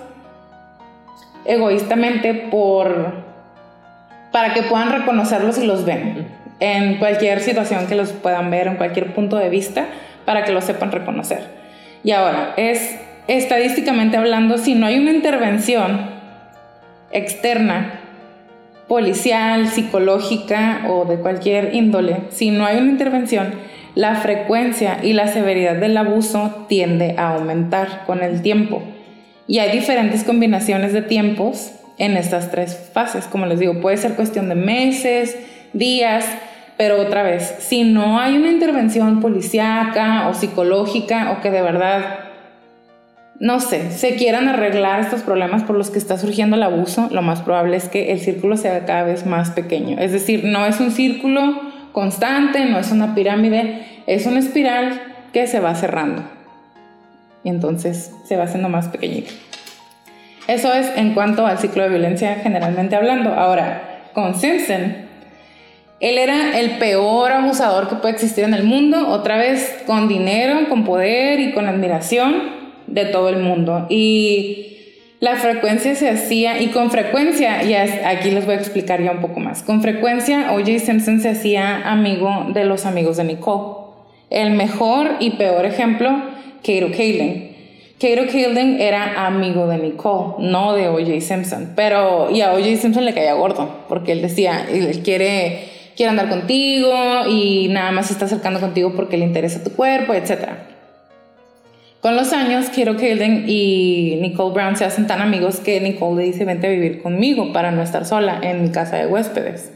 egoístamente 1.44 2.34
por, 2.34 3.24
para 4.32 4.54
que 4.54 4.62
puedan 4.62 4.90
reconocerlos 4.90 5.58
y 5.58 5.66
los 5.66 5.84
ven 5.84 6.26
en 6.58 6.96
cualquier 6.96 7.40
situación 7.40 7.86
que 7.86 7.94
los 7.94 8.12
puedan 8.12 8.50
ver, 8.50 8.66
en 8.66 8.76
cualquier 8.76 9.14
punto 9.14 9.36
de 9.36 9.50
vista, 9.50 9.86
para 10.24 10.44
que 10.44 10.52
los 10.52 10.64
sepan 10.64 10.90
reconocer. 10.90 11.44
Y 12.02 12.12
ahora, 12.12 12.54
es 12.56 12.98
estadísticamente 13.28 14.16
hablando, 14.16 14.56
si 14.56 14.74
no 14.74 14.86
hay 14.86 14.98
una 14.98 15.10
intervención 15.10 16.10
externa 17.12 18.00
policial, 18.88 19.68
psicológica 19.68 20.86
o 20.88 21.04
de 21.04 21.16
cualquier 21.16 21.74
índole, 21.74 22.24
si 22.30 22.50
no 22.50 22.64
hay 22.66 22.78
una 22.78 22.90
intervención, 22.90 23.54
la 23.94 24.16
frecuencia 24.16 24.98
y 25.02 25.12
la 25.12 25.28
severidad 25.28 25.76
del 25.76 25.96
abuso 25.96 26.66
tiende 26.68 27.14
a 27.16 27.34
aumentar 27.34 28.04
con 28.06 28.22
el 28.22 28.42
tiempo. 28.42 28.82
Y 29.48 29.58
hay 29.58 29.76
diferentes 29.76 30.22
combinaciones 30.22 30.92
de 30.92 31.02
tiempos 31.02 31.72
en 31.98 32.16
estas 32.16 32.50
tres 32.50 32.90
fases. 32.92 33.24
Como 33.26 33.46
les 33.46 33.58
digo, 33.58 33.80
puede 33.80 33.96
ser 33.96 34.14
cuestión 34.14 34.48
de 34.48 34.54
meses, 34.54 35.36
días, 35.72 36.26
pero 36.76 37.00
otra 37.00 37.22
vez, 37.22 37.54
si 37.60 37.84
no 37.84 38.20
hay 38.20 38.36
una 38.36 38.50
intervención 38.50 39.20
policíaca 39.20 40.28
o 40.28 40.34
psicológica 40.34 41.32
o 41.32 41.40
que 41.40 41.50
de 41.50 41.62
verdad 41.62 42.25
no 43.38 43.60
sé, 43.60 43.90
se 43.90 44.16
quieran 44.16 44.48
arreglar 44.48 45.00
estos 45.00 45.22
problemas 45.22 45.62
por 45.62 45.76
los 45.76 45.90
que 45.90 45.98
está 45.98 46.18
surgiendo 46.18 46.56
el 46.56 46.62
abuso, 46.62 47.08
lo 47.10 47.22
más 47.22 47.42
probable 47.42 47.76
es 47.76 47.88
que 47.88 48.12
el 48.12 48.20
círculo 48.20 48.56
sea 48.56 48.84
cada 48.86 49.02
vez 49.02 49.26
más 49.26 49.50
pequeño. 49.50 49.98
Es 49.98 50.12
decir, 50.12 50.44
no 50.44 50.64
es 50.64 50.80
un 50.80 50.90
círculo 50.90 51.60
constante, 51.92 52.64
no 52.64 52.78
es 52.78 52.92
una 52.92 53.14
pirámide, 53.14 53.84
es 54.06 54.26
una 54.26 54.38
espiral 54.38 55.00
que 55.32 55.46
se 55.46 55.60
va 55.60 55.74
cerrando. 55.74 56.22
Y 57.44 57.50
entonces 57.50 58.10
se 58.24 58.36
va 58.36 58.44
haciendo 58.44 58.68
más 58.68 58.88
pequeñito. 58.88 59.32
Eso 60.48 60.72
es 60.72 60.90
en 60.96 61.12
cuanto 61.12 61.46
al 61.46 61.58
ciclo 61.58 61.82
de 61.82 61.90
violencia 61.90 62.36
generalmente 62.36 62.96
hablando. 62.96 63.34
Ahora, 63.34 64.08
con 64.14 64.34
Simpson, 64.34 64.96
él 66.00 66.18
era 66.18 66.58
el 66.58 66.78
peor 66.78 67.32
abusador 67.32 67.88
que 67.88 67.96
puede 67.96 68.14
existir 68.14 68.44
en 68.44 68.54
el 68.54 68.64
mundo, 68.64 69.08
otra 69.08 69.36
vez 69.36 69.82
con 69.86 70.08
dinero, 70.08 70.68
con 70.68 70.84
poder 70.84 71.40
y 71.40 71.52
con 71.52 71.66
admiración 71.66 72.65
de 72.86 73.06
todo 73.06 73.28
el 73.28 73.38
mundo. 73.38 73.86
Y 73.88 74.76
la 75.18 75.36
frecuencia 75.36 75.94
se 75.94 76.10
hacía, 76.10 76.60
y 76.60 76.68
con 76.68 76.90
frecuencia, 76.90 77.62
y 77.64 77.72
aquí 77.72 78.30
les 78.30 78.44
voy 78.44 78.54
a 78.54 78.58
explicar 78.58 79.02
ya 79.02 79.12
un 79.12 79.20
poco 79.20 79.40
más, 79.40 79.62
con 79.62 79.80
frecuencia 79.80 80.52
O.J. 80.52 80.78
Simpson 80.78 81.20
se 81.20 81.30
hacía 81.30 81.90
amigo 81.90 82.48
de 82.52 82.64
los 82.64 82.84
amigos 82.84 83.16
de 83.16 83.24
Nicole. 83.24 83.86
El 84.28 84.50
mejor 84.50 85.12
y 85.20 85.30
peor 85.30 85.64
ejemplo, 85.64 86.10
Kato 86.62 86.90
Kaelin. 86.94 87.56
Kato 87.98 88.30
Kaelin 88.30 88.78
era 88.78 89.26
amigo 89.26 89.66
de 89.66 89.78
Nicole, 89.78 90.46
no 90.46 90.74
de 90.74 90.88
O.J. 90.88 91.20
Simpson, 91.22 91.72
pero 91.74 92.30
y 92.30 92.42
a 92.42 92.52
O.J. 92.52 92.76
Simpson 92.76 93.06
le 93.06 93.14
caía 93.14 93.32
gordo, 93.32 93.86
porque 93.88 94.12
él 94.12 94.20
decía, 94.20 94.66
él 94.70 95.00
quiere, 95.02 95.64
quiere 95.96 96.10
andar 96.10 96.28
contigo 96.28 96.92
y 97.26 97.68
nada 97.70 97.90
más 97.90 98.08
se 98.08 98.12
está 98.12 98.26
acercando 98.26 98.60
contigo 98.60 98.92
porque 98.94 99.16
le 99.16 99.24
interesa 99.24 99.64
tu 99.64 99.70
cuerpo, 99.70 100.12
etcétera. 100.12 100.75
Con 102.06 102.14
los 102.14 102.32
años, 102.32 102.66
Kato 102.66 102.96
Kaelin 102.96 103.46
y 103.48 104.20
Nicole 104.22 104.54
Brown 104.54 104.76
se 104.76 104.84
hacen 104.84 105.08
tan 105.08 105.20
amigos 105.20 105.58
que 105.58 105.80
Nicole 105.80 106.22
le 106.22 106.30
dice, 106.30 106.44
vente 106.44 106.68
a 106.68 106.70
vivir 106.70 107.02
conmigo 107.02 107.52
para 107.52 107.72
no 107.72 107.82
estar 107.82 108.06
sola 108.06 108.38
en 108.44 108.62
mi 108.62 108.70
casa 108.70 108.96
de 108.96 109.08
huéspedes. 109.08 109.72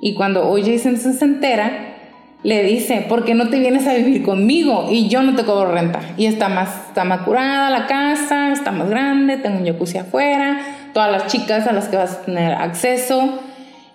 Y 0.00 0.14
cuando 0.14 0.48
O.J. 0.48 0.78
Simpson 0.78 1.12
se 1.12 1.26
entera, 1.26 1.96
le 2.44 2.62
dice, 2.62 3.04
¿por 3.10 3.26
qué 3.26 3.34
no 3.34 3.50
te 3.50 3.58
vienes 3.58 3.86
a 3.86 3.92
vivir 3.92 4.22
conmigo? 4.22 4.88
Y 4.90 5.08
yo 5.08 5.20
no 5.20 5.34
te 5.34 5.44
cobro 5.44 5.70
renta. 5.70 6.00
Y 6.16 6.24
está 6.24 6.48
más, 6.48 6.86
está 6.88 7.04
más 7.04 7.20
curada 7.26 7.68
la 7.68 7.86
casa, 7.88 8.50
está 8.50 8.70
más 8.70 8.88
grande, 8.88 9.36
tengo 9.36 9.58
un 9.58 9.66
jacuzzi 9.66 9.98
afuera, 9.98 10.62
todas 10.94 11.12
las 11.12 11.26
chicas 11.26 11.66
a 11.66 11.74
las 11.74 11.88
que 11.88 11.98
vas 11.98 12.12
a 12.14 12.22
tener 12.22 12.54
acceso. 12.54 13.38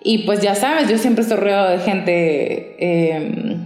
Y 0.04 0.18
pues 0.18 0.40
ya 0.40 0.54
sabes, 0.54 0.88
yo 0.88 0.98
siempre 0.98 1.22
estoy 1.22 1.38
rodeado 1.38 1.70
de 1.70 1.78
gente... 1.80 2.76
Eh, 2.78 3.56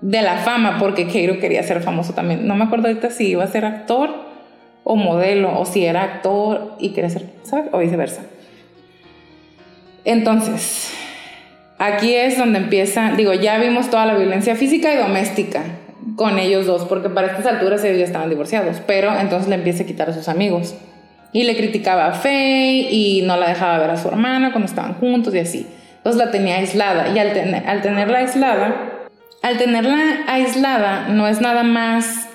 de 0.00 0.22
la 0.22 0.36
fama, 0.38 0.78
porque 0.78 1.06
Keiro 1.06 1.38
quería 1.38 1.62
ser 1.62 1.82
famoso 1.82 2.14
también. 2.14 2.46
No 2.46 2.54
me 2.56 2.64
acuerdo 2.64 2.88
ahorita 2.88 3.10
si 3.10 3.28
iba 3.28 3.44
a 3.44 3.48
ser 3.48 3.64
actor 3.64 4.10
o 4.84 4.96
modelo, 4.96 5.58
o 5.58 5.66
si 5.66 5.84
era 5.84 6.02
actor 6.02 6.76
y 6.78 6.90
quería 6.90 7.10
ser, 7.10 7.26
¿sabes? 7.42 7.66
O 7.72 7.78
viceversa. 7.78 8.22
Entonces, 10.04 10.92
aquí 11.78 12.14
es 12.14 12.38
donde 12.38 12.58
empieza, 12.58 13.12
digo, 13.16 13.34
ya 13.34 13.58
vimos 13.58 13.90
toda 13.90 14.06
la 14.06 14.14
violencia 14.14 14.56
física 14.56 14.92
y 14.94 14.96
doméstica 14.96 15.62
con 16.16 16.38
ellos 16.38 16.66
dos, 16.66 16.84
porque 16.84 17.10
para 17.10 17.28
estas 17.28 17.46
alturas 17.46 17.84
ellos 17.84 17.98
ya 17.98 18.04
estaban 18.04 18.30
divorciados, 18.30 18.80
pero 18.86 19.18
entonces 19.18 19.48
le 19.48 19.56
empieza 19.56 19.82
a 19.82 19.86
quitar 19.86 20.10
a 20.10 20.14
sus 20.14 20.28
amigos. 20.28 20.74
Y 21.32 21.44
le 21.44 21.56
criticaba 21.56 22.06
a 22.06 22.12
Faye 22.12 22.88
y 22.90 23.22
no 23.22 23.36
la 23.36 23.48
dejaba 23.48 23.78
ver 23.78 23.90
a 23.90 23.96
su 23.96 24.08
hermana 24.08 24.50
cuando 24.50 24.66
estaban 24.66 24.94
juntos 24.94 25.34
y 25.34 25.38
así. 25.38 25.66
Entonces 25.98 26.18
la 26.20 26.32
tenía 26.32 26.56
aislada 26.56 27.14
y 27.14 27.18
al, 27.18 27.62
al 27.66 27.82
tenerla 27.82 28.18
aislada, 28.18 28.89
al 29.42 29.58
tenerla 29.58 30.24
aislada 30.26 31.08
no 31.08 31.26
es 31.26 31.40
nada 31.40 31.62
más 31.62 32.26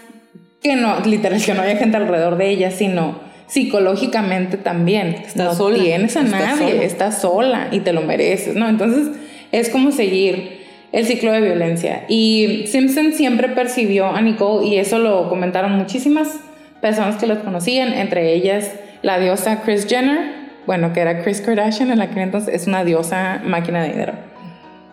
que 0.62 0.76
no, 0.76 0.99
literal, 1.01 1.41
que 1.43 1.53
no 1.53 1.62
haya 1.62 1.78
gente 1.78 1.97
alrededor 1.97 2.38
de 2.38 2.49
ella, 2.49 2.72
sino 2.72 3.20
psicológicamente 3.47 4.58
también. 4.58 5.18
no 5.36 5.53
sola. 5.53 5.78
tienes 5.78 6.18
a 6.18 6.24
nadie, 6.24 6.72
sola. 6.72 6.84
estás 6.84 7.22
sola 7.22 7.68
y 7.72 7.82
te 7.82 7.93
lo 7.93 8.01
mereces, 8.01 8.56
¿no? 8.56 8.68
Entonces 8.68 9.16
es 9.51 9.70
como 9.70 9.91
seguir 9.91 10.66
el 10.91 11.06
ciclo 11.06 11.32
de 11.32 11.41
violencia. 11.41 12.06
Y 12.08 12.66
Simpson 12.68 13.14
siempre 13.14 13.49
percibió 13.49 14.08
a 14.08 14.22
Nicole, 14.22 14.68
y 14.68 14.78
eso 14.78 14.97
lo 14.97 15.30
comentaron 15.30 15.74
muchísimas 15.74 16.39
personas 16.82 17.18
que 17.18 17.28
los 17.28 17.39
conocían, 17.39 17.93
entre 17.93 18.34
ellas 18.34 18.72
la 19.01 19.20
diosa 19.20 19.62
Chris 19.62 19.86
Jenner, 19.88 20.45
bueno, 20.66 20.93
que 20.93 21.01
era 21.01 21.22
Chris 21.22 21.41
Kardashian 21.41 21.91
en 21.91 21.99
la 21.99 22.10
que 22.10 22.22
entonces 22.22 22.56
es 22.56 22.66
una 22.66 22.84
diosa 22.84 23.41
máquina 23.45 23.84
de 23.84 23.89
dinero. 23.89 24.14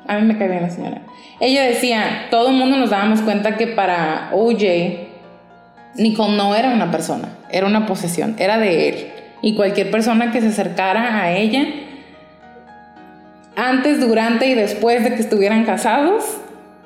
A 0.07 0.19
mí 0.19 0.27
me 0.27 0.39
cae 0.39 0.49
bien 0.49 0.63
la 0.63 0.71
señora. 0.71 1.03
Ella 1.41 1.63
decía, 1.63 2.27
todo 2.31 2.51
el 2.51 2.57
mundo 2.57 2.77
nos 2.77 2.91
dábamos 2.91 3.21
cuenta 3.21 3.57
que 3.57 3.69
para 3.69 4.31
OJ, 4.33 4.63
Nicole 5.97 6.37
no 6.37 6.55
era 6.55 6.71
una 6.71 6.91
persona, 6.91 7.29
era 7.51 7.67
una 7.67 7.87
posesión, 7.87 8.37
era 8.39 8.59
de 8.59 8.89
él. 8.89 9.13
Y 9.43 9.55
cualquier 9.55 9.91
persona 9.91 10.31
que 10.31 10.41
se 10.41 10.49
acercara 10.49 11.21
a 11.21 11.33
ella 11.33 11.67
antes, 13.57 14.01
durante 14.01 14.47
y 14.47 14.55
después 14.55 15.05
de 15.05 15.15
que 15.15 15.21
estuvieran 15.21 15.65
casados, 15.65 16.25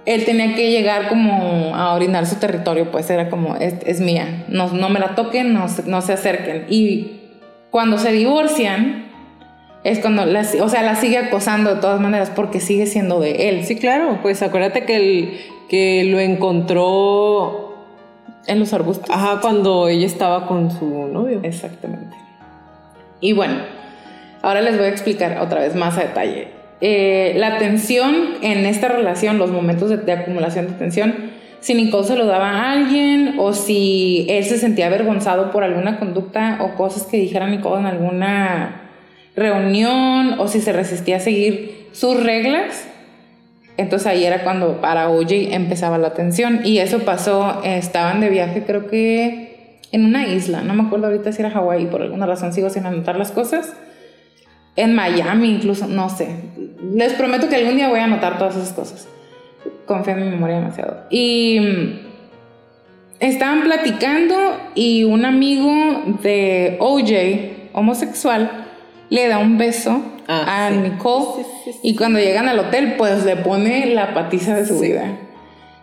él 0.05 0.25
tenía 0.25 0.55
que 0.55 0.71
llegar 0.71 1.09
como 1.09 1.75
a 1.75 1.95
orinar 1.95 2.27
su 2.27 2.37
territorio, 2.37 2.91
pues 2.91 3.09
era 3.11 3.29
como, 3.29 3.57
es, 3.57 4.01
mía, 4.01 4.45
no, 4.49 4.73
no, 4.73 4.89
me 4.89 5.01
la 5.01 5.14
toquen, 5.14 5.53
no, 5.53 5.67
no, 5.87 6.03
se 6.03 6.12
acerquen. 6.12 6.67
Y 6.69 7.21
cuando 7.71 7.99
se 7.99 8.12
divorcian, 8.12 9.05
es 9.85 10.01
cuando, 10.01 10.24
la, 10.24 10.45
o 10.61 10.68
sea, 10.68 10.83
la 10.83 10.97
sigue 10.97 11.18
acosando 11.18 11.74
de 11.74 11.81
todas 11.81 12.01
maneras 12.01 12.31
porque 12.35 12.61
sigue 12.61 12.87
siendo 12.87 13.20
de 13.20 13.49
él. 13.49 13.64
Sí, 13.64 13.77
claro, 13.77 14.18
pues 14.22 14.43
acuérdate 14.43 14.85
que, 14.85 14.97
el, 14.97 15.39
que 15.68 16.05
lo 16.05 16.20
encontró... 16.20 17.62
En 18.49 18.61
los 18.61 18.72
arbustos. 18.72 19.11
Ajá, 19.11 19.41
cuando 19.41 19.89
ella 19.89 20.07
estaba 20.07 20.47
con 20.47 20.70
su 20.70 21.09
novio. 21.09 21.41
Exactamente. 21.43 22.16
Y 23.20 23.33
bueno, 23.33 23.57
ahora 24.43 24.61
les 24.61 24.77
voy 24.77 24.87
a 24.87 24.91
explicar 24.91 25.39
otra 25.41 25.61
vez 25.61 25.74
más 25.74 25.99
a 25.99 26.03
detalle 26.03 26.57
eh, 26.81 27.35
la 27.37 27.57
tensión 27.59 28.14
en 28.43 28.66
esta 28.66 28.89
relación, 28.89 29.39
los 29.39 29.51
momentos 29.51 29.89
de, 29.89 30.12
acumulación 30.12 30.66
de 30.66 30.72
tensión, 30.74 31.14
si 31.61 31.74
Nicole 31.74 32.07
se 32.07 32.16
lo 32.16 32.27
daba 32.27 32.51
a 32.51 32.72
alguien 32.72 33.37
o 33.39 33.55
si 33.55 34.27
él 34.29 34.45
se 34.45 34.59
sentía 34.59 34.87
avergonzado 34.87 35.51
por 35.51 35.64
alguna 35.64 35.99
conducta 35.99 36.59
o 36.61 36.74
cosas 36.77 37.05
que 37.05 37.16
dijera 37.16 37.49
Nicole 37.49 37.81
en 37.81 37.87
alguna 37.87 38.86
reunión 39.37 40.39
o 40.39 40.49
si 40.49 40.61
se 40.61 40.72
resistía 40.72 41.16
a 41.16 41.20
seguir 41.20 41.89
sus 41.93 42.22
reglas, 42.22 42.89
entonces 43.76 44.07
ahí 44.09 44.24
era 44.24 44.43
cuando 44.43 44.80
para 44.80 45.11
OJ 45.11 45.53
empezaba 45.53 45.99
la 45.99 46.14
tensión 46.14 46.61
y 46.64 46.78
eso 46.78 47.01
pasó, 47.01 47.62
estaban 47.62 48.20
de 48.20 48.30
viaje 48.30 48.64
creo 48.66 48.89
que 48.89 49.80
en 49.93 50.05
una 50.05 50.26
isla, 50.26 50.62
no 50.62 50.74
me 50.74 50.84
acuerdo 50.84 51.07
ahorita 51.07 51.32
si 51.32 51.43
era 51.43 51.51
Hawái, 51.51 51.87
por 51.87 52.03
alguna 52.03 52.26
razón 52.26 52.53
sigo 52.53 52.70
sin 52.70 52.87
anotar 52.87 53.16
las 53.16 53.30
cosas 53.30 53.74
en 54.76 54.95
Miami 54.95 55.49
incluso, 55.49 55.87
no 55.87 56.09
sé. 56.11 56.28
Les 56.95 57.14
prometo 57.14 57.49
que 57.49 57.57
algún 57.57 57.76
día 57.76 57.89
voy 57.89 58.01
a 58.01 58.05
anotar 58.05 58.39
todas 58.39 58.57
esas 58.57 58.72
cosas. 58.72 59.09
Confío 59.87 60.14
en 60.14 60.24
mi 60.24 60.30
memoria 60.30 60.57
demasiado. 60.57 61.05
Y 61.11 61.59
mm, 61.61 61.99
estaban 63.20 63.62
platicando 63.62 64.37
y 64.74 65.05
un 65.05 65.24
amigo 65.24 65.72
de 66.22 66.76
OJ, 66.78 67.72
homosexual, 67.72 68.66
le 69.11 69.28
da 69.28 69.38
un 69.38 69.59
beso 69.59 70.02
ah, 70.28 70.66
a 70.66 70.70
Nicole 70.70 71.44
y 71.82 71.96
cuando 71.96 72.18
llegan 72.18 72.48
al 72.48 72.59
hotel 72.59 72.94
pues 72.96 73.24
le 73.24 73.36
pone 73.36 73.86
la 73.86 74.14
patiza 74.14 74.54
de 74.54 74.66
su 74.66 74.78
vida. 74.80 75.18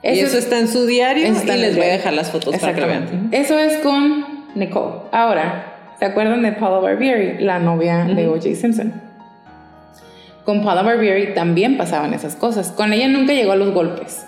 Eso, 0.01 0.21
y 0.21 0.23
eso 0.25 0.37
está 0.37 0.59
en 0.59 0.67
su 0.67 0.85
diario 0.85 1.25
y 1.27 1.29
les 1.29 1.75
voy 1.75 1.85
a 1.85 1.91
dejar 1.91 2.13
las 2.13 2.31
fotos 2.31 2.57
para 2.57 2.73
que 2.73 2.85
vean. 2.85 3.29
Eso 3.31 3.57
es 3.57 3.77
con 3.77 4.43
Nicole. 4.55 4.95
Ahora, 5.11 5.73
¿Se 6.03 6.07
acuerdan 6.09 6.41
de 6.41 6.51
Paula 6.51 6.79
Barbieri, 6.79 7.41
la 7.41 7.59
novia 7.59 8.03
de 8.03 8.27
O.J. 8.27 8.55
Simpson? 8.55 8.91
Con 10.43 10.61
Paula 10.61 10.81
Barbieri 10.81 11.33
también 11.33 11.77
pasaban 11.77 12.13
esas 12.13 12.35
cosas. 12.35 12.73
Con 12.73 12.91
ella 12.91 13.07
nunca 13.07 13.31
llegó 13.31 13.53
a 13.53 13.55
los 13.55 13.73
golpes. 13.73 14.25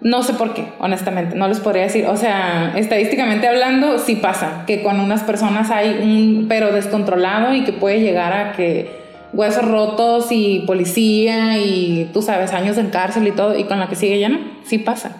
No 0.00 0.22
sé 0.22 0.34
por 0.34 0.54
qué, 0.54 0.68
honestamente, 0.78 1.34
no 1.34 1.48
les 1.48 1.58
podría 1.58 1.82
decir. 1.82 2.06
O 2.06 2.16
sea, 2.16 2.74
estadísticamente 2.76 3.48
hablando, 3.48 3.98
sí 3.98 4.16
pasa, 4.16 4.64
que 4.66 4.82
con 4.82 5.00
unas 5.00 5.24
personas 5.24 5.70
hay 5.70 6.00
un 6.02 6.46
pero 6.48 6.72
descontrolado 6.72 7.52
y 7.54 7.64
que 7.64 7.72
puede 7.72 8.00
llegar 8.00 8.32
a 8.32 8.52
que 8.52 8.98
huesos 9.32 9.66
rotos 9.68 10.28
y 10.30 10.60
policía 10.66 11.58
y 11.58 12.10
tú 12.12 12.22
sabes, 12.22 12.52
años 12.52 12.78
en 12.78 12.90
cárcel 12.90 13.26
y 13.26 13.32
todo, 13.32 13.58
y 13.58 13.64
con 13.64 13.78
la 13.80 13.88
que 13.88 13.96
sigue 13.96 14.20
ya 14.20 14.28
no, 14.28 14.38
sí 14.64 14.78
pasa. 14.78 15.16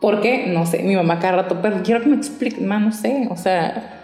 ¿Por 0.00 0.20
qué? 0.20 0.46
No 0.48 0.66
sé, 0.66 0.82
mi 0.82 0.94
mamá 0.94 1.18
cada 1.20 1.42
rato, 1.42 1.58
pero 1.62 1.82
quiero 1.82 2.02
que 2.02 2.08
me 2.08 2.16
explique, 2.16 2.60
más 2.60 2.80
no 2.80 2.92
sé, 2.92 3.28
o 3.30 3.36
sea, 3.36 3.95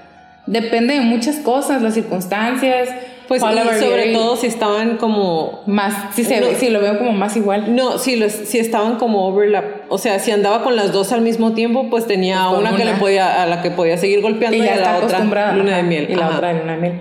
Depende 0.47 0.95
de 0.95 1.01
muchas 1.01 1.37
cosas, 1.37 1.83
las 1.83 1.95
circunstancias. 1.95 2.89
Pues 3.29 3.41
sobre 3.41 4.13
todo 4.13 4.37
si 4.37 4.47
estaban 4.47 4.99
como 4.99 5.63
más, 5.67 6.15
si, 6.15 6.25
se, 6.25 6.55
si 6.57 6.69
lo 6.69 6.81
veo 6.81 6.99
como 6.99 7.13
más 7.13 7.35
igual. 7.37 7.75
No, 7.75 7.97
si, 7.97 8.17
los, 8.17 8.33
si 8.33 8.59
estaban 8.59 8.97
como 8.97 9.27
overlap. 9.27 9.65
O 9.89 9.97
sea, 9.97 10.19
si 10.19 10.33
andaba 10.33 10.63
con 10.63 10.77
las 10.77 10.93
dos 10.93 11.13
al 11.13 11.23
mismo 11.23 11.53
tiempo, 11.53 11.89
pues 11.89 12.07
tenía 12.07 12.47
pues 12.49 12.61
una, 12.61 12.77
que 12.77 12.85
le 12.85 12.95
podía, 12.95 13.43
a 13.43 13.47
la 13.47 13.63
que 13.63 13.71
podía 13.71 13.97
seguir 13.97 14.21
golpeando 14.21 14.59
y, 14.59 14.69
a 14.69 14.77
la 14.77 14.99
otra 14.99 15.53
luna 15.53 15.77
de 15.79 15.83
miel. 15.83 16.11
Y 16.11 16.15
la 16.15 16.29
otra 16.29 16.53
luna 16.53 16.73
de 16.73 16.79
miel. 16.79 17.01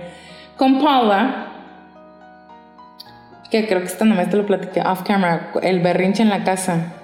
Con 0.56 0.80
Paula, 0.80 1.48
que 3.50 3.66
creo 3.66 3.80
que 3.80 3.86
esta 3.86 4.04
nomás 4.06 4.30
te 4.30 4.36
lo 4.36 4.46
platiqué 4.46 4.80
off 4.80 5.02
camera, 5.02 5.50
el 5.62 5.80
berrinche 5.80 6.22
en 6.22 6.30
la 6.30 6.44
casa. 6.44 6.94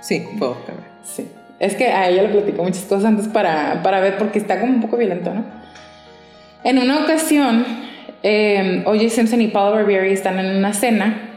Sí, 0.00 0.26
fue 0.38 0.48
off 0.48 0.58
camera. 0.66 0.88
Sí. 1.04 1.28
Es 1.60 1.76
que 1.76 1.86
a 1.86 2.08
ella 2.08 2.22
le 2.22 2.30
platicó 2.30 2.64
muchas 2.64 2.82
cosas 2.82 3.04
antes 3.04 3.28
para, 3.28 3.80
para 3.84 4.00
ver, 4.00 4.18
porque 4.18 4.40
está 4.40 4.58
como 4.58 4.72
un 4.72 4.80
poco 4.80 4.96
violento, 4.96 5.32
¿no? 5.32 5.61
En 6.64 6.78
una 6.78 7.00
ocasión, 7.00 7.66
eh, 8.22 8.84
O.J. 8.86 9.08
Simpson 9.08 9.40
y 9.40 9.48
Paula 9.48 9.76
Barbieri 9.76 10.12
están 10.12 10.38
en 10.38 10.56
una 10.56 10.72
cena 10.72 11.30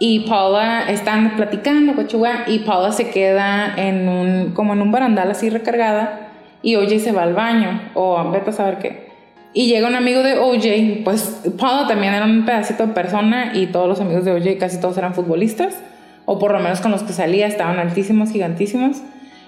y 0.00 0.20
Paula 0.20 0.90
están 0.90 1.36
platicando, 1.36 1.94
cochua, 1.94 2.44
y 2.46 2.60
Paula 2.60 2.90
se 2.92 3.10
queda 3.10 3.74
en 3.76 4.08
un, 4.08 4.52
como 4.54 4.72
en 4.72 4.80
un 4.80 4.90
barandal 4.90 5.30
así 5.30 5.50
recargada 5.50 6.30
y 6.62 6.76
O.J. 6.76 6.98
se 6.98 7.12
va 7.12 7.24
al 7.24 7.34
baño 7.34 7.78
o 7.92 8.30
vete 8.30 8.50
a 8.50 8.52
saber 8.54 8.78
qué. 8.78 9.04
Y 9.52 9.66
llega 9.66 9.86
un 9.86 9.94
amigo 9.94 10.22
de 10.22 10.38
O.J., 10.38 11.04
pues 11.04 11.42
Paula 11.58 11.86
también 11.86 12.14
era 12.14 12.24
un 12.24 12.46
pedacito 12.46 12.86
de 12.86 12.94
persona 12.94 13.52
y 13.54 13.66
todos 13.66 13.86
los 13.86 14.00
amigos 14.00 14.24
de 14.24 14.32
O.J. 14.32 14.58
casi 14.58 14.80
todos 14.80 14.96
eran 14.96 15.12
futbolistas, 15.12 15.78
o 16.24 16.38
por 16.38 16.52
lo 16.52 16.58
menos 16.58 16.80
con 16.80 16.90
los 16.90 17.02
que 17.02 17.12
salía 17.12 17.46
estaban 17.46 17.78
altísimos, 17.78 18.30
gigantísimos. 18.32 19.02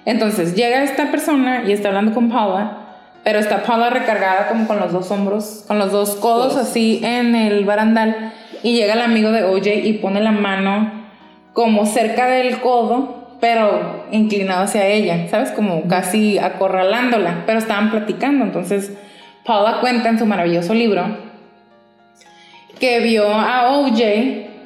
Entonces 0.05 0.55
llega 0.55 0.83
esta 0.85 1.11
persona 1.11 1.65
y 1.67 1.73
está 1.73 1.89
hablando 1.89 2.13
con 2.13 2.29
Paula 2.29 2.86
pero 3.27 3.41
está 3.41 3.65
Paula 3.65 3.91
recargada 3.91 4.47
como 4.47 4.69
con 4.69 4.79
los 4.79 4.93
dos 4.93 5.11
hombros, 5.11 5.65
con 5.67 5.81
los 5.81 5.91
dos 5.91 6.15
codos 6.15 6.55
así 6.55 7.01
en 7.03 7.35
el 7.35 7.65
barandal. 7.65 8.33
Y 8.63 8.77
llega 8.77 8.95
el 8.95 9.01
amigo 9.01 9.33
de 9.33 9.43
OJ 9.43 9.85
y 9.85 9.95
pone 9.95 10.21
la 10.21 10.31
mano 10.31 10.93
como 11.53 11.87
cerca 11.87 12.29
del 12.29 12.61
codo, 12.61 13.37
pero 13.41 14.05
inclinado 14.13 14.63
hacia 14.63 14.87
ella, 14.87 15.27
¿sabes? 15.29 15.51
Como 15.51 15.89
casi 15.89 16.39
acorralándola, 16.39 17.43
pero 17.47 17.59
estaban 17.59 17.91
platicando, 17.91 18.45
entonces 18.45 18.93
Paula 19.45 19.81
cuenta 19.81 20.09
en 20.09 20.21
su 20.21 20.27
maravilloso 20.27 20.73
libro 20.73 21.05
que 22.79 23.01
vio 23.01 23.29
a 23.29 23.77
OJ 23.77 24.03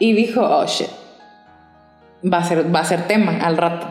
y 0.00 0.12
dijo, 0.12 0.42
oh 0.42 0.66
shit, 0.66 0.90
va 2.30 2.36
a 2.36 2.44
ser, 2.44 2.74
va 2.74 2.80
a 2.80 2.84
ser 2.84 3.06
tema 3.06 3.38
al 3.40 3.56
rato. 3.56 3.86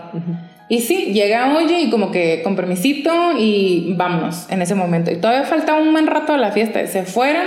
Y 0.69 0.81
sí, 0.81 1.13
llega 1.13 1.57
Oye 1.57 1.81
y 1.81 1.89
como 1.89 2.11
que 2.11 2.41
con 2.43 2.55
permisito 2.55 3.11
y 3.37 3.95
vámonos 3.97 4.47
en 4.51 4.61
ese 4.61 4.75
momento. 4.75 5.11
Y 5.11 5.15
todavía 5.15 5.43
falta 5.43 5.73
un 5.73 5.91
buen 5.91 6.05
rato 6.05 6.33
a 6.33 6.37
la 6.37 6.51
fiesta. 6.51 6.85
Se 6.85 7.03
fueron, 7.03 7.43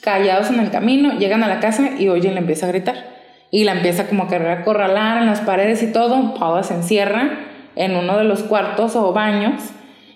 callados 0.00 0.48
en 0.48 0.58
el 0.58 0.70
camino, 0.70 1.18
llegan 1.18 1.44
a 1.44 1.48
la 1.48 1.60
casa 1.60 1.90
y 1.98 2.08
Oye 2.08 2.32
le 2.32 2.38
empieza 2.38 2.64
a 2.64 2.70
gritar. 2.70 2.96
Y 3.50 3.64
la 3.64 3.72
empieza 3.72 4.06
como 4.06 4.24
a 4.24 4.28
querer 4.28 4.48
acorralar 4.48 5.18
en 5.18 5.26
las 5.26 5.42
paredes 5.42 5.82
y 5.82 5.92
todo. 5.92 6.34
Paula 6.34 6.62
se 6.62 6.72
encierra 6.72 7.40
en 7.76 7.94
uno 7.94 8.16
de 8.16 8.24
los 8.24 8.42
cuartos 8.42 8.96
o 8.96 9.12
baños 9.12 9.62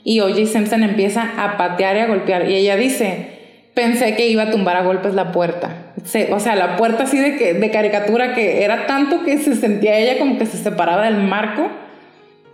y 0.03 0.21
Oye 0.21 0.47
Simpson 0.47 0.83
empieza 0.83 1.31
a 1.37 1.59
patear 1.59 1.97
y 1.97 2.01
a 2.01 2.07
golpear. 2.07 2.49
Y 2.49 2.55
ella 2.55 2.77
dice, 2.77 3.69
pensé 3.75 4.17
que 4.17 4.29
iba 4.29 4.45
a 4.45 4.51
tumbar 4.51 4.77
a 4.77 4.83
golpes 4.83 5.13
la 5.13 5.31
puerta. 5.31 5.93
o 6.31 6.41
sea, 6.41 6.57
la 6.57 6.77
puerta 6.77 7.03
así 7.03 7.19
de, 7.19 7.37
que, 7.37 7.53
de 7.53 7.71
caricatura 7.71 8.35
que 8.35 8.65
era 8.65 8.87
tanto 8.87 9.25
que 9.25 9.37
se 9.37 9.57
sentía 9.57 9.99
ella 9.99 10.19
como 10.19 10.39
que 10.39 10.47
se 10.47 10.57
separaba 10.57 11.05
del 11.05 11.19
marco 11.19 11.69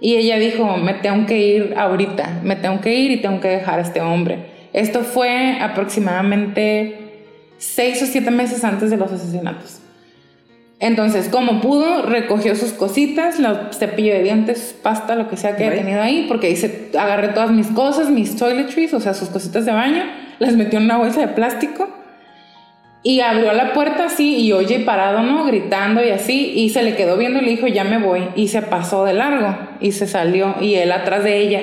y 0.00 0.16
ella 0.16 0.38
dijo, 0.38 0.76
me 0.78 0.94
tengo 0.94 1.26
que 1.26 1.38
ir 1.38 1.74
ahorita, 1.76 2.40
me 2.42 2.56
tengo 2.56 2.80
que 2.80 2.94
ir 2.94 3.10
y 3.10 3.16
tengo 3.18 3.40
que 3.40 3.48
dejar 3.48 3.78
a 3.78 3.82
este 3.82 4.00
hombre. 4.00 4.46
Esto 4.72 5.00
fue 5.00 5.58
aproximadamente 5.60 6.96
seis 7.58 8.02
o 8.02 8.06
siete 8.06 8.30
meses 8.30 8.64
antes 8.64 8.90
de 8.90 8.96
los 8.96 9.12
asesinatos. 9.12 9.80
Entonces, 10.78 11.28
como 11.28 11.60
pudo, 11.60 12.06
recogió 12.06 12.56
sus 12.56 12.72
cositas, 12.72 13.38
los 13.38 13.76
cepillo 13.76 14.14
de 14.14 14.22
dientes, 14.22 14.74
pasta, 14.82 15.14
lo 15.14 15.28
que 15.28 15.36
sea 15.36 15.54
que 15.54 15.64
haya 15.64 15.76
tenido 15.76 16.00
ahí, 16.00 16.24
porque 16.26 16.48
dice, 16.48 16.88
agarré 16.98 17.28
todas 17.28 17.50
mis 17.50 17.66
cosas, 17.66 18.08
mis 18.08 18.36
toiletries, 18.36 18.94
o 18.94 19.00
sea, 19.00 19.12
sus 19.12 19.28
cositas 19.28 19.66
de 19.66 19.72
baño, 19.72 20.04
las 20.38 20.56
metió 20.56 20.78
en 20.78 20.86
una 20.86 20.96
bolsa 20.96 21.20
de 21.20 21.28
plástico 21.28 21.99
y 23.02 23.20
abrió 23.20 23.52
la 23.52 23.72
puerta 23.72 24.06
así 24.06 24.36
y 24.38 24.52
oye 24.52 24.80
parado, 24.80 25.22
¿no? 25.22 25.44
Gritando 25.44 26.04
y 26.04 26.10
así. 26.10 26.52
Y 26.54 26.70
se 26.70 26.82
le 26.82 26.96
quedó 26.96 27.16
viendo 27.16 27.40
y 27.40 27.44
le 27.44 27.50
dijo, 27.52 27.66
ya 27.66 27.84
me 27.84 27.98
voy. 27.98 28.28
Y 28.36 28.48
se 28.48 28.60
pasó 28.62 29.04
de 29.04 29.14
largo 29.14 29.56
y 29.80 29.92
se 29.92 30.06
salió. 30.06 30.56
Y 30.60 30.74
él 30.74 30.92
atrás 30.92 31.24
de 31.24 31.38
ella. 31.38 31.62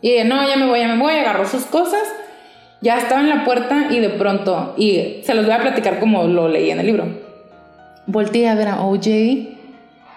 Y 0.00 0.10
ella, 0.10 0.24
no, 0.24 0.46
ya 0.48 0.56
me 0.56 0.66
voy, 0.66 0.80
ya 0.80 0.88
me 0.88 1.02
voy, 1.02 1.14
agarró 1.14 1.46
sus 1.48 1.64
cosas, 1.64 2.02
ya 2.82 2.98
estaba 2.98 3.22
en 3.22 3.30
la 3.30 3.42
puerta 3.44 3.86
y 3.90 4.00
de 4.00 4.10
pronto, 4.10 4.74
y 4.76 5.22
se 5.24 5.34
los 5.34 5.46
voy 5.46 5.54
a 5.54 5.60
platicar 5.60 5.98
como 5.98 6.24
lo 6.24 6.46
leí 6.46 6.70
en 6.70 6.80
el 6.80 6.84
libro. 6.84 7.06
Volteé 8.06 8.50
a 8.50 8.54
ver 8.54 8.68
a 8.68 8.82
OJ 8.82 9.06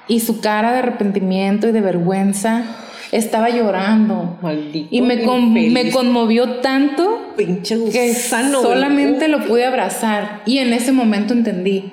y 0.10 0.20
su 0.20 0.42
cara 0.42 0.74
de 0.74 0.80
arrepentimiento 0.80 1.70
y 1.70 1.72
de 1.72 1.80
vergüenza 1.80 2.66
estaba 3.12 3.50
llorando. 3.50 4.38
Maldito. 4.42 4.88
Y 4.92 5.02
me, 5.02 5.24
con- 5.24 5.58
infeliz. 5.58 5.74
me 5.74 5.92
conmovió 5.92 6.60
tanto 6.60 7.34
Pinche 7.36 7.78
que 7.92 8.14
solamente 8.14 9.28
lo 9.28 9.46
pude 9.46 9.66
abrazar. 9.66 10.42
Y 10.46 10.60
en 10.60 10.74
ese 10.74 10.92
momento 10.92 11.34
entendí, 11.34 11.92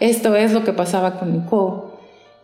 esto 0.00 0.34
es 0.36 0.52
lo 0.52 0.64
que 0.64 0.72
pasaba 0.72 1.18
con 1.18 1.32
Nicole. 1.32 1.88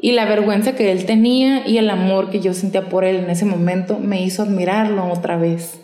Y 0.01 0.13
la 0.13 0.27
vergüenza 0.27 0.75
que 0.75 0.93
él 0.93 1.07
tenía 1.07 1.67
y 1.67 1.79
el 1.79 1.89
amor 1.89 2.31
que 2.31 2.41
yo 2.41 2.53
sentía 2.53 2.89
por 2.89 3.05
él 3.05 3.17
en 3.17 3.31
ese 3.31 3.47
momento 3.47 3.99
me 3.99 4.23
hizo 4.23 4.43
admirarlo 4.43 5.11
otra 5.11 5.37
vez. 5.39 5.79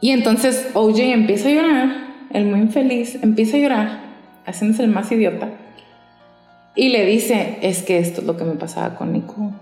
Y 0.00 0.10
entonces 0.10 0.68
OJ 0.74 0.98
empieza 0.98 1.48
a 1.48 1.52
llorar, 1.52 1.96
el 2.32 2.46
muy 2.46 2.60
infeliz, 2.60 3.18
empieza 3.22 3.56
a 3.56 3.60
llorar, 3.60 4.00
haciéndose 4.46 4.84
el 4.84 4.90
más 4.90 5.10
idiota. 5.10 5.48
Y 6.74 6.90
le 6.90 7.04
dice, 7.04 7.58
es 7.62 7.82
que 7.82 7.98
esto 7.98 8.20
es 8.20 8.26
lo 8.26 8.36
que 8.36 8.44
me 8.44 8.54
pasaba 8.54 8.94
con 8.94 9.12
Nicole. 9.12 9.52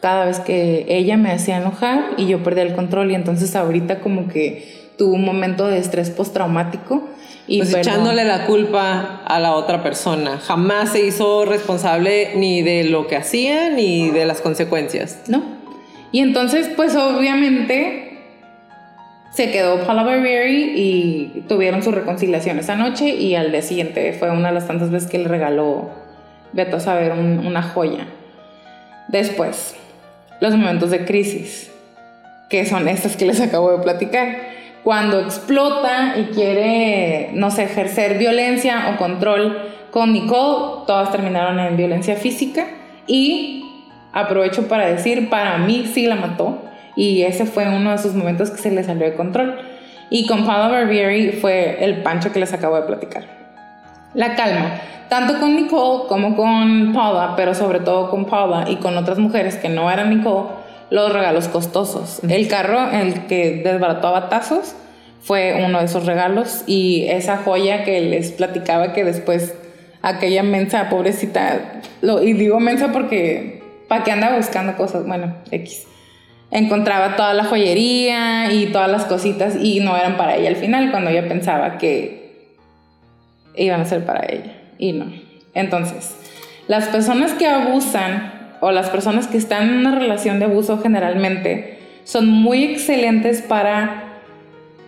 Cada 0.00 0.26
vez 0.26 0.38
que 0.40 0.86
ella 0.88 1.16
me 1.16 1.32
hacía 1.32 1.56
enojar 1.58 2.10
y 2.16 2.26
yo 2.26 2.42
perdía 2.44 2.62
el 2.62 2.74
control 2.74 3.10
y 3.10 3.14
entonces 3.14 3.56
ahorita 3.56 3.98
como 4.00 4.28
que 4.28 4.88
tuvo 4.96 5.14
un 5.14 5.24
momento 5.24 5.66
de 5.66 5.78
estrés 5.78 6.10
postraumático 6.10 7.02
y 7.48 7.58
Pues 7.58 7.74
echándole 7.74 8.24
la 8.24 8.46
culpa 8.46 9.22
a 9.24 9.40
la 9.40 9.54
otra 9.54 9.82
persona. 9.82 10.38
Jamás 10.38 10.92
se 10.92 11.04
hizo 11.04 11.44
responsable 11.46 12.32
ni 12.36 12.62
de 12.62 12.84
lo 12.84 13.06
que 13.06 13.16
hacía 13.16 13.70
ni 13.70 14.10
de 14.10 14.24
las 14.26 14.40
consecuencias. 14.40 15.22
¿no? 15.28 15.42
Y 16.12 16.20
entonces, 16.20 16.68
pues 16.76 16.94
obviamente 16.94 18.04
se 19.32 19.50
quedó 19.50 19.84
Barbieri 19.86 20.72
y 20.76 21.44
tuvieron 21.48 21.82
su 21.82 21.90
reconciliación 21.92 22.58
esa 22.58 22.76
noche 22.76 23.08
y 23.08 23.34
al 23.34 23.50
día 23.52 23.62
siguiente 23.62 24.12
fue 24.12 24.30
una 24.30 24.48
de 24.48 24.54
las 24.54 24.66
tantas 24.66 24.90
veces 24.90 25.08
que 25.10 25.18
le 25.18 25.28
regaló, 25.28 25.90
vete 26.52 26.76
a 26.76 26.80
saber, 26.80 27.12
un- 27.12 27.46
una 27.46 27.62
joya. 27.62 28.06
Después, 29.08 29.74
los 30.40 30.54
momentos 30.56 30.90
de 30.90 31.04
crisis, 31.04 31.70
que 32.48 32.64
son 32.66 32.88
estas 32.88 33.16
que 33.16 33.26
les 33.26 33.40
acabo 33.42 33.72
de 33.72 33.82
platicar. 33.82 34.36
Cuando 34.84 35.20
explota 35.20 36.14
y 36.16 36.34
quiere, 36.34 37.30
no 37.34 37.50
sé, 37.50 37.64
ejercer 37.64 38.18
violencia 38.18 38.90
o 38.92 38.96
control 38.96 39.58
con 39.90 40.12
Nicole, 40.12 40.84
todas 40.86 41.10
terminaron 41.10 41.58
en 41.60 41.76
violencia 41.76 42.16
física 42.16 42.66
y 43.06 43.64
aprovecho 44.12 44.68
para 44.68 44.86
decir, 44.86 45.28
para 45.28 45.58
mí 45.58 45.90
sí 45.92 46.06
la 46.06 46.14
mató 46.14 46.62
y 46.96 47.22
ese 47.22 47.46
fue 47.46 47.68
uno 47.68 47.90
de 47.90 47.96
esos 47.96 48.14
momentos 48.14 48.50
que 48.50 48.58
se 48.58 48.70
le 48.70 48.82
salió 48.82 49.04
de 49.06 49.14
control. 49.14 49.58
Y 50.10 50.26
con 50.26 50.46
Paula 50.46 50.68
Barbieri 50.68 51.32
fue 51.32 51.84
el 51.84 52.02
pancho 52.02 52.32
que 52.32 52.40
les 52.40 52.52
acabo 52.52 52.76
de 52.76 52.82
platicar. 52.82 53.37
La 54.14 54.34
calma, 54.34 54.80
tanto 55.08 55.38
con 55.38 55.56
Nicole 55.56 56.08
como 56.08 56.36
con 56.36 56.92
Paula, 56.92 57.34
pero 57.36 57.54
sobre 57.54 57.80
todo 57.80 58.10
con 58.10 58.24
Paula 58.24 58.66
y 58.68 58.76
con 58.76 58.96
otras 58.96 59.18
mujeres 59.18 59.56
que 59.56 59.68
no 59.68 59.90
eran 59.90 60.10
Nicole, 60.10 60.48
los 60.90 61.12
regalos 61.12 61.48
costosos. 61.48 62.20
El 62.28 62.48
carro, 62.48 62.90
el 62.90 63.26
que 63.26 63.62
desbarató 63.62 64.08
a 64.08 64.12
batazos, 64.12 64.74
fue 65.20 65.62
uno 65.66 65.80
de 65.80 65.84
esos 65.84 66.06
regalos 66.06 66.62
y 66.66 67.06
esa 67.08 67.38
joya 67.38 67.84
que 67.84 68.00
les 68.00 68.32
platicaba 68.32 68.92
que 68.92 69.04
después 69.04 69.54
aquella 70.00 70.42
mensa, 70.42 70.88
pobrecita, 70.88 71.80
lo, 72.00 72.22
y 72.22 72.32
digo 72.32 72.60
mensa 72.60 72.92
porque 72.92 73.62
para 73.88 74.04
que 74.04 74.10
anda 74.10 74.36
buscando 74.36 74.76
cosas, 74.76 75.06
bueno, 75.06 75.34
X. 75.50 75.86
Encontraba 76.50 77.16
toda 77.16 77.34
la 77.34 77.44
joyería 77.44 78.50
y 78.50 78.66
todas 78.66 78.90
las 78.90 79.04
cositas 79.04 79.56
y 79.60 79.80
no 79.80 79.96
eran 79.96 80.16
para 80.16 80.36
ella 80.36 80.48
al 80.48 80.56
final, 80.56 80.90
cuando 80.90 81.10
ella 81.10 81.28
pensaba 81.28 81.76
que 81.76 82.17
iban 83.64 83.80
a 83.80 83.84
ser 83.84 84.04
para 84.04 84.26
ella 84.26 84.52
y 84.78 84.92
no. 84.92 85.06
Entonces, 85.54 86.14
las 86.68 86.86
personas 86.88 87.32
que 87.32 87.46
abusan 87.46 88.32
o 88.60 88.70
las 88.70 88.90
personas 88.90 89.26
que 89.26 89.38
están 89.38 89.68
en 89.68 89.76
una 89.78 89.98
relación 89.98 90.38
de 90.38 90.46
abuso 90.46 90.78
generalmente 90.78 91.78
son 92.04 92.28
muy 92.28 92.64
excelentes 92.64 93.42
para 93.42 94.04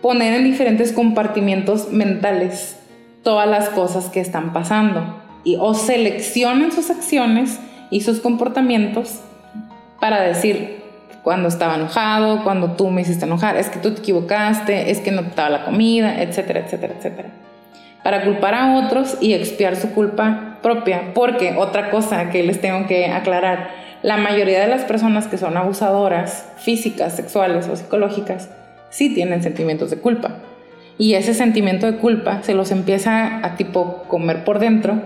poner 0.01 0.33
en 0.33 0.43
diferentes 0.43 0.91
compartimientos 0.91 1.91
mentales 1.91 2.77
todas 3.23 3.47
las 3.47 3.69
cosas 3.69 4.05
que 4.05 4.19
están 4.19 4.53
pasando 4.53 5.21
y 5.43 5.57
o 5.59 5.73
seleccionan 5.73 6.71
sus 6.71 6.89
acciones 6.89 7.59
y 7.89 8.01
sus 8.01 8.19
comportamientos 8.19 9.21
para 9.99 10.21
decir 10.21 10.81
cuando 11.23 11.49
estaba 11.49 11.75
enojado, 11.75 12.43
cuando 12.43 12.71
tú 12.71 12.89
me 12.89 13.01
hiciste 13.01 13.25
enojar, 13.25 13.55
es 13.57 13.69
que 13.69 13.79
tú 13.79 13.91
te 13.93 13.99
equivocaste, 13.99 14.89
es 14.89 14.99
que 14.99 15.11
no 15.11 15.21
te 15.21 15.29
estaba 15.29 15.49
la 15.49 15.65
comida, 15.65 16.21
etcétera, 16.21 16.61
etcétera, 16.61 16.95
etcétera. 16.97 17.29
Para 18.03 18.23
culpar 18.23 18.55
a 18.55 18.77
otros 18.77 19.17
y 19.21 19.33
expiar 19.33 19.75
su 19.75 19.91
culpa 19.91 20.57
propia. 20.61 21.13
Porque 21.13 21.55
otra 21.57 21.91
cosa 21.91 22.29
que 22.29 22.43
les 22.43 22.61
tengo 22.61 22.87
que 22.87 23.07
aclarar, 23.07 23.69
la 24.03 24.17
mayoría 24.17 24.61
de 24.61 24.67
las 24.67 24.83
personas 24.83 25.27
que 25.27 25.37
son 25.37 25.57
abusadoras 25.57 26.45
físicas, 26.57 27.15
sexuales 27.15 27.67
o 27.67 27.75
psicológicas, 27.75 28.49
sí 28.89 29.13
tienen 29.13 29.43
sentimientos 29.43 29.91
de 29.91 29.97
culpa. 29.97 30.37
Y 30.97 31.15
ese 31.15 31.33
sentimiento 31.33 31.91
de 31.91 31.97
culpa 31.97 32.43
se 32.43 32.53
los 32.53 32.71
empieza 32.71 33.45
a 33.45 33.55
tipo 33.55 34.03
comer 34.07 34.43
por 34.43 34.59
dentro, 34.59 35.01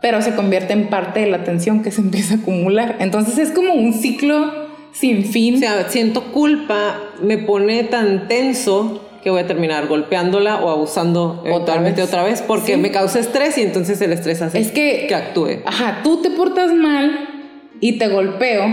pero 0.00 0.22
se 0.22 0.34
convierte 0.34 0.72
en 0.72 0.88
parte 0.88 1.20
de 1.20 1.26
la 1.26 1.44
tensión 1.44 1.82
que 1.82 1.90
se 1.90 2.00
empieza 2.02 2.34
a 2.34 2.38
acumular. 2.38 2.96
Entonces 3.00 3.38
es 3.38 3.50
como 3.50 3.74
un 3.74 3.92
ciclo 3.92 4.64
sin 4.92 5.24
fin. 5.24 5.56
O 5.56 5.58
sea, 5.58 5.88
siento 5.88 6.32
culpa, 6.32 7.00
me 7.22 7.38
pone 7.38 7.84
tan 7.84 8.28
tenso 8.28 9.03
que 9.24 9.30
voy 9.30 9.40
a 9.40 9.46
terminar 9.46 9.88
golpeándola 9.88 10.62
o 10.62 10.70
abusando 10.70 11.42
eventualmente 11.46 12.02
vez. 12.02 12.08
otra 12.08 12.22
vez 12.22 12.42
porque 12.42 12.74
Sí. 12.74 12.80
me 12.80 12.90
causa 12.92 13.18
estrés 13.18 13.56
y 13.58 13.62
entonces 13.62 14.00
el 14.02 14.12
estrés 14.12 14.40
hace 14.42 14.60
Es 14.60 14.70
que- 14.70 15.06
que 15.08 15.14
actúe. 15.14 15.62
Ajá, 15.64 16.00
tú 16.04 16.20
te 16.22 16.30
portas 16.30 16.72
mal 16.74 17.26
y 17.80 17.98
te 17.98 18.06
golpeo 18.08 18.66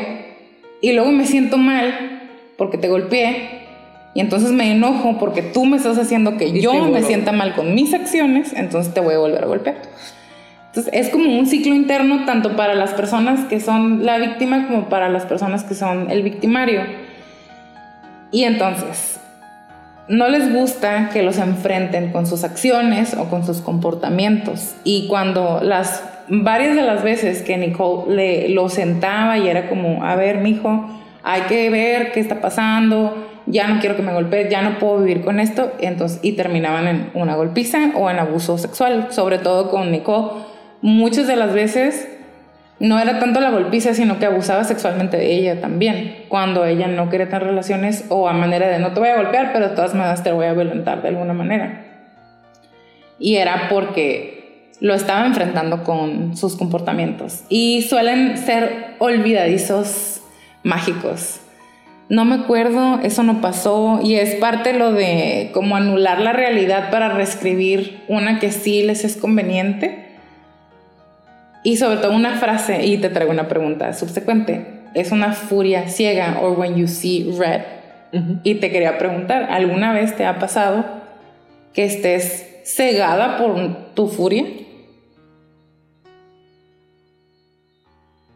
y 0.81 0.91
luego 0.91 1.11
me 1.11 1.25
siento 1.25 1.57
mal 1.57 2.29
porque 2.57 2.77
te 2.77 2.89
golpeé 2.89 3.61
y 4.13 4.19
entonces 4.19 4.51
me 4.51 4.69
enojo 4.71 5.17
porque 5.17 5.41
tú 5.41 5.65
me 5.65 5.77
estás 5.77 5.97
haciendo 5.97 6.37
que 6.37 6.47
Y 6.49 6.59
yo 6.61 6.73
me 6.89 7.01
sienta 7.01 7.31
mal 7.31 7.55
con 7.55 7.73
mis 7.73 7.93
acciones, 7.93 8.51
entonces 8.53 8.93
te 8.93 8.99
voy 8.99 9.13
a 9.15 9.19
volver 9.19 9.43
a 9.43 9.47
golpear. 9.47 9.77
Entonces 10.67 10.93
es 10.93 11.09
como 11.09 11.37
un 11.37 11.47
ciclo 11.47 11.73
interno 11.73 12.25
tanto 12.25 12.55
para 12.57 12.75
las 12.75 12.91
personas 12.93 13.45
que 13.45 13.59
son 13.61 14.05
la 14.05 14.17
víctima 14.17 14.67
como 14.67 14.89
para 14.89 15.07
las 15.09 15.25
personas 15.25 15.63
que 15.63 15.75
son 15.75 16.11
el 16.11 16.23
victimario. 16.23 16.81
Y 18.31 18.43
entonces, 18.43 19.19
no 20.11 20.27
les 20.27 20.53
gusta 20.53 21.09
que 21.13 21.23
los 21.23 21.37
enfrenten 21.37 22.11
con 22.11 22.27
sus 22.27 22.43
acciones 22.43 23.15
o 23.15 23.29
con 23.29 23.45
sus 23.45 23.61
comportamientos. 23.61 24.75
Y 24.83 25.07
cuando 25.07 25.61
las 25.63 26.03
varias 26.27 26.75
de 26.75 26.81
las 26.81 27.01
veces 27.01 27.41
que 27.41 27.57
Nicole 27.57 28.13
le, 28.13 28.49
lo 28.49 28.67
sentaba 28.67 29.37
y 29.37 29.47
era 29.47 29.69
como, 29.69 30.03
a 30.03 30.17
ver, 30.17 30.39
mijo, 30.39 30.85
hay 31.23 31.43
que 31.43 31.69
ver 31.69 32.11
qué 32.11 32.19
está 32.19 32.41
pasando, 32.41 33.25
ya 33.45 33.67
no 33.67 33.79
quiero 33.79 33.95
que 33.95 34.01
me 34.01 34.11
golpees, 34.11 34.49
ya 34.49 34.61
no 34.61 34.79
puedo 34.79 34.99
vivir 34.99 35.23
con 35.23 35.39
esto, 35.39 35.71
entonces, 35.79 36.19
y 36.21 36.33
terminaban 36.33 36.87
en 36.87 37.09
una 37.13 37.35
golpiza 37.35 37.91
o 37.95 38.09
en 38.09 38.19
abuso 38.19 38.57
sexual, 38.57 39.07
sobre 39.11 39.37
todo 39.37 39.69
con 39.69 39.91
Nicole. 39.91 40.43
Muchas 40.81 41.25
de 41.25 41.37
las 41.37 41.53
veces 41.53 42.09
no 42.81 42.99
era 42.99 43.19
tanto 43.19 43.39
la 43.39 43.51
golpiza, 43.51 43.93
sino 43.93 44.17
que 44.17 44.25
abusaba 44.25 44.63
sexualmente 44.63 45.15
de 45.15 45.33
ella 45.33 45.61
también, 45.61 46.25
cuando 46.29 46.65
ella 46.65 46.87
no 46.87 47.09
quería 47.09 47.27
tener 47.27 47.43
relaciones 47.43 48.05
o 48.09 48.27
a 48.27 48.33
manera 48.33 48.67
de 48.67 48.79
no 48.79 48.91
te 48.91 48.99
voy 48.99 49.09
a 49.09 49.17
golpear, 49.17 49.53
pero 49.53 49.69
de 49.69 49.75
todas 49.75 49.93
maneras 49.93 50.23
te 50.23 50.31
voy 50.31 50.47
a 50.47 50.53
violentar 50.53 51.03
de 51.03 51.09
alguna 51.09 51.33
manera. 51.33 51.85
Y 53.19 53.35
era 53.35 53.67
porque 53.69 54.71
lo 54.79 54.95
estaba 54.95 55.27
enfrentando 55.27 55.83
con 55.83 56.35
sus 56.35 56.57
comportamientos. 56.57 57.43
Y 57.49 57.83
suelen 57.83 58.37
ser 58.39 58.95
olvidadizos 58.97 60.23
mágicos. 60.63 61.39
No 62.09 62.25
me 62.25 62.33
acuerdo, 62.33 62.99
eso 63.03 63.21
no 63.21 63.41
pasó 63.41 63.99
y 64.03 64.15
es 64.15 64.35
parte 64.35 64.73
lo 64.73 64.91
de 64.91 65.51
como 65.53 65.75
anular 65.75 66.19
la 66.19 66.33
realidad 66.33 66.89
para 66.89 67.09
reescribir 67.09 68.01
una 68.07 68.39
que 68.39 68.51
sí 68.51 68.81
les 68.81 69.05
es 69.05 69.17
conveniente. 69.17 70.00
Y 71.63 71.77
sobre 71.77 71.97
todo 71.97 72.15
una 72.15 72.37
frase, 72.37 72.85
y 72.85 72.97
te 72.97 73.09
traigo 73.09 73.31
una 73.31 73.47
pregunta 73.47 73.93
subsecuente. 73.93 74.81
Es 74.93 75.11
una 75.11 75.33
furia 75.33 75.87
ciega, 75.87 76.39
or 76.41 76.57
when 76.57 76.75
you 76.75 76.87
see 76.87 77.33
red. 77.37 77.61
Y 78.43 78.55
te 78.55 78.71
quería 78.71 78.97
preguntar, 78.97 79.43
¿alguna 79.51 79.93
vez 79.93 80.15
te 80.17 80.25
ha 80.25 80.37
pasado 80.37 80.83
que 81.73 81.85
estés 81.85 82.45
cegada 82.65 83.37
por 83.37 83.93
tu 83.93 84.07
furia? 84.07 84.45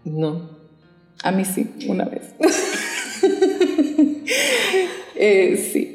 No. 0.05 0.49
A 1.23 1.31
mí 1.31 1.43
sí, 1.43 1.73
una 1.87 2.05
vez. 2.05 2.33
Eh, 5.17 5.55
sí. 5.71 5.94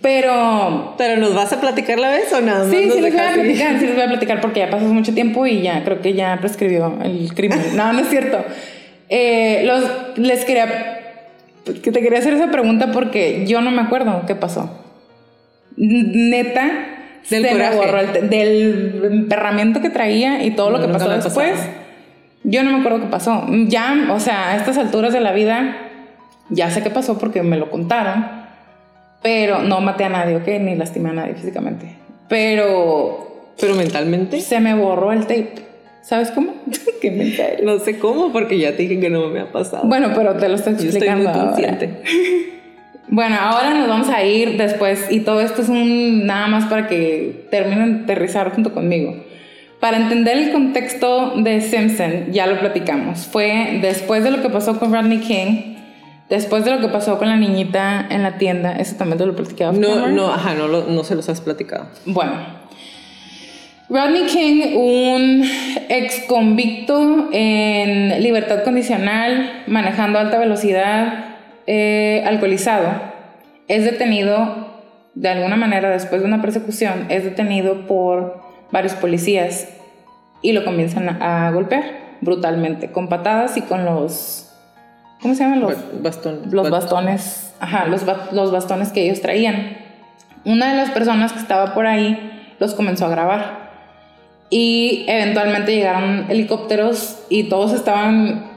Pero 0.00 0.94
¿Pero 0.96 1.20
nos 1.20 1.34
vas 1.34 1.52
a 1.52 1.60
platicar 1.60 1.98
la 1.98 2.10
vez 2.10 2.32
o 2.32 2.40
nada 2.40 2.60
más? 2.60 2.70
Sí, 2.70 2.88
sí 2.90 3.00
les 3.00 3.12
voy 3.14 3.20
a 3.20 3.32
platicar, 3.34 3.78
sí 3.78 3.86
les 3.86 3.94
voy 3.94 4.04
a 4.04 4.08
platicar 4.08 4.40
porque 4.40 4.60
ya 4.60 4.70
pasó 4.70 4.84
mucho 4.86 5.12
tiempo 5.12 5.46
y 5.46 5.62
ya 5.62 5.82
creo 5.84 6.00
que 6.00 6.14
ya 6.14 6.38
prescribió 6.40 6.98
el 7.02 7.34
crimen. 7.34 7.60
No, 7.74 7.92
no 7.92 8.00
es 8.00 8.08
cierto. 8.08 8.44
Eh, 9.08 9.64
los, 9.66 10.16
les 10.18 10.44
quería 10.44 11.00
que 11.64 11.92
te 11.92 12.00
quería 12.00 12.18
hacer 12.18 12.34
esa 12.34 12.50
pregunta 12.50 12.90
porque 12.92 13.44
yo 13.46 13.60
no 13.60 13.70
me 13.70 13.82
acuerdo 13.82 14.22
qué 14.26 14.34
pasó. 14.34 14.70
Neta, 15.76 16.64
Del 16.64 17.24
se 17.24 17.40
me 17.40 17.50
coraje. 17.52 17.76
borró 17.76 17.98
el 18.00 18.30
del 18.30 19.00
emperramiento 19.12 19.80
que 19.80 19.90
traía 19.90 20.44
y 20.44 20.52
todo 20.52 20.70
lo 20.70 20.80
que 20.80 20.88
pasó 20.88 21.08
después. 21.08 21.52
pasado. 21.52 21.70
Yo 22.44 22.62
no 22.62 22.70
me 22.72 22.78
acuerdo 22.78 23.00
qué 23.00 23.06
pasó. 23.06 23.46
Ya, 23.68 24.08
o 24.10 24.20
sea, 24.20 24.50
a 24.50 24.56
estas 24.56 24.76
alturas 24.78 25.12
de 25.12 25.20
la 25.20 25.32
vida, 25.32 25.76
ya 26.50 26.70
sé 26.70 26.82
qué 26.82 26.90
pasó 26.90 27.18
porque 27.18 27.42
me 27.42 27.56
lo 27.56 27.70
contaron. 27.70 28.41
Pero 29.22 29.62
no 29.62 29.80
maté 29.80 30.04
a 30.04 30.08
nadie, 30.08 30.36
¿ok? 30.36 30.46
Ni 30.60 30.74
lastimé 30.74 31.10
a 31.10 31.12
nadie 31.12 31.34
físicamente. 31.34 31.86
Pero 32.28 33.52
Pero 33.60 33.74
mentalmente, 33.74 34.40
se 34.40 34.58
me 34.60 34.74
borró 34.74 35.12
el 35.12 35.20
tape. 35.22 35.54
¿Sabes 36.02 36.30
cómo? 36.32 36.54
Qué 37.00 37.10
mental. 37.10 37.58
no 37.62 37.78
sé 37.78 37.98
cómo, 37.98 38.32
porque 38.32 38.58
ya 38.58 38.72
te 38.72 38.82
dije 38.82 38.98
que 38.98 39.10
no 39.10 39.28
me 39.28 39.40
ha 39.40 39.52
pasado. 39.52 39.86
Bueno, 39.86 40.10
pero 40.16 40.34
te 40.34 40.48
lo 40.48 40.56
estoy 40.56 40.72
Yo 40.74 40.78
estoy 40.88 40.88
explicando. 41.08 41.28
muy 41.28 41.38
ahora. 41.38 41.52
consciente. 41.52 42.02
Bueno, 43.08 43.36
ahora 43.38 43.74
nos 43.74 43.88
vamos 43.88 44.08
a 44.08 44.24
ir 44.24 44.56
después 44.56 45.08
y 45.10 45.20
todo 45.20 45.42
esto 45.42 45.60
es 45.60 45.68
un 45.68 46.24
nada 46.24 46.46
más 46.46 46.64
para 46.64 46.88
que 46.88 47.46
terminen 47.50 47.98
de 47.98 48.04
aterrizar 48.04 48.54
junto 48.54 48.72
conmigo. 48.72 49.14
Para 49.80 49.98
entender 49.98 50.38
el 50.38 50.50
contexto 50.50 51.34
de 51.36 51.60
Simpson, 51.60 52.32
ya 52.32 52.46
lo 52.46 52.58
platicamos. 52.58 53.26
Fue 53.26 53.80
después 53.82 54.24
de 54.24 54.30
lo 54.30 54.40
que 54.40 54.48
pasó 54.48 54.78
con 54.78 54.94
Rodney 54.94 55.18
King, 55.18 55.74
después 56.36 56.64
de 56.64 56.70
lo 56.70 56.80
que 56.80 56.88
pasó 56.88 57.18
con 57.18 57.28
la 57.28 57.36
niñita 57.36 58.06
en 58.10 58.22
la 58.22 58.38
tienda, 58.38 58.72
eso 58.72 58.96
también 58.96 59.18
te 59.18 59.26
lo 59.26 59.36
platicaba. 59.36 59.72
No, 59.72 60.08
no, 60.08 60.32
ajá, 60.32 60.54
no, 60.54 60.66
lo- 60.66 60.84
no 60.86 61.04
se 61.04 61.14
los 61.14 61.28
has 61.28 61.40
platicado. 61.42 61.86
Bueno, 62.06 62.32
Rodney 63.88 64.24
King, 64.26 64.74
un 64.76 65.44
ex 65.90 66.20
convicto 66.26 67.28
en 67.32 68.22
libertad 68.22 68.64
condicional, 68.64 69.64
manejando 69.66 70.18
alta 70.18 70.38
velocidad, 70.38 71.36
eh, 71.66 72.24
alcoholizado, 72.26 72.90
es 73.68 73.84
detenido 73.84 74.68
de 75.14 75.28
alguna 75.28 75.56
manera 75.56 75.90
después 75.90 76.22
de 76.22 76.26
una 76.26 76.40
persecución, 76.40 77.04
es 77.10 77.24
detenido 77.24 77.86
por 77.86 78.40
varios 78.70 78.94
policías 78.94 79.68
y 80.40 80.52
lo 80.52 80.64
comienzan 80.64 81.22
a 81.22 81.50
golpear 81.52 81.84
brutalmente, 82.22 82.90
con 82.90 83.08
patadas 83.08 83.56
y 83.58 83.60
con 83.62 83.84
los... 83.84 84.48
¿Cómo 85.22 85.34
se 85.34 85.44
llaman 85.44 85.60
los? 85.60 85.74
Ba- 85.76 85.82
Bastón. 86.02 86.40
los 86.50 86.64
ba- 86.70 86.78
bastones, 86.80 87.54
ajá, 87.60 87.86
los, 87.86 88.04
ba- 88.04 88.28
los 88.32 88.50
bastones 88.50 88.90
que 88.90 89.04
ellos 89.04 89.20
traían. 89.20 89.76
Una 90.44 90.70
de 90.72 90.76
las 90.76 90.90
personas 90.90 91.32
que 91.32 91.38
estaba 91.38 91.72
por 91.74 91.86
ahí 91.86 92.54
los 92.58 92.74
comenzó 92.74 93.06
a 93.06 93.10
grabar. 93.10 93.62
Y 94.50 95.04
eventualmente 95.08 95.74
llegaron 95.74 96.26
helicópteros 96.28 97.20
y 97.30 97.44
todos 97.44 97.72
estaban 97.72 98.50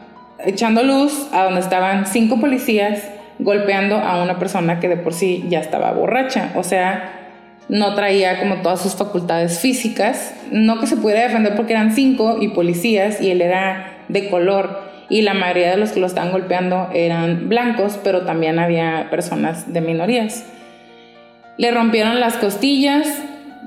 echando 0.43 0.83
luz 0.83 1.27
a 1.31 1.43
donde 1.43 1.61
estaban 1.61 2.05
cinco 2.05 2.39
policías 2.39 3.01
golpeando 3.39 3.95
a 3.97 4.21
una 4.21 4.37
persona 4.39 4.79
que 4.79 4.89
de 4.89 4.97
por 4.97 5.13
sí 5.13 5.45
ya 5.47 5.59
estaba 5.59 5.91
borracha. 5.91 6.51
O 6.55 6.63
sea, 6.63 7.11
no 7.69 7.95
traía 7.95 8.39
como 8.39 8.55
todas 8.57 8.81
sus 8.81 8.95
facultades 8.95 9.59
físicas. 9.59 10.33
No 10.51 10.79
que 10.79 10.87
se 10.87 10.97
pudiera 10.97 11.21
defender 11.23 11.55
porque 11.55 11.73
eran 11.73 11.93
cinco 11.93 12.37
y 12.41 12.49
policías 12.49 13.21
y 13.21 13.31
él 13.31 13.41
era 13.41 13.91
de 14.09 14.29
color. 14.29 14.84
Y 15.09 15.21
la 15.21 15.33
mayoría 15.33 15.71
de 15.71 15.77
los 15.77 15.91
que 15.91 15.99
lo 15.99 16.07
estaban 16.07 16.31
golpeando 16.31 16.89
eran 16.93 17.47
blancos, 17.47 17.99
pero 18.03 18.21
también 18.21 18.57
había 18.57 19.07
personas 19.11 19.71
de 19.71 19.81
minorías. 19.81 20.45
Le 21.57 21.71
rompieron 21.71 22.19
las 22.19 22.35
costillas, 22.37 23.07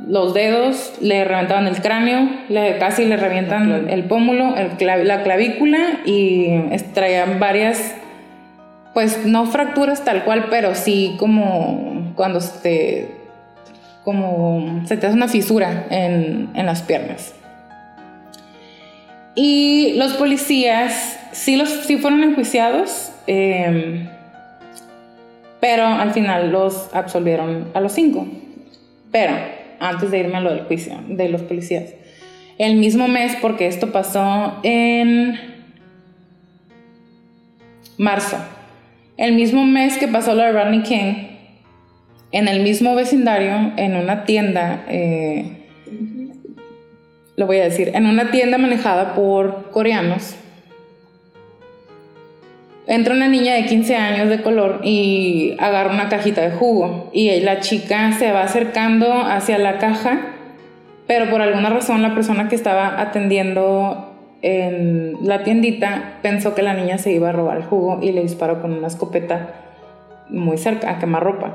los 0.07 0.35
dedos, 0.35 0.95
le 1.01 1.25
reventaron 1.25 1.67
el 1.67 1.81
cráneo, 1.81 2.29
le, 2.49 2.79
casi 2.79 3.05
le 3.05 3.17
revientan 3.17 3.89
el 3.89 4.05
pómulo, 4.05 4.57
el 4.57 4.77
clav- 4.79 5.05
la 5.05 5.23
clavícula 5.23 6.01
y 6.05 6.61
traían 6.93 7.39
varias, 7.39 7.95
pues 8.95 9.25
no 9.25 9.47
fracturas 9.47 10.05
tal 10.05 10.25
cual, 10.25 10.47
pero 10.51 10.75
sí 10.75 11.17
como 11.19 12.13
cuando 12.17 12.41
se 12.41 12.63
te, 12.63 13.11
como 14.05 14.83
se 14.87 14.97
te 14.97 15.07
hace 15.07 15.17
una 15.17 15.29
fisura 15.29 15.87
en, 15.91 16.51
en 16.55 16.67
las 16.67 16.83
piernas. 16.83 17.35
Y 19.35 19.95
los 19.97 20.15
policías 20.15 21.19
sí, 21.33 21.57
los, 21.57 21.69
sí 21.69 21.97
fueron 21.99 22.23
enjuiciados, 22.25 23.13
eh, 23.27 24.09
pero 25.61 25.87
al 25.87 26.13
final 26.13 26.51
los 26.51 26.95
absolvieron 26.95 27.69
a 27.75 27.81
los 27.81 27.93
cinco. 27.93 28.27
Pero 29.11 29.35
antes 29.81 30.11
de 30.11 30.19
irme 30.19 30.37
a 30.37 30.41
lo 30.41 30.51
del 30.51 30.65
juicio 30.65 30.99
de 31.09 31.29
los 31.29 31.43
policías, 31.43 31.95
el 32.59 32.77
mismo 32.77 33.07
mes, 33.09 33.37
porque 33.41 33.67
esto 33.67 33.93
pasó 33.93 34.59
en 34.63 35.39
marzo, 37.97 38.37
el 39.17 39.35
mismo 39.35 39.65
mes 39.65 39.97
que 39.99 40.09
pasó 40.09 40.35
lo 40.35 40.43
de 40.43 40.53
Rodney 40.53 40.83
King, 40.83 41.15
en 42.33 42.49
el 42.49 42.63
mismo 42.63 42.95
vecindario, 42.95 43.73
en 43.77 43.97
una 43.97 44.25
tienda, 44.25 44.85
eh, 44.89 45.58
lo 47.39 47.47
voy 47.47 47.61
a 47.61 47.63
decir, 47.63 47.93
en 47.95 48.07
una 48.07 48.33
tienda 48.33 48.59
manejada 48.59 49.15
por 49.15 49.71
coreanos, 49.71 50.35
entra 52.89 53.15
una 53.15 53.29
niña 53.29 53.55
de 53.55 53.65
15 53.65 53.95
años 53.95 54.29
de 54.29 54.43
color 54.43 54.81
y 54.83 55.55
agarra 55.61 55.95
una 55.95 56.09
cajita 56.09 56.41
de 56.41 56.51
jugo 56.51 57.11
y 57.13 57.39
la 57.43 57.61
chica 57.61 58.11
se 58.19 58.33
va 58.33 58.43
acercando 58.43 59.13
hacia 59.23 59.57
la 59.57 59.79
caja, 59.79 60.19
pero 61.07 61.31
por 61.31 61.41
alguna 61.41 61.71
razón 61.71 62.03
la 62.03 62.13
persona 62.13 62.49
que 62.49 62.57
estaba 62.57 63.01
atendiendo 63.01 64.17
en 64.43 65.15
la 65.23 65.45
tiendita 65.45 66.15
pensó 66.23 66.57
que 66.57 66.63
la 66.63 66.75
niña 66.75 66.99
se 66.99 67.13
iba 67.13 67.29
a 67.29 67.33
robar 67.33 67.59
el 67.59 67.63
jugo 67.63 68.01
y 68.03 68.11
le 68.11 68.23
disparó 68.23 68.61
con 68.61 68.73
una 68.73 68.89
escopeta 68.89 69.51
muy 70.29 70.59
cerca 70.59 70.91
a 70.91 70.99
quemarropa. 70.99 71.53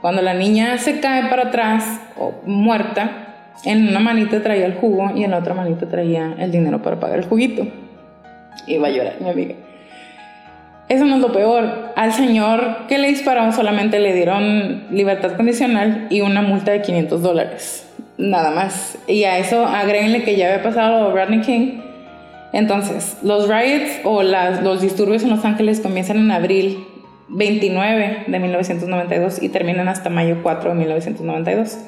Cuando 0.00 0.22
la 0.22 0.34
niña 0.34 0.76
se 0.78 0.98
cae 0.98 1.30
para 1.30 1.44
atrás 1.44 2.00
o 2.18 2.32
muerta, 2.46 3.29
en 3.64 3.88
una 3.88 4.00
manita 4.00 4.42
traía 4.42 4.66
el 4.66 4.74
jugo 4.74 5.10
y 5.14 5.24
en 5.24 5.32
la 5.32 5.38
otra 5.38 5.54
manita 5.54 5.86
traía 5.86 6.34
el 6.38 6.50
dinero 6.50 6.82
para 6.82 6.98
pagar 6.98 7.18
el 7.18 7.26
juguito. 7.26 7.66
Iba 8.66 8.88
a 8.88 8.90
llorar 8.90 9.16
mi 9.20 9.28
amiga. 9.28 9.54
Eso 10.88 11.04
no 11.04 11.16
es 11.16 11.20
lo 11.20 11.32
peor. 11.32 11.92
Al 11.94 12.12
señor 12.12 12.86
que 12.88 12.98
le 12.98 13.08
dispararon 13.08 13.52
solamente 13.52 14.00
le 14.00 14.12
dieron 14.12 14.86
libertad 14.90 15.36
condicional 15.36 16.08
y 16.10 16.20
una 16.20 16.42
multa 16.42 16.72
de 16.72 16.82
500 16.82 17.22
dólares. 17.22 17.88
Nada 18.18 18.50
más. 18.50 18.98
Y 19.06 19.24
a 19.24 19.38
eso 19.38 19.66
agréguenle 19.66 20.24
que 20.24 20.36
ya 20.36 20.48
había 20.48 20.62
pasado 20.62 21.14
Rodney 21.14 21.42
King. 21.42 21.80
Entonces, 22.52 23.18
los 23.22 23.48
riots 23.48 24.00
o 24.02 24.22
las, 24.22 24.62
los 24.62 24.80
disturbios 24.80 25.22
en 25.22 25.30
Los 25.30 25.44
Ángeles 25.44 25.80
comienzan 25.80 26.16
en 26.16 26.32
abril 26.32 26.84
29 27.28 28.24
de 28.26 28.38
1992 28.40 29.40
y 29.42 29.48
terminan 29.48 29.86
hasta 29.88 30.10
mayo 30.10 30.38
4 30.42 30.70
de 30.70 30.76
1992. 30.76 31.78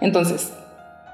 Entonces, 0.00 0.52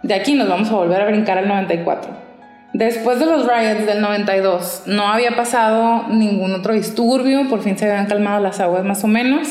de 0.03 0.14
aquí 0.14 0.34
nos 0.34 0.49
vamos 0.49 0.70
a 0.70 0.74
volver 0.74 1.01
a 1.01 1.07
brincar 1.07 1.38
al 1.38 1.49
94. 1.49 2.26
Después 2.72 3.18
de 3.18 3.26
los 3.26 3.47
riots 3.47 3.86
del 3.86 4.03
92, 4.03 4.82
no 4.86 5.09
había 5.09 5.34
pasado 5.34 6.09
ningún 6.09 6.53
otro 6.55 6.74
disturbio, 6.74 7.49
por 7.49 7.62
fin 7.62 7.78
se 7.78 7.86
habían 7.86 8.07
calmado 8.07 8.42
las 8.42 8.61
aguas 8.61 8.84
más 8.84 9.03
o 9.03 9.07
menos, 9.07 9.49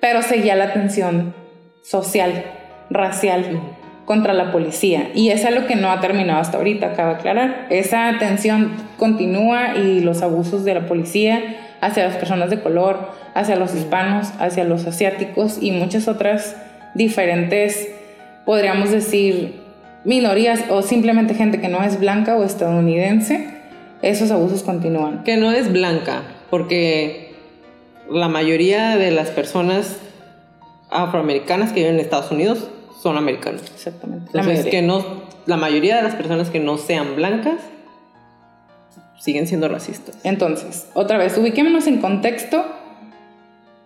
pero 0.00 0.22
seguía 0.22 0.56
la 0.56 0.72
tensión 0.72 1.34
social, 1.82 2.44
racial 2.88 3.60
contra 4.06 4.32
la 4.32 4.52
policía. 4.52 5.10
Y 5.14 5.30
es 5.30 5.44
algo 5.44 5.66
que 5.66 5.76
no 5.76 5.90
ha 5.90 6.00
terminado 6.00 6.40
hasta 6.40 6.56
ahorita, 6.56 6.94
cabe 6.94 7.16
aclarar. 7.16 7.66
Esa 7.68 8.16
tensión 8.18 8.72
continúa 8.96 9.76
y 9.76 10.00
los 10.00 10.22
abusos 10.22 10.64
de 10.64 10.74
la 10.74 10.86
policía 10.86 11.42
hacia 11.82 12.04
las 12.04 12.16
personas 12.16 12.48
de 12.48 12.60
color, 12.60 13.10
hacia 13.34 13.56
los 13.56 13.74
hispanos, 13.74 14.32
hacia 14.38 14.64
los 14.64 14.86
asiáticos 14.86 15.58
y 15.60 15.72
muchas 15.72 16.08
otras 16.08 16.56
diferentes, 16.94 17.88
podríamos 18.46 18.90
decir, 18.90 19.65
minorías 20.06 20.64
o 20.70 20.82
simplemente 20.82 21.34
gente 21.34 21.60
que 21.60 21.68
no 21.68 21.82
es 21.82 22.00
blanca 22.00 22.36
o 22.36 22.44
estadounidense, 22.44 23.48
esos 24.02 24.30
abusos 24.30 24.62
continúan. 24.62 25.24
Que 25.24 25.36
no 25.36 25.50
es 25.50 25.70
blanca, 25.70 26.22
porque 26.48 27.34
la 28.08 28.28
mayoría 28.28 28.96
de 28.96 29.10
las 29.10 29.30
personas 29.30 29.98
afroamericanas 30.90 31.72
que 31.72 31.80
viven 31.80 31.94
en 31.94 32.00
Estados 32.00 32.30
Unidos 32.30 32.68
son 33.02 33.18
americanos. 33.18 33.62
Exactamente. 33.74 34.30
La 34.32 34.42
Entonces, 34.42 34.64
mayoría. 34.64 34.80
que 34.80 34.86
no, 34.86 35.04
la 35.46 35.56
mayoría 35.56 35.96
de 35.96 36.02
las 36.02 36.14
personas 36.14 36.50
que 36.50 36.60
no 36.60 36.78
sean 36.78 37.16
blancas 37.16 37.60
siguen 39.18 39.48
siendo 39.48 39.68
racistas. 39.68 40.16
Entonces, 40.22 40.88
otra 40.94 41.18
vez, 41.18 41.36
ubiquémonos 41.36 41.88
en 41.88 42.00
contexto. 42.00 42.64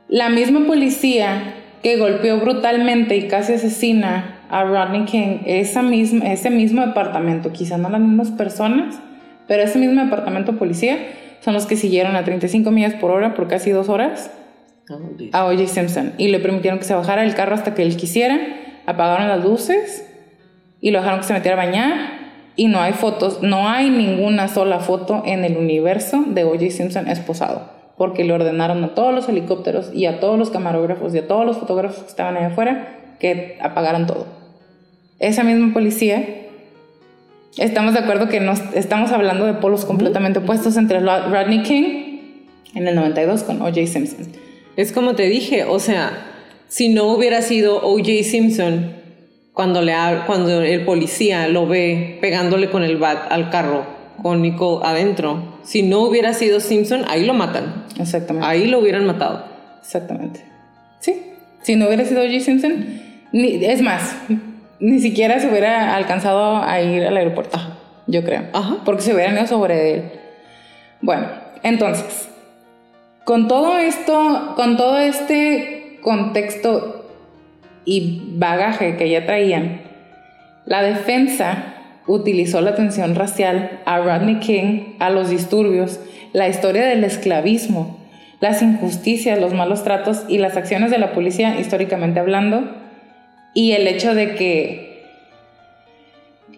La 0.08 0.28
misma 0.28 0.66
policía 0.66 1.54
que 1.82 1.96
golpeó 1.96 2.38
brutalmente 2.40 3.16
y 3.16 3.26
casi 3.26 3.54
asesina 3.54 4.39
a 4.50 4.64
Rodney 4.64 5.04
King, 5.04 5.38
esa 5.46 5.82
misma, 5.82 6.26
ese 6.32 6.50
mismo 6.50 6.84
departamento, 6.84 7.52
quizá 7.52 7.78
no 7.78 7.88
las 7.88 8.00
mismas 8.00 8.30
personas, 8.32 8.98
pero 9.46 9.62
ese 9.62 9.78
mismo 9.78 10.02
departamento 10.02 10.52
de 10.52 10.58
policía 10.58 10.98
son 11.40 11.54
los 11.54 11.66
que 11.66 11.76
siguieron 11.76 12.16
a 12.16 12.24
35 12.24 12.70
millas 12.70 12.94
por 12.94 13.10
hora 13.12 13.34
por 13.34 13.48
casi 13.48 13.70
dos 13.70 13.88
horas 13.88 14.30
a 15.32 15.46
O.J. 15.46 15.66
Simpson 15.68 16.12
y 16.18 16.28
le 16.28 16.40
permitieron 16.40 16.78
que 16.78 16.84
se 16.84 16.94
bajara 16.94 17.22
del 17.22 17.34
carro 17.34 17.54
hasta 17.54 17.74
que 17.74 17.82
él 17.82 17.96
quisiera, 17.96 18.38
apagaron 18.86 19.28
las 19.28 19.42
luces 19.42 20.06
y 20.80 20.90
lo 20.90 20.98
dejaron 20.98 21.20
que 21.20 21.26
se 21.26 21.32
metiera 21.32 21.60
a 21.60 21.64
bañar 21.66 22.20
y 22.56 22.66
no 22.66 22.80
hay 22.80 22.92
fotos, 22.92 23.42
no 23.42 23.68
hay 23.68 23.88
ninguna 23.88 24.48
sola 24.48 24.80
foto 24.80 25.22
en 25.24 25.44
el 25.44 25.56
universo 25.56 26.24
de 26.26 26.44
O.J. 26.44 26.70
Simpson 26.70 27.08
esposado. 27.08 27.78
porque 27.96 28.24
le 28.24 28.32
ordenaron 28.32 28.82
a 28.82 28.94
todos 28.94 29.14
los 29.14 29.28
helicópteros 29.28 29.92
y 29.92 30.06
a 30.06 30.20
todos 30.20 30.38
los 30.38 30.50
camarógrafos 30.50 31.14
y 31.14 31.18
a 31.18 31.28
todos 31.28 31.44
los 31.44 31.58
fotógrafos 31.58 32.02
que 32.02 32.08
estaban 32.08 32.36
ahí 32.36 32.44
afuera 32.44 32.96
que 33.20 33.58
apagaran 33.60 34.06
todo. 34.06 34.39
Esa 35.20 35.44
misma 35.44 35.74
policía, 35.74 36.48
estamos 37.58 37.92
de 37.92 38.00
acuerdo 38.00 38.28
que 38.28 38.40
nos, 38.40 38.60
estamos 38.74 39.12
hablando 39.12 39.44
de 39.44 39.52
polos 39.52 39.84
completamente 39.84 40.38
opuestos 40.38 40.78
entre 40.78 41.00
Rodney 41.00 41.62
King 41.62 42.20
en 42.74 42.88
el 42.88 42.94
92 42.94 43.42
con 43.42 43.60
O.J. 43.60 43.86
Simpson. 43.86 44.28
Es 44.76 44.92
como 44.92 45.14
te 45.14 45.24
dije, 45.24 45.64
o 45.64 45.78
sea, 45.78 46.26
si 46.68 46.88
no 46.88 47.12
hubiera 47.12 47.42
sido 47.42 47.82
O.J. 47.82 48.22
Simpson 48.22 48.94
cuando, 49.52 49.82
le, 49.82 49.92
cuando 50.26 50.62
el 50.62 50.86
policía 50.86 51.48
lo 51.48 51.66
ve 51.66 52.16
pegándole 52.22 52.70
con 52.70 52.82
el 52.82 52.96
bat 52.96 53.30
al 53.30 53.50
carro 53.50 53.84
con 54.22 54.40
Nico 54.40 54.82
adentro, 54.82 55.58
si 55.64 55.82
no 55.82 56.00
hubiera 56.00 56.32
sido 56.32 56.60
Simpson, 56.60 57.04
ahí 57.08 57.26
lo 57.26 57.34
matan. 57.34 57.84
Exactamente. 57.98 58.46
Ahí 58.48 58.68
lo 58.68 58.78
hubieran 58.78 59.04
matado. 59.04 59.44
Exactamente. 59.80 60.40
Sí. 61.00 61.14
Si 61.60 61.76
no 61.76 61.88
hubiera 61.88 62.06
sido 62.06 62.22
O.J. 62.22 62.40
Simpson, 62.40 62.86
ni, 63.32 63.62
es 63.64 63.82
más, 63.82 64.16
ni 64.80 64.98
siquiera 64.98 65.38
se 65.38 65.48
hubiera 65.48 65.94
alcanzado 65.94 66.62
a 66.62 66.80
ir 66.80 67.04
al 67.04 67.16
aeropuerto. 67.16 67.58
Yo 68.06 68.24
creo. 68.24 68.44
Ajá. 68.52 68.78
Porque 68.84 69.02
se 69.02 69.14
hubieran 69.14 69.36
ido 69.36 69.46
sobre 69.46 69.94
él. 69.94 70.12
Bueno, 71.00 71.28
entonces, 71.62 72.28
con 73.24 73.46
todo 73.46 73.78
esto, 73.78 74.54
con 74.56 74.76
todo 74.76 74.98
este 74.98 75.98
contexto 76.02 77.06
y 77.84 78.32
bagaje 78.34 78.96
que 78.96 79.08
ya 79.08 79.26
traían, 79.26 79.82
la 80.66 80.82
defensa 80.82 81.74
utilizó 82.06 82.60
la 82.60 82.74
tensión 82.74 83.14
racial 83.14 83.80
a 83.84 83.98
Rodney 83.98 84.40
King, 84.40 84.96
a 84.98 85.10
los 85.10 85.30
disturbios, 85.30 86.00
la 86.32 86.48
historia 86.48 86.86
del 86.86 87.04
esclavismo, 87.04 87.98
las 88.40 88.62
injusticias, 88.62 89.38
los 89.38 89.52
malos 89.52 89.84
tratos 89.84 90.24
y 90.28 90.38
las 90.38 90.56
acciones 90.56 90.90
de 90.90 90.98
la 90.98 91.12
policía 91.12 91.60
históricamente 91.60 92.20
hablando, 92.20 92.79
y 93.54 93.72
el 93.72 93.86
hecho 93.86 94.14
de 94.14 94.34
que 94.34 94.90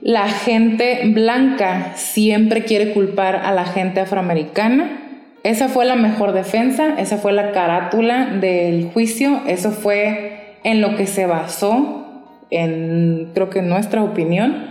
la 0.02 0.28
gente 0.28 1.02
blanca 1.06 1.92
siempre 1.94 2.64
quiere 2.64 2.92
culpar 2.92 3.36
a 3.36 3.52
la 3.52 3.64
gente 3.64 4.00
afroamericana. 4.00 4.98
Esa 5.44 5.68
fue 5.68 5.84
la 5.84 5.96
mejor 5.96 6.32
defensa, 6.32 6.94
esa 6.98 7.18
fue 7.18 7.32
la 7.32 7.52
carátula 7.52 8.26
del 8.40 8.90
juicio, 8.92 9.42
eso 9.46 9.70
fue 9.70 10.56
en 10.64 10.80
lo 10.80 10.96
que 10.96 11.06
se 11.06 11.26
basó, 11.26 12.06
en 12.50 13.30
creo 13.32 13.48
que 13.48 13.60
en 13.60 13.68
nuestra 13.68 14.02
opinión, 14.02 14.66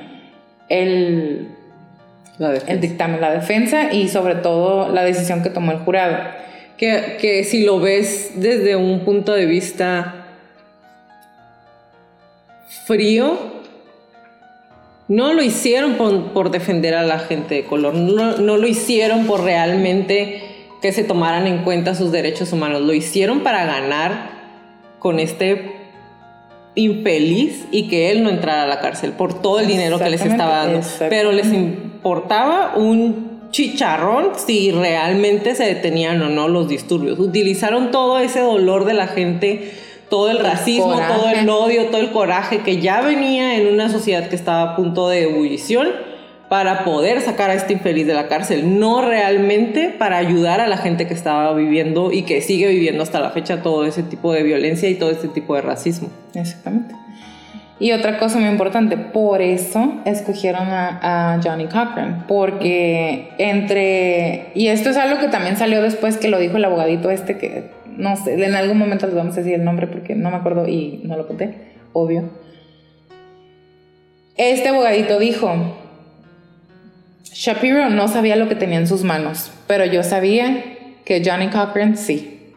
el, 0.70 1.48
el 2.68 2.82
dictamen, 2.82 3.20
la 3.20 3.32
defensa 3.32 3.94
y 3.94 4.10
sobre 4.10 4.36
todo 4.36 4.90
la 4.90 5.04
decisión 5.04 5.44
que 5.44 5.50
tomó 5.50 5.72
el 5.72 5.80
jurado. 5.80 6.18
Que, 6.78 7.18
que 7.20 7.44
si 7.44 7.64
lo 7.64 7.80
ves 7.80 8.34
desde 8.36 8.76
un 8.76 9.02
punto 9.02 9.34
de 9.34 9.46
vista 9.46 10.21
frío, 12.86 13.38
no 15.08 15.34
lo 15.34 15.44
hicieron 15.44 15.96
por, 16.34 16.52
defender 16.52 16.96
a 16.96 17.04
la 17.04 17.20
gente 17.20 17.56
de 17.56 17.64
color, 17.66 17.94
no, 17.94 18.38
no, 18.38 18.58
lo 18.58 18.68
hicieron 18.68 19.26
por 19.26 19.44
realmente 19.44 20.42
que 20.82 20.92
se 20.94 21.04
tomaran 21.04 21.48
en 21.48 21.64
cuenta 21.64 21.96
sus 21.96 22.12
derechos 22.12 22.54
humanos, 22.54 22.82
lo 22.82 22.94
hicieron 22.94 23.42
para 23.42 23.66
ganar 23.66 24.32
con 25.00 25.20
este 25.20 25.76
infeliz 26.76 27.66
y 27.72 27.88
que 27.90 28.12
él 28.12 28.24
no 28.24 28.30
entrara 28.30 28.64
a 28.64 28.68
la 28.68 28.80
cárcel 28.80 29.12
por 29.12 29.42
todo 29.42 29.60
el 29.60 29.68
dinero 29.68 30.00
que 30.00 30.10
les 30.10 30.26
estaba 30.26 30.66
dando. 30.66 30.80
Pero 31.10 31.32
les 31.32 31.52
importaba 31.52 32.78
un 32.78 33.50
chicharrón 33.52 34.30
si 34.38 34.72
realmente 34.72 35.56
se 35.56 35.66
detenían 35.66 36.22
o 36.22 36.30
no 36.30 36.48
los 36.48 36.70
disturbios. 36.70 37.20
Utilizaron 37.20 37.92
todo 37.92 38.20
ese 38.20 38.40
dolor 38.40 38.86
de 38.86 38.94
la 38.94 39.08
gente 39.08 39.74
todo 40.12 40.30
el 40.30 40.40
racismo, 40.40 41.00
todo 41.08 41.30
el 41.30 41.50
odio, 41.50 41.86
todo 41.86 42.02
el 42.02 42.12
coraje 42.12 42.60
que 42.60 42.82
ya 42.82 43.00
venía 43.02 43.56
en 43.56 43.74
una 43.74 43.88
sociedad 43.90 44.28
que 44.28 44.36
estaba 44.36 44.74
a 44.74 44.76
punto 44.76 45.08
de 45.08 45.24
ebullición 45.24 45.88
para 46.50 46.84
poder 46.84 47.22
sacar 47.22 47.50
a 47.50 47.54
este 47.54 47.72
infeliz 47.72 48.06
de 48.06 48.14
la 48.14 48.28
cárcel, 48.28 48.78
no 48.78 49.02
realmente 49.02 49.88
para 49.98 50.18
ayudar 50.18 50.60
a 50.60 50.68
la 50.68 50.76
gente 50.76 51.08
que 51.08 51.14
estaba 51.14 51.54
viviendo 51.54 52.12
y 52.12 52.24
que 52.24 52.42
sigue 52.42 52.68
viviendo 52.68 53.04
hasta 53.04 53.22
la 53.22 53.30
fecha 53.30 53.64
todo 53.64 53.86
ese 53.86 54.04
tipo 54.04 54.34
de 54.34 54.44
violencia 54.44 54.90
y 54.90 54.96
todo 54.96 55.12
ese 55.12 55.30
tipo 55.30 55.56
de 55.56 55.62
racismo. 55.62 56.10
Exactamente. 56.36 56.94
Y 57.80 57.94
otra 57.94 58.20
cosa 58.20 58.38
muy 58.38 58.50
importante, 58.50 58.98
por 58.98 59.42
eso 59.42 59.94
escogieron 60.04 60.68
a, 60.68 61.36
a, 61.36 61.42
Johnny 61.42 61.68
Cochran, 61.68 62.26
porque 62.28 63.30
entre, 63.38 64.52
y 64.56 64.68
esto 64.68 64.90
es 64.90 64.98
algo 64.98 65.22
que 65.22 65.30
también 65.30 65.56
salió 65.56 65.82
después 65.82 66.18
que 66.18 66.28
lo 66.28 66.38
dijo 66.38 66.58
el 66.58 66.66
abogadito 66.66 67.10
este 67.10 67.38
que 67.38 67.80
no 68.02 68.18
sé, 68.18 68.44
en 68.44 68.56
algún 68.56 68.80
momento 68.80 69.06
les 69.06 69.16
vamos 69.16 69.36
a 69.36 69.42
decir 69.42 69.54
el 69.54 69.64
nombre 69.64 69.86
porque 69.86 70.16
no 70.16 70.32
me 70.32 70.38
acuerdo 70.38 70.68
y 70.68 71.02
no 71.04 71.16
lo 71.18 71.28
conté, 71.28 71.76
obvio. 71.94 72.24
Este 74.36 74.70
abogadito 74.70 75.20
dijo, 75.20 75.54
Shapiro 77.24 77.90
no 77.90 78.08
sabía 78.08 78.36
lo 78.36 78.50
que 78.50 78.56
tenía 78.56 78.80
en 78.80 78.88
sus 78.88 79.04
manos, 79.04 79.52
pero 79.68 79.86
yo 79.86 80.02
sabía 80.02 80.64
que 81.06 81.22
Johnny 81.24 81.50
Cochran 81.50 81.96
sí. 81.96 82.54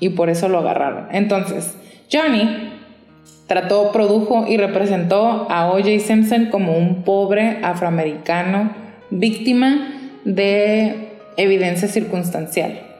Y 0.00 0.10
por 0.10 0.28
eso 0.28 0.48
lo 0.48 0.58
agarraron. 0.58 1.06
Entonces, 1.12 1.74
Johnny 2.12 2.72
trató, 3.46 3.90
produjo 3.90 4.46
y 4.46 4.58
representó 4.58 5.46
a 5.50 5.70
O.J. 5.70 5.98
Simpson 6.00 6.46
como 6.46 6.76
un 6.76 7.04
pobre 7.04 7.60
afroamericano 7.62 8.74
víctima 9.10 9.88
de 10.24 11.08
evidencia 11.38 11.88
circunstancial 11.88 12.91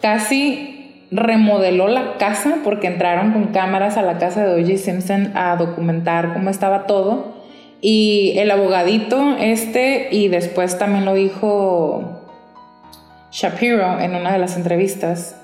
casi 0.00 1.06
remodeló 1.10 1.88
la 1.88 2.16
casa 2.18 2.58
porque 2.64 2.86
entraron 2.86 3.32
con 3.32 3.46
cámaras 3.46 3.96
a 3.96 4.02
la 4.02 4.18
casa 4.18 4.44
de 4.44 4.60
O.J. 4.60 4.76
Simpson 4.78 5.32
a 5.34 5.56
documentar 5.56 6.32
cómo 6.34 6.50
estaba 6.50 6.86
todo. 6.86 7.38
Y 7.80 8.34
el 8.36 8.50
abogadito 8.50 9.36
este, 9.38 10.08
y 10.10 10.28
después 10.28 10.78
también 10.78 11.04
lo 11.04 11.14
dijo 11.14 12.22
Shapiro 13.30 14.00
en 14.00 14.14
una 14.14 14.32
de 14.32 14.38
las 14.38 14.56
entrevistas, 14.56 15.36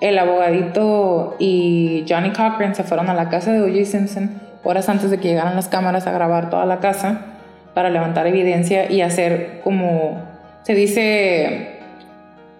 el 0.00 0.18
abogadito 0.18 1.36
y 1.38 2.04
Johnny 2.08 2.30
Cochran 2.30 2.74
se 2.74 2.84
fueron 2.84 3.10
a 3.10 3.14
la 3.14 3.28
casa 3.28 3.52
de 3.52 3.62
O.J. 3.62 3.84
Simpson 3.84 4.40
horas 4.64 4.88
antes 4.88 5.10
de 5.10 5.18
que 5.18 5.28
llegaran 5.28 5.54
las 5.54 5.68
cámaras 5.68 6.06
a 6.06 6.12
grabar 6.12 6.50
toda 6.50 6.64
la 6.66 6.80
casa 6.80 7.20
para 7.74 7.90
levantar 7.90 8.26
evidencia 8.26 8.90
y 8.90 9.02
hacer 9.02 9.60
como 9.62 10.22
se 10.62 10.74
dice 10.74 11.73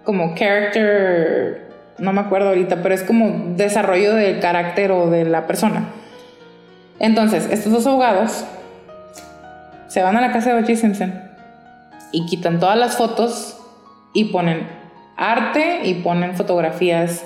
como 0.05 0.35
character, 0.35 1.69
no 1.99 2.13
me 2.13 2.21
acuerdo 2.21 2.49
ahorita, 2.49 2.83
pero 2.83 2.95
es 2.95 3.03
como 3.03 3.55
desarrollo 3.57 4.15
del 4.15 4.41
carácter 4.41 4.93
o 4.93 5.11
de 5.11 5.25
la 5.25 5.47
persona. 5.47 5.89
Entonces, 6.99 7.49
estos 7.51 7.73
dos 7.73 7.87
abogados 7.87 8.45
se 9.89 10.03
van 10.03 10.17
a 10.17 10.21
la 10.21 10.33
casa 10.33 10.51
de 10.51 10.59
O.J. 10.59 10.77
Simpson 10.77 11.15
y 12.13 12.27
quitan 12.27 12.61
todas 12.61 12.79
las 12.79 12.97
fotos 12.97 13.59
y 14.13 14.27
ponen 14.27 14.67
arte 15.17 15.81
y 15.85 15.95
ponen 15.95 16.35
fotografías 16.35 17.25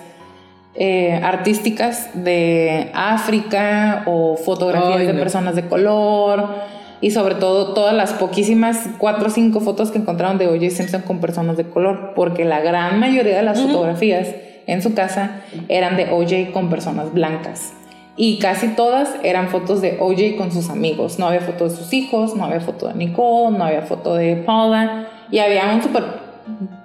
eh, 0.75 1.21
artísticas 1.23 2.11
de 2.15 2.91
África 2.95 4.05
o 4.07 4.37
fotografías 4.37 5.07
de 5.07 5.15
personas 5.15 5.55
de 5.55 5.67
color 5.67 6.78
y 7.01 7.11
sobre 7.11 7.35
todo 7.37 7.75
todas 7.75 7.95
las 7.95 8.13
poquísimas 8.13 8.89
cuatro 8.99 9.29
o 9.29 9.31
cinco 9.31 9.61
fotos 9.61 9.91
que 9.91 9.99
encontraron 9.99 10.39
de 10.39 10.49
O.J. 10.49 10.71
Simpson 10.71 11.03
con 11.03 11.21
personas 11.21 11.57
de 11.57 11.69
color, 11.69 12.13
porque 12.15 12.45
la 12.45 12.61
gran 12.61 12.99
mayoría 12.99 13.37
de 13.37 13.43
las 13.43 13.61
fotografías 13.61 14.29
en 14.67 14.83
su 14.83 14.95
casa 14.95 15.43
eran 15.69 15.97
de 15.97 16.11
O.J. 16.11 16.53
con 16.53 16.71
personas 16.71 17.13
blancas. 17.13 17.73
Y 18.17 18.39
casi 18.41 18.69
todas 18.69 19.15
eran 19.23 19.49
fotos 19.49 19.81
de 19.81 19.97
O.J. 20.01 20.37
con 20.37 20.51
sus 20.51 20.71
amigos. 20.71 21.21
No 21.21 21.29
había 21.29 21.41
foto 21.41 21.69
de 21.69 21.71
sus 21.71 21.93
hijos, 21.93 22.35
no 22.35 22.45
había 22.45 22.61
foto 22.61 22.89
de 22.89 22.95
Nicole, 22.95 23.57
no 23.57 23.65
había 23.65 23.83
foto 23.83 24.17
de 24.17 24.35
Paula. 24.37 25.07
Y 25.31 25.39
había 25.39 25.73
un 25.73 25.83
super, 25.83 26.03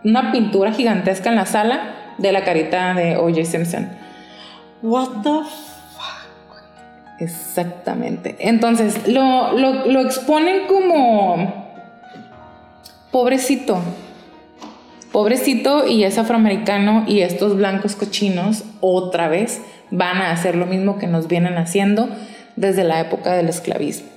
una 0.04 0.32
pintura 0.32 0.72
gigantesca 0.74 1.30
en 1.30 1.36
la 1.36 1.48
sala 1.48 1.96
de 2.20 2.32
la 2.32 2.44
carita 2.44 2.94
de 2.94 3.18
O.J. 3.18 3.46
Simpson. 3.46 3.90
What 4.84 5.24
the 5.24 5.73
Exactamente. 7.20 8.36
Entonces, 8.40 9.08
lo, 9.08 9.54
lo, 9.54 10.02
exponen 10.02 10.68
como 10.68 11.70
pobrecito. 13.12 13.80
Pobrecito 15.12 15.88
y 15.88 16.04
es 16.04 16.18
afroamericano 16.18 17.04
y 17.08 17.22
estos 17.22 17.56
blancos 17.56 17.96
cochinos 17.96 18.64
otra 18.82 19.28
vez 19.28 19.62
van 19.92 20.18
a 20.18 20.32
hacer 20.32 20.56
lo 20.56 20.66
mismo 20.66 20.98
que 20.98 21.06
nos 21.06 21.28
vienen 21.28 21.58
haciendo 21.58 22.10
desde 22.56 22.84
la 22.84 23.00
época 23.00 23.34
del 23.34 23.48
esclavismo. 23.48 24.08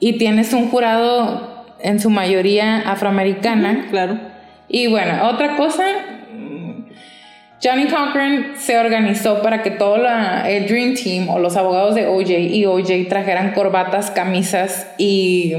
Y 0.00 0.16
tienes 0.18 0.54
un 0.54 0.70
jurado 0.70 1.66
en 1.80 2.00
su 2.00 2.08
mayoría 2.08 2.80
afroamericana. 2.90 3.86
claro. 3.90 4.18
Y 4.68 4.86
bueno, 4.86 5.28
otra 5.28 5.56
cosa, 5.56 5.84
Johnny 7.64 7.86
Cochran 7.86 8.54
se 8.58 8.76
organizó 8.76 9.40
para 9.40 9.62
que 9.62 9.70
todo 9.70 9.96
el 9.96 10.66
Dream 10.66 10.94
Team 10.94 11.28
o 11.28 11.38
los 11.38 11.56
abogados 11.56 11.94
de 11.94 12.08
OJ 12.08 12.30
y 12.30 12.66
OJ 12.66 13.08
trajeran 13.08 13.52
corbatas, 13.52 14.10
camisas 14.10 14.88
y 14.98 15.54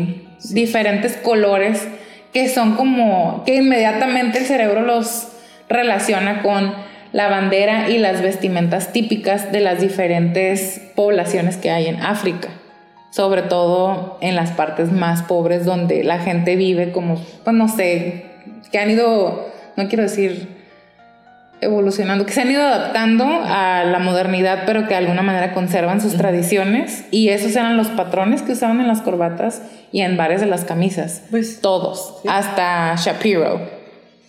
diferentes 0.49 1.15
colores 1.15 1.87
que 2.33 2.49
son 2.49 2.75
como 2.75 3.43
que 3.45 3.55
inmediatamente 3.55 4.39
el 4.39 4.45
cerebro 4.45 4.81
los 4.81 5.29
relaciona 5.69 6.41
con 6.41 6.73
la 7.13 7.29
bandera 7.29 7.89
y 7.89 7.99
las 7.99 8.21
vestimentas 8.21 8.91
típicas 8.91 9.53
de 9.53 9.61
las 9.61 9.79
diferentes 9.79 10.81
poblaciones 10.95 11.55
que 11.55 11.71
hay 11.71 11.87
en 11.87 12.01
África, 12.01 12.49
sobre 13.11 13.43
todo 13.43 14.17
en 14.19 14.35
las 14.35 14.51
partes 14.51 14.91
más 14.91 15.21
pobres 15.21 15.63
donde 15.63 16.03
la 16.03 16.19
gente 16.19 16.57
vive 16.57 16.91
como, 16.91 17.15
pues 17.45 17.55
no 17.55 17.69
sé, 17.69 18.25
que 18.73 18.79
han 18.79 18.89
ido, 18.89 19.47
no 19.77 19.87
quiero 19.87 20.03
decir 20.03 20.62
evolucionando, 21.63 22.25
que 22.25 22.33
se 22.33 22.41
han 22.41 22.51
ido 22.51 22.61
adaptando 22.61 23.25
a 23.25 23.83
la 23.83 23.99
modernidad, 23.99 24.63
pero 24.65 24.83
que 24.83 24.89
de 24.89 24.97
alguna 24.97 25.21
manera 25.21 25.53
conservan 25.53 26.01
sus 26.01 26.15
tradiciones. 26.15 27.05
Y 27.11 27.29
esos 27.29 27.55
eran 27.55 27.77
los 27.77 27.87
patrones 27.87 28.41
que 28.41 28.51
usaban 28.51 28.79
en 28.79 28.87
las 28.87 29.01
corbatas 29.01 29.61
y 29.91 30.01
en 30.01 30.17
bares 30.17 30.41
de 30.41 30.47
las 30.47 30.65
camisas. 30.65 31.23
Pues, 31.31 31.61
Todos, 31.61 32.21
hasta 32.27 32.95
Shapiro, 32.95 33.61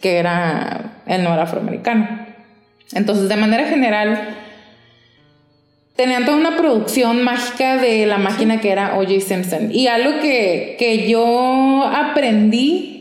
que 0.01 0.19
era 0.19 1.01
el 1.07 1.23
no 1.23 1.35
era 1.35 1.43
afroamericano. 1.43 2.27
Entonces, 2.93 3.29
de 3.29 3.37
manera 3.37 3.65
general, 3.65 4.37
tenían 5.97 6.25
toda 6.25 6.37
una 6.37 6.57
producción 6.57 7.23
mágica 7.23 7.77
de 7.77 8.07
la 8.07 8.19
máquina 8.19 8.61
que 8.61 8.71
era 8.71 8.97
O.J. 8.97 9.21
Simpson. 9.21 9.71
Y 9.73 9.89
algo 9.89 10.21
que, 10.21 10.77
que 10.79 11.09
yo 11.09 11.85
aprendí 11.85 12.94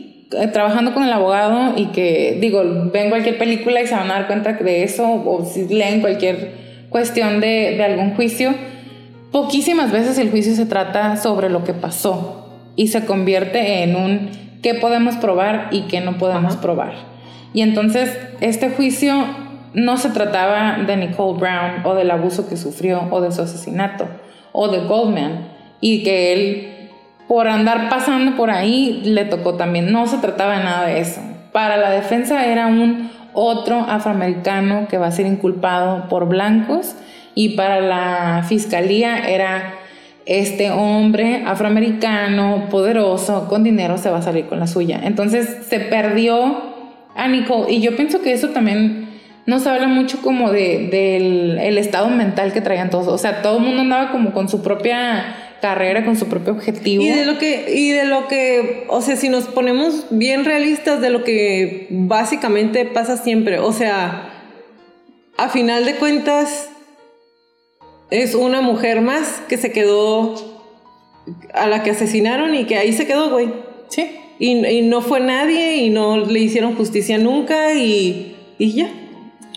trabajando 0.52 0.94
con 0.94 1.02
el 1.04 1.12
abogado 1.12 1.74
y 1.76 1.86
que, 1.86 2.38
digo, 2.40 2.62
ven 2.92 3.10
cualquier 3.10 3.38
película 3.38 3.80
y 3.80 3.86
se 3.86 3.94
van 3.94 4.10
a 4.10 4.14
dar 4.14 4.26
cuenta 4.26 4.52
de 4.52 4.82
eso, 4.82 5.04
o 5.04 5.44
si 5.44 5.66
leen 5.68 6.00
cualquier 6.00 6.52
cuestión 6.90 7.40
de, 7.40 7.74
de 7.76 7.84
algún 7.84 8.14
juicio, 8.14 8.54
poquísimas 9.32 9.90
veces 9.90 10.18
el 10.18 10.30
juicio 10.30 10.54
se 10.54 10.66
trata 10.66 11.16
sobre 11.16 11.50
lo 11.50 11.64
que 11.64 11.74
pasó 11.74 12.48
y 12.76 12.88
se 12.88 13.04
convierte 13.04 13.82
en 13.82 13.96
un 13.96 14.30
qué 14.62 14.74
podemos 14.74 15.16
probar 15.16 15.68
y 15.72 15.82
qué 15.82 16.00
no 16.00 16.18
podemos 16.18 16.54
Ajá. 16.54 16.62
probar. 16.62 16.94
Y 17.52 17.62
entonces 17.62 18.16
este 18.40 18.70
juicio 18.70 19.24
no 19.74 19.96
se 19.96 20.10
trataba 20.10 20.78
de 20.86 20.96
Nicole 20.96 21.38
Brown 21.38 21.84
o 21.84 21.94
del 21.94 22.10
abuso 22.10 22.48
que 22.48 22.56
sufrió 22.56 23.08
o 23.10 23.20
de 23.20 23.32
su 23.32 23.42
asesinato 23.42 24.06
o 24.52 24.68
de 24.68 24.80
Goldman 24.80 25.48
y 25.80 26.02
que 26.02 26.32
él 26.32 26.83
por 27.28 27.48
andar 27.48 27.88
pasando 27.88 28.36
por 28.36 28.50
ahí 28.50 29.02
le 29.04 29.24
tocó 29.24 29.54
también. 29.54 29.92
No 29.92 30.06
se 30.06 30.18
trataba 30.18 30.58
de 30.58 30.64
nada 30.64 30.86
de 30.86 31.00
eso. 31.00 31.20
Para 31.52 31.76
la 31.76 31.90
defensa 31.90 32.46
era 32.46 32.66
un 32.66 33.10
otro 33.32 33.80
afroamericano 33.80 34.86
que 34.88 34.98
va 34.98 35.08
a 35.08 35.12
ser 35.12 35.26
inculpado 35.26 36.08
por 36.08 36.28
blancos 36.28 36.94
y 37.34 37.50
para 37.50 37.80
la 37.80 38.44
fiscalía 38.46 39.28
era 39.28 39.74
este 40.26 40.70
hombre 40.70 41.42
afroamericano 41.46 42.68
poderoso 42.70 43.46
con 43.48 43.62
dinero 43.62 43.98
se 43.98 44.10
va 44.10 44.18
a 44.18 44.22
salir 44.22 44.46
con 44.46 44.60
la 44.60 44.66
suya. 44.66 45.00
Entonces 45.02 45.66
se 45.68 45.80
perdió 45.80 46.74
a 47.14 47.28
Nicole 47.28 47.72
y 47.72 47.80
yo 47.80 47.96
pienso 47.96 48.22
que 48.22 48.32
eso 48.32 48.48
también 48.50 49.08
nos 49.46 49.66
habla 49.66 49.88
mucho 49.88 50.22
como 50.22 50.50
de, 50.50 50.88
del 50.90 51.58
el 51.58 51.76
estado 51.78 52.08
mental 52.08 52.52
que 52.52 52.60
traían 52.60 52.90
todos. 52.90 53.08
O 53.08 53.18
sea, 53.18 53.42
todo 53.42 53.58
el 53.58 53.64
mundo 53.64 53.82
andaba 53.82 54.10
como 54.10 54.32
con 54.32 54.48
su 54.48 54.62
propia 54.62 55.43
carrera, 55.64 56.04
con 56.04 56.14
su 56.14 56.26
propio 56.26 56.52
objetivo. 56.52 57.02
Y 57.02 57.08
de 57.08 57.24
lo 57.24 57.38
que, 57.38 57.74
y 57.74 57.90
de 57.92 58.04
lo 58.04 58.28
que, 58.28 58.84
o 58.88 59.00
sea, 59.00 59.16
si 59.16 59.30
nos 59.30 59.44
ponemos 59.44 60.04
bien 60.10 60.44
realistas 60.44 61.00
de 61.00 61.08
lo 61.08 61.24
que 61.24 61.86
básicamente 61.88 62.84
pasa 62.84 63.16
siempre, 63.16 63.58
o 63.60 63.72
sea, 63.72 64.44
a 65.38 65.48
final 65.48 65.86
de 65.86 65.94
cuentas, 65.94 66.68
es 68.10 68.34
una 68.34 68.60
mujer 68.60 69.00
más 69.00 69.40
que 69.48 69.56
se 69.56 69.72
quedó, 69.72 70.34
a 71.54 71.66
la 71.66 71.82
que 71.82 71.92
asesinaron 71.92 72.54
y 72.54 72.66
que 72.66 72.76
ahí 72.76 72.92
se 72.92 73.06
quedó, 73.06 73.30
güey. 73.30 73.48
Sí. 73.88 74.10
Y, 74.38 74.66
y 74.66 74.82
no 74.82 75.00
fue 75.00 75.20
nadie 75.20 75.76
y 75.76 75.88
no 75.88 76.18
le 76.18 76.40
hicieron 76.40 76.76
justicia 76.76 77.16
nunca 77.16 77.72
y, 77.72 78.36
y 78.58 78.72
ya. 78.74 78.90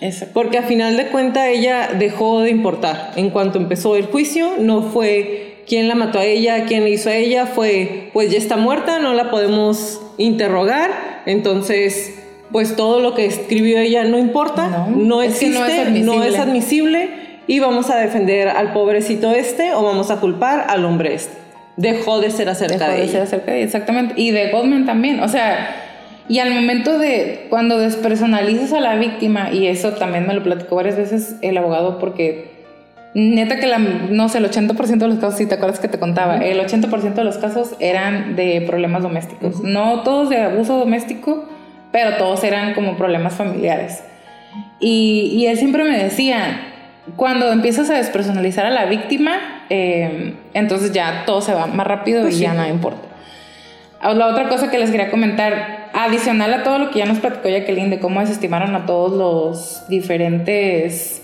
Exacto. 0.00 0.32
Porque 0.32 0.56
a 0.56 0.62
final 0.62 0.96
de 0.96 1.08
cuentas 1.08 1.48
ella 1.48 1.90
dejó 1.98 2.40
de 2.40 2.50
importar. 2.50 3.12
En 3.16 3.28
cuanto 3.28 3.58
empezó 3.58 3.94
el 3.94 4.06
juicio, 4.06 4.54
no 4.58 4.84
fue 4.84 5.47
quién 5.68 5.86
la 5.88 5.94
mató 5.94 6.18
a 6.18 6.24
ella, 6.24 6.64
quién 6.66 6.84
le 6.84 6.90
hizo 6.90 7.10
a 7.10 7.14
ella, 7.14 7.46
fue 7.46 8.10
pues 8.12 8.30
ya 8.30 8.38
está 8.38 8.56
muerta, 8.56 8.98
no 8.98 9.12
la 9.14 9.30
podemos 9.30 10.00
interrogar, 10.16 11.22
entonces 11.26 12.14
pues 12.50 12.74
todo 12.76 13.00
lo 13.00 13.14
que 13.14 13.26
escribió 13.26 13.78
ella 13.78 14.04
no 14.04 14.18
importa, 14.18 14.68
No, 14.68 14.88
no, 14.90 15.22
es 15.22 15.38
que 15.38 15.46
existe, 15.46 15.90
no 15.90 15.96
es 15.96 16.04
no 16.04 16.24
es 16.24 16.38
admisible. 16.38 17.10
y 17.46 17.60
vamos 17.60 17.90
a 17.90 17.96
defender 17.96 18.48
al 18.48 18.72
pobrecito 18.72 19.30
este 19.32 19.74
o 19.74 19.82
vamos 19.82 20.10
a 20.10 20.18
culpar 20.20 20.64
al 20.68 20.84
hombre 20.84 21.14
este. 21.14 21.36
Dejó 21.76 22.20
de 22.20 22.30
ser 22.30 22.48
acerca 22.48 22.78
Dejó 22.78 22.90
de 22.90 22.96
de 22.96 23.02
ella. 23.04 23.12
ser 23.12 23.22
acerca 23.22 23.52
de 23.52 23.62
exactamente. 23.62 24.14
Y 24.16 24.32
de 24.32 24.50
Goldman 24.50 24.84
también. 24.86 25.20
O 25.20 25.28
sea, 25.28 25.76
y 26.28 26.40
al 26.40 26.52
momento 26.52 26.98
de 26.98 27.46
cuando 27.50 27.78
despersonalizas 27.78 28.72
a 28.72 28.80
la 28.80 28.96
víctima, 28.96 29.50
y 29.52 29.66
eso 29.68 29.92
también 29.92 30.26
me 30.26 30.34
lo 30.34 30.42
platicó 30.42 30.74
varias 30.76 30.96
veces 30.96 31.36
el 31.40 31.56
abogado, 31.56 31.98
porque 32.00 32.57
neta 33.18 33.58
que 33.58 33.66
la, 33.66 33.78
no 33.78 34.28
sé, 34.28 34.38
el 34.38 34.50
80% 34.50 34.98
de 34.98 35.08
los 35.08 35.18
casos, 35.18 35.36
si 35.38 35.46
te 35.46 35.56
acuerdas 35.56 35.80
que 35.80 35.88
te 35.88 35.98
contaba, 35.98 36.36
el 36.38 36.58
80% 36.60 37.14
de 37.14 37.24
los 37.24 37.38
casos 37.38 37.74
eran 37.80 38.36
de 38.36 38.62
problemas 38.66 39.02
domésticos. 39.02 39.60
No 39.62 40.02
todos 40.02 40.28
de 40.28 40.38
abuso 40.42 40.78
doméstico, 40.78 41.44
pero 41.92 42.16
todos 42.16 42.44
eran 42.44 42.74
como 42.74 42.96
problemas 42.96 43.34
familiares. 43.34 44.02
Y, 44.80 45.32
y 45.34 45.46
él 45.46 45.58
siempre 45.58 45.84
me 45.84 45.98
decía, 45.98 46.60
cuando 47.16 47.50
empiezas 47.52 47.90
a 47.90 47.94
despersonalizar 47.94 48.66
a 48.66 48.70
la 48.70 48.84
víctima, 48.86 49.64
eh, 49.70 50.34
entonces 50.54 50.92
ya 50.92 51.24
todo 51.26 51.40
se 51.40 51.52
va 51.54 51.66
más 51.66 51.86
rápido 51.86 52.22
Pues 52.22 52.34
y 52.34 52.38
sí. 52.38 52.42
ya 52.44 52.54
nada 52.54 52.68
importa. 52.68 53.00
Ah, 54.00 54.14
La 54.14 54.28
otra 54.28 54.48
cosa 54.48 54.70
que 54.70 54.78
les 54.78 54.90
quería 54.90 55.10
comentar, 55.10 55.88
adicional 55.92 56.54
a 56.54 56.62
todo 56.62 56.78
lo 56.78 56.90
que 56.90 57.00
ya 57.00 57.06
nos 57.06 57.18
platicó 57.18 57.48
Jacqueline 57.48 57.90
de 57.90 57.98
cómo 57.98 58.20
desestimaron 58.20 58.76
a 58.76 58.86
todos 58.86 59.12
los 59.12 59.88
diferentes 59.88 61.22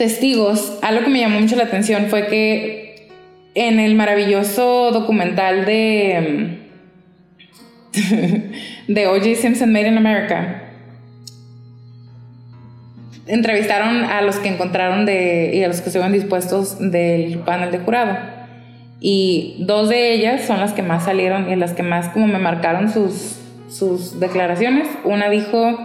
testigos, 0.00 0.78
algo 0.80 1.04
que 1.04 1.10
me 1.10 1.20
llamó 1.20 1.40
mucho 1.40 1.56
la 1.56 1.64
atención 1.64 2.06
fue 2.06 2.26
que 2.28 3.10
en 3.54 3.78
el 3.78 3.94
maravilloso 3.94 4.92
documental 4.92 5.66
de, 5.66 6.60
de 8.88 9.06
O.J. 9.08 9.34
Simpson 9.34 9.70
Made 9.70 9.88
in 9.88 9.98
America, 9.98 10.62
entrevistaron 13.26 14.04
a 14.04 14.22
los 14.22 14.36
que 14.36 14.48
encontraron 14.48 15.04
de, 15.04 15.50
y 15.52 15.62
a 15.64 15.68
los 15.68 15.82
que 15.82 15.90
estuvieron 15.90 16.14
dispuestos 16.14 16.78
del 16.78 17.40
panel 17.40 17.70
de 17.70 17.80
jurado. 17.80 18.16
Y 19.00 19.56
dos 19.66 19.90
de 19.90 20.14
ellas 20.14 20.46
son 20.46 20.60
las 20.60 20.72
que 20.72 20.82
más 20.82 21.04
salieron 21.04 21.50
y 21.50 21.56
las 21.56 21.74
que 21.74 21.82
más 21.82 22.08
como 22.08 22.26
me 22.26 22.38
marcaron 22.38 22.90
sus, 22.90 23.38
sus 23.68 24.18
declaraciones. 24.18 24.88
Una 25.04 25.28
dijo, 25.28 25.78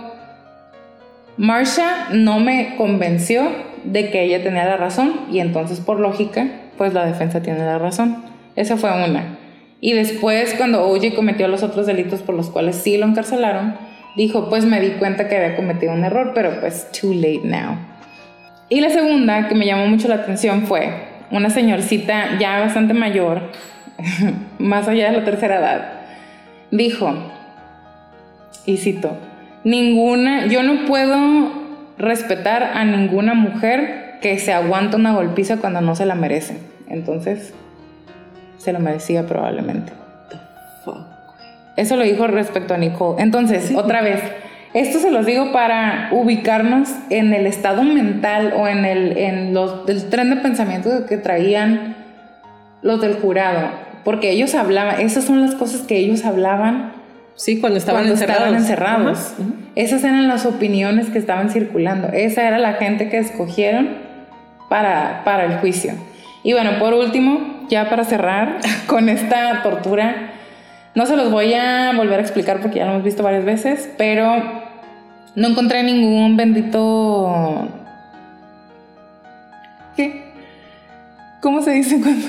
Marsha 1.36 2.07
no 2.13 2.39
me 2.39 2.78
convenció 2.78 3.74
de 3.86 4.09
que 4.09 4.23
ella 4.23 4.43
tenía 4.43 4.65
la 4.65 4.77
razón 4.77 5.13
y 5.31 5.39
entonces 5.39 5.79
por 5.79 5.99
lógica, 5.99 6.47
pues 6.77 6.93
la 6.93 7.05
defensa 7.05 7.41
tiene 7.41 7.59
la 7.59 7.77
razón. 7.77 8.23
Esa 8.55 8.77
fue 8.77 8.91
una. 8.91 9.38
Y 9.81 9.93
después, 9.93 10.53
cuando 10.55 10.88
OJ 10.88 11.13
cometió 11.15 11.47
los 11.47 11.63
otros 11.63 11.86
delitos 11.86 12.21
por 12.21 12.36
los 12.36 12.49
cuales 12.49 12.77
sí 12.77 12.97
lo 12.97 13.05
encarcelaron, 13.05 13.75
dijo, 14.15 14.49
pues 14.49 14.65
me 14.65 14.80
di 14.80 14.91
cuenta 14.91 15.27
que 15.27 15.35
había 15.35 15.55
cometido 15.55 15.93
un 15.93 16.03
error, 16.03 16.31
pero 16.34 16.60
pues 16.60 16.89
too 16.91 17.14
late 17.14 17.41
now. 17.43 17.76
Y 18.69 18.81
la 18.81 18.89
segunda, 18.89 19.47
que 19.47 19.55
me 19.55 19.65
llamó 19.65 19.88
mucho 19.88 20.07
la 20.07 20.15
atención, 20.15 20.65
fue 20.65 20.89
una 21.31 21.49
señorcita 21.49 22.39
ya 22.39 22.60
bastante 22.61 22.93
mayor, 22.93 23.51
más 24.60 24.88
allá 24.88 25.11
de 25.11 25.18
la 25.18 25.23
tercera 25.23 25.60
edad, 25.60 25.91
dijo, 26.72 27.14
y 28.65 28.77
cito, 28.77 29.15
ninguna, 29.64 30.47
yo 30.47 30.64
no 30.64 30.85
puedo 30.85 31.64
respetar 31.97 32.63
a 32.63 32.84
ninguna 32.85 33.34
mujer 33.34 34.19
que 34.22 34.39
se 34.39 34.53
aguanta 34.53 34.97
una 34.97 35.13
golpiza 35.13 35.57
cuando 35.57 35.81
no 35.81 35.95
se 35.95 36.05
la 36.05 36.15
merece. 36.15 36.57
Entonces, 36.88 37.53
se 38.57 38.73
lo 38.73 38.80
merecía 38.80 39.27
probablemente. 39.27 39.91
Eso 41.76 41.97
lo 41.97 42.03
dijo 42.03 42.27
respecto 42.27 42.73
a 42.73 42.77
Nicole. 42.77 43.22
Entonces, 43.22 43.73
otra 43.76 44.01
vez, 44.01 44.22
esto 44.73 44.99
se 44.99 45.11
los 45.11 45.26
digo 45.26 45.51
para 45.51 46.09
ubicarnos 46.11 46.89
en 47.09 47.34
el 47.34 47.45
estado 47.45 47.84
mental 47.84 48.53
o 48.57 48.67
en 48.67 48.85
el, 48.85 49.17
en 49.17 49.53
los, 49.53 49.88
el 49.89 50.09
tren 50.09 50.30
de 50.30 50.38
pensamiento 50.38 51.05
que 51.05 51.17
traían 51.17 51.95
los 52.81 53.01
del 53.01 53.15
jurado. 53.15 53.69
Porque 54.03 54.31
ellos 54.31 54.55
hablaban, 54.55 55.01
esas 55.01 55.26
son 55.26 55.41
las 55.41 55.55
cosas 55.55 55.81
que 55.81 55.97
ellos 55.97 56.23
hablaban 56.23 56.93
Sí, 57.36 57.60
cuando 57.60 57.78
estaban 57.78 58.03
cuando 58.03 58.14
encerrados. 58.14 58.44
estaban 58.44 58.62
encerrados. 58.62 59.34
Esas 59.76 60.03
eran 60.03 60.28
las 60.28 60.45
opiniones 60.45 61.10
que 61.10 61.18
estaban 61.18 61.49
circulando. 61.49 62.07
Esa 62.07 62.48
era 62.48 62.60
la 62.60 62.74
gente 62.74 63.10
que 63.10 63.18
escogieron 63.18 63.90
para, 64.70 65.24
para 65.26 65.45
el 65.45 65.57
juicio. 65.60 65.94
Y 66.44 66.53
bueno, 66.53 66.80
por 66.80 66.94
último, 66.94 67.66
ya 67.70 67.90
para 67.90 68.06
cerrar 68.06 68.60
con 68.88 69.10
esta 69.10 69.62
tortura, 69.64 70.32
no 70.94 71.06
se 71.06 71.18
los 71.18 71.30
voy 71.30 71.53
a 71.53 71.91
volver 71.94 72.20
a 72.20 72.22
explicar 72.22 72.62
porque 72.62 72.80
ya 72.80 72.86
lo 72.86 72.91
hemos 72.91 73.03
visto 73.03 73.22
varias 73.22 73.44
veces, 73.44 73.90
pero 73.98 74.41
no 75.36 75.48
encontré 75.48 75.84
ningún 75.84 76.38
bendito... 76.38 77.68
¿Qué? 79.98 80.24
¿Cómo 81.41 81.62
se 81.62 81.72
dice 81.72 81.99
cuando... 81.99 82.28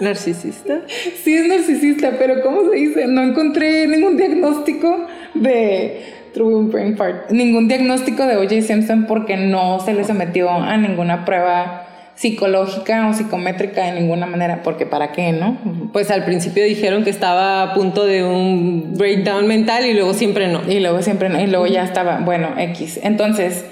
Narcisista. 0.00 0.80
Sí 1.22 1.34
es 1.34 1.46
narcisista, 1.46 2.12
pero 2.18 2.42
¿cómo 2.42 2.70
se 2.70 2.76
dice? 2.76 3.06
No 3.06 3.22
encontré 3.22 3.86
ningún 3.86 4.16
diagnóstico 4.16 5.06
de 5.34 6.14
un 6.40 6.70
brain 6.70 6.96
fart. 6.96 7.30
Ningún 7.30 7.68
diagnóstico 7.68 8.26
de 8.26 8.36
O.J. 8.36 8.62
Simpson 8.62 9.06
porque 9.06 9.36
no 9.36 9.80
se 9.80 9.94
le 9.94 10.04
sometió 10.04 10.50
a 10.50 10.76
ninguna 10.76 11.24
prueba 11.24 11.86
psicológica 12.16 13.08
o 13.08 13.12
psicométrica 13.12 13.86
de 13.86 14.00
ninguna 14.00 14.26
manera, 14.26 14.62
porque 14.62 14.86
para 14.86 15.12
qué, 15.12 15.32
¿no? 15.32 15.58
Pues 15.92 16.10
al 16.10 16.24
principio 16.24 16.64
dijeron 16.64 17.02
que 17.02 17.10
estaba 17.10 17.62
a 17.62 17.74
punto 17.74 18.04
de 18.04 18.24
un 18.24 18.94
breakdown 18.96 19.46
mental 19.48 19.84
y 19.84 19.94
luego 19.94 20.14
siempre 20.14 20.48
no. 20.48 20.62
Y 20.68 20.80
luego 20.80 21.02
siempre 21.02 21.28
no, 21.28 21.40
y 21.40 21.46
luego 21.46 21.66
ya 21.66 21.84
estaba, 21.84 22.18
bueno, 22.18 22.54
X. 22.56 23.00
Entonces, 23.02 23.64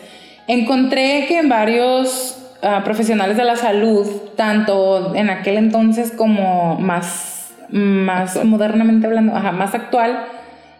encontré 0.49 1.27
que 1.28 1.43
varios 1.43 2.41
profesionales 2.84 3.36
de 3.36 3.44
la 3.44 3.56
salud, 3.56 4.06
tanto 4.36 5.14
en 5.14 5.30
aquel 5.30 5.56
entonces 5.56 6.12
como 6.12 6.78
más, 6.78 7.55
más 7.70 8.43
modernamente 8.44 9.06
hablando, 9.06 9.34
ajá, 9.34 9.52
más 9.52 9.74
actual, 9.74 10.24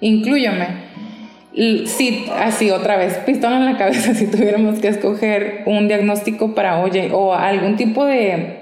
incluyome, 0.01 0.93
Sí, 1.55 2.27
así 2.41 2.71
otra 2.71 2.97
vez, 2.97 3.19
pistola 3.19 3.57
en 3.57 3.67
la 3.67 3.77
cabeza 3.77 4.15
si 4.15 4.27
tuviéramos 4.27 4.79
que 4.79 4.89
escoger 4.89 5.65
un 5.67 5.87
diagnóstico 5.87 6.55
para 6.55 6.81
oye 6.81 7.11
o 7.13 7.35
algún 7.35 7.77
tipo 7.77 8.07
de 8.07 8.61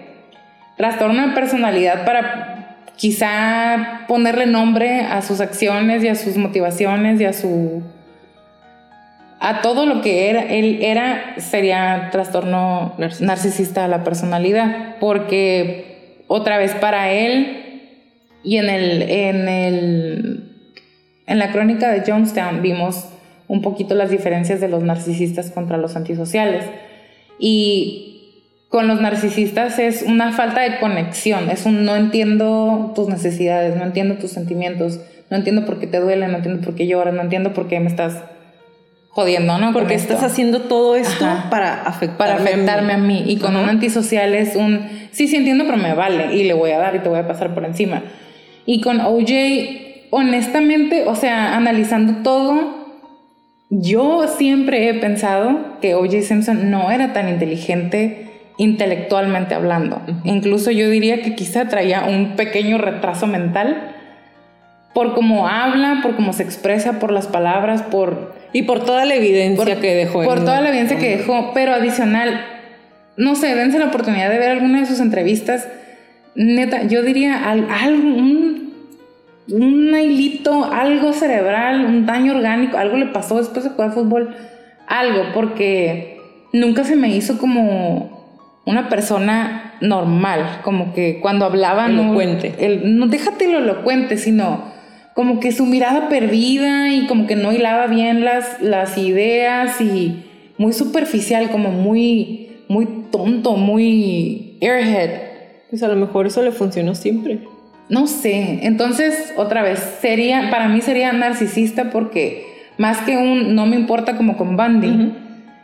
trastorno 0.77 1.29
de 1.29 1.35
personalidad 1.35 2.05
para 2.05 2.79
quizá 2.97 4.03
ponerle 4.09 4.47
nombre 4.47 5.03
a 5.03 5.23
sus 5.23 5.41
acciones 5.41 6.03
y 6.03 6.09
a 6.09 6.17
sus 6.17 6.37
motivaciones 6.37 7.21
y 7.21 7.25
a 7.27 7.33
su 7.33 7.83
a 9.41 9.63
todo 9.63 9.87
lo 9.87 10.03
que 10.03 10.31
era 10.31 10.43
él 10.43 10.79
era 10.83 11.35
sería 11.39 12.11
trastorno 12.13 12.95
narcisista 13.21 13.83
de 13.83 13.89
la 13.89 14.05
personalidad 14.05 14.97
porque 15.01 16.23
otra 16.29 16.59
vez 16.59 16.75
para 16.75 17.11
él 17.11 17.91
y 18.45 18.59
en 18.59 18.71
el 18.71 19.03
en 19.03 19.49
el 19.49 20.51
en 21.27 21.39
la 21.39 21.53
crónica 21.53 21.91
de 21.91 22.03
Jonestown 22.09 22.63
vimos 22.63 23.07
un 23.51 23.63
poquito 23.63 23.97
las 23.97 24.11
diferencias 24.11 24.61
de 24.61 24.69
los 24.69 24.85
narcisistas 24.85 25.51
contra 25.51 25.77
los 25.77 25.97
antisociales. 25.97 26.65
Y 27.37 28.67
con 28.69 28.87
los 28.87 29.01
narcisistas 29.01 29.81
es 29.81 30.03
una 30.03 30.31
falta 30.31 30.61
de 30.61 30.79
conexión, 30.79 31.51
es 31.51 31.67
un 31.67 31.85
no 31.85 31.97
entiendo 31.97 32.93
tus 32.95 33.09
necesidades, 33.09 33.75
no 33.75 33.83
entiendo 33.83 34.19
tus 34.19 34.31
sentimientos, 34.31 35.01
no 35.31 35.37
entiendo 35.37 35.67
por 35.67 35.81
qué 35.81 35.89
te 35.89 35.99
duele, 35.99 36.29
no 36.29 36.37
entiendo 36.37 36.65
por 36.65 36.77
qué 36.77 36.87
lloras, 36.87 37.13
no 37.13 37.23
entiendo 37.23 37.53
por 37.53 37.67
qué 37.67 37.81
me 37.81 37.89
estás 37.89 38.23
jodiendo, 39.11 39.59
¿no? 39.59 39.73
Porque 39.73 39.95
estás 39.95 40.23
haciendo 40.23 40.63
todo 40.63 40.97
esto 40.97 41.27
para 41.51 41.83
afectarme, 41.83 42.19
para 42.19 42.35
afectarme 42.35 42.93
a 42.93 42.99
mí. 42.99 43.25
Y 43.27 43.37
con 43.37 43.57
un 43.57 43.69
antisocial 43.69 44.35
es 44.35 44.57
un, 44.57 44.89
sí, 45.11 45.29
sí 45.29 45.37
entiendo, 45.37 45.65
pero 45.65 45.77
me 45.77 45.95
vale 45.95 46.35
y 46.35 46.45
le 46.45 46.55
voy 46.55 46.71
a 46.71 46.79
dar 46.79 46.95
y 46.97 47.01
te 47.01 47.09
voy 47.09 47.19
a 47.19 47.29
pasar 47.29 47.55
por 47.55 47.65
encima. 47.65 48.03
Y 48.67 48.81
con 48.81 49.01
OJ 49.01 50.11
honestamente, 50.11 51.05
o 51.07 51.15
sea, 51.15 51.57
analizando 51.57 52.23
todo, 52.23 52.81
yo 53.71 54.27
siempre 54.27 54.89
he 54.89 54.95
pensado 54.95 55.79
que 55.81 55.95
O.J. 55.95 56.23
Simpson 56.23 56.71
no 56.71 56.91
era 56.91 57.13
tan 57.13 57.29
inteligente 57.29 58.27
intelectualmente 58.59 59.55
hablando. 59.55 60.03
Incluso 60.25 60.71
yo 60.71 60.91
diría 60.91 61.23
que 61.23 61.35
quizá 61.35 61.69
traía 61.69 62.05
un 62.05 62.37
pequeño 62.37 62.79
retraso 62.79 63.27
mental 63.27 63.97
por 64.93 65.15
cómo 65.15 65.49
habla, 65.49 66.01
por 66.03 66.17
cómo 66.17 66.33
se 66.33 66.43
expresa, 66.43 66.99
por 66.99 67.13
las 67.13 67.27
palabras, 67.27 67.83
por... 67.83 68.40
Y 68.53 68.63
por 68.63 68.85
toda 68.85 69.05
la 69.05 69.15
evidencia 69.15 69.81
que 69.81 69.95
dejó. 69.95 70.25
Por 70.25 70.41
toda 70.41 70.61
la 70.61 70.71
evidencia 70.71 70.99
que 70.99 71.17
dejó, 71.17 71.53
pero 71.55 71.73
adicional, 71.73 72.45
no 73.17 73.37
sé, 73.37 73.55
dense 73.55 73.79
la 73.79 73.87
oportunidad 73.87 74.31
de 74.31 74.39
ver 74.39 74.51
alguna 74.51 74.81
de 74.81 74.87
sus 74.87 75.01
entrevistas. 75.01 75.69
Neta, 76.35 76.85
yo 76.85 77.03
diría 77.03 77.49
algún 77.49 78.61
un 79.51 79.95
hilito, 79.97 80.65
algo 80.65 81.13
cerebral, 81.13 81.85
un 81.85 82.07
daño 82.07 82.37
orgánico, 82.37 82.77
algo 82.77 82.97
le 82.97 83.07
pasó 83.07 83.39
después 83.39 83.65
de 83.65 83.71
jugar 83.71 83.93
fútbol, 83.93 84.35
algo, 84.87 85.25
porque 85.35 86.21
nunca 86.53 86.85
se 86.85 86.97
me 86.97 87.09
hizo 87.09 87.39
como 87.39 88.21
una 88.65 88.89
persona 88.89 89.75
normal, 89.81 90.61
como 90.63 90.93
que 90.93 91.21
cuando 91.21 91.45
hablaba 91.45 91.87
elocuente. 91.87 92.55
no, 92.85 93.07
no 93.07 93.07
déjate 93.07 93.51
lo 93.51 93.59
elocuente, 93.59 94.17
sino 94.17 94.73
como 95.15 95.41
que 95.41 95.53
su 95.53 95.67
mirada 95.67 96.09
perdida 96.09 96.93
y 96.93 97.07
como 97.07 97.27
que 97.27 97.37
no 97.37 97.53
hilaba 97.53 97.87
bien 97.87 98.25
las, 98.25 98.61
las 98.61 98.97
ideas 98.97 99.81
y 99.81 100.25
muy 100.59 100.73
superficial, 100.73 101.51
como 101.51 101.71
muy, 101.71 102.65
muy 102.69 102.87
tonto, 103.11 103.57
muy 103.57 104.59
airhead. 104.61 105.11
Pues 105.71 105.83
a 105.83 105.89
lo 105.89 105.97
mejor 105.97 106.27
eso 106.27 106.43
le 106.43 106.53
funcionó 106.53 106.95
siempre. 106.95 107.41
No 107.89 108.07
sé, 108.07 108.61
entonces 108.63 109.33
otra 109.37 109.63
vez, 109.63 109.81
sería, 110.01 110.49
para 110.51 110.69
mí 110.69 110.81
sería 110.81 111.13
narcisista 111.13 111.91
porque 111.91 112.47
más 112.79 112.99
que 112.99 113.17
un 113.17 113.57
no 113.57 113.67
me 113.67 113.75
importa 113.75 114.17
como 114.17 114.37
con 114.37 114.57
Bundy, 114.57 115.13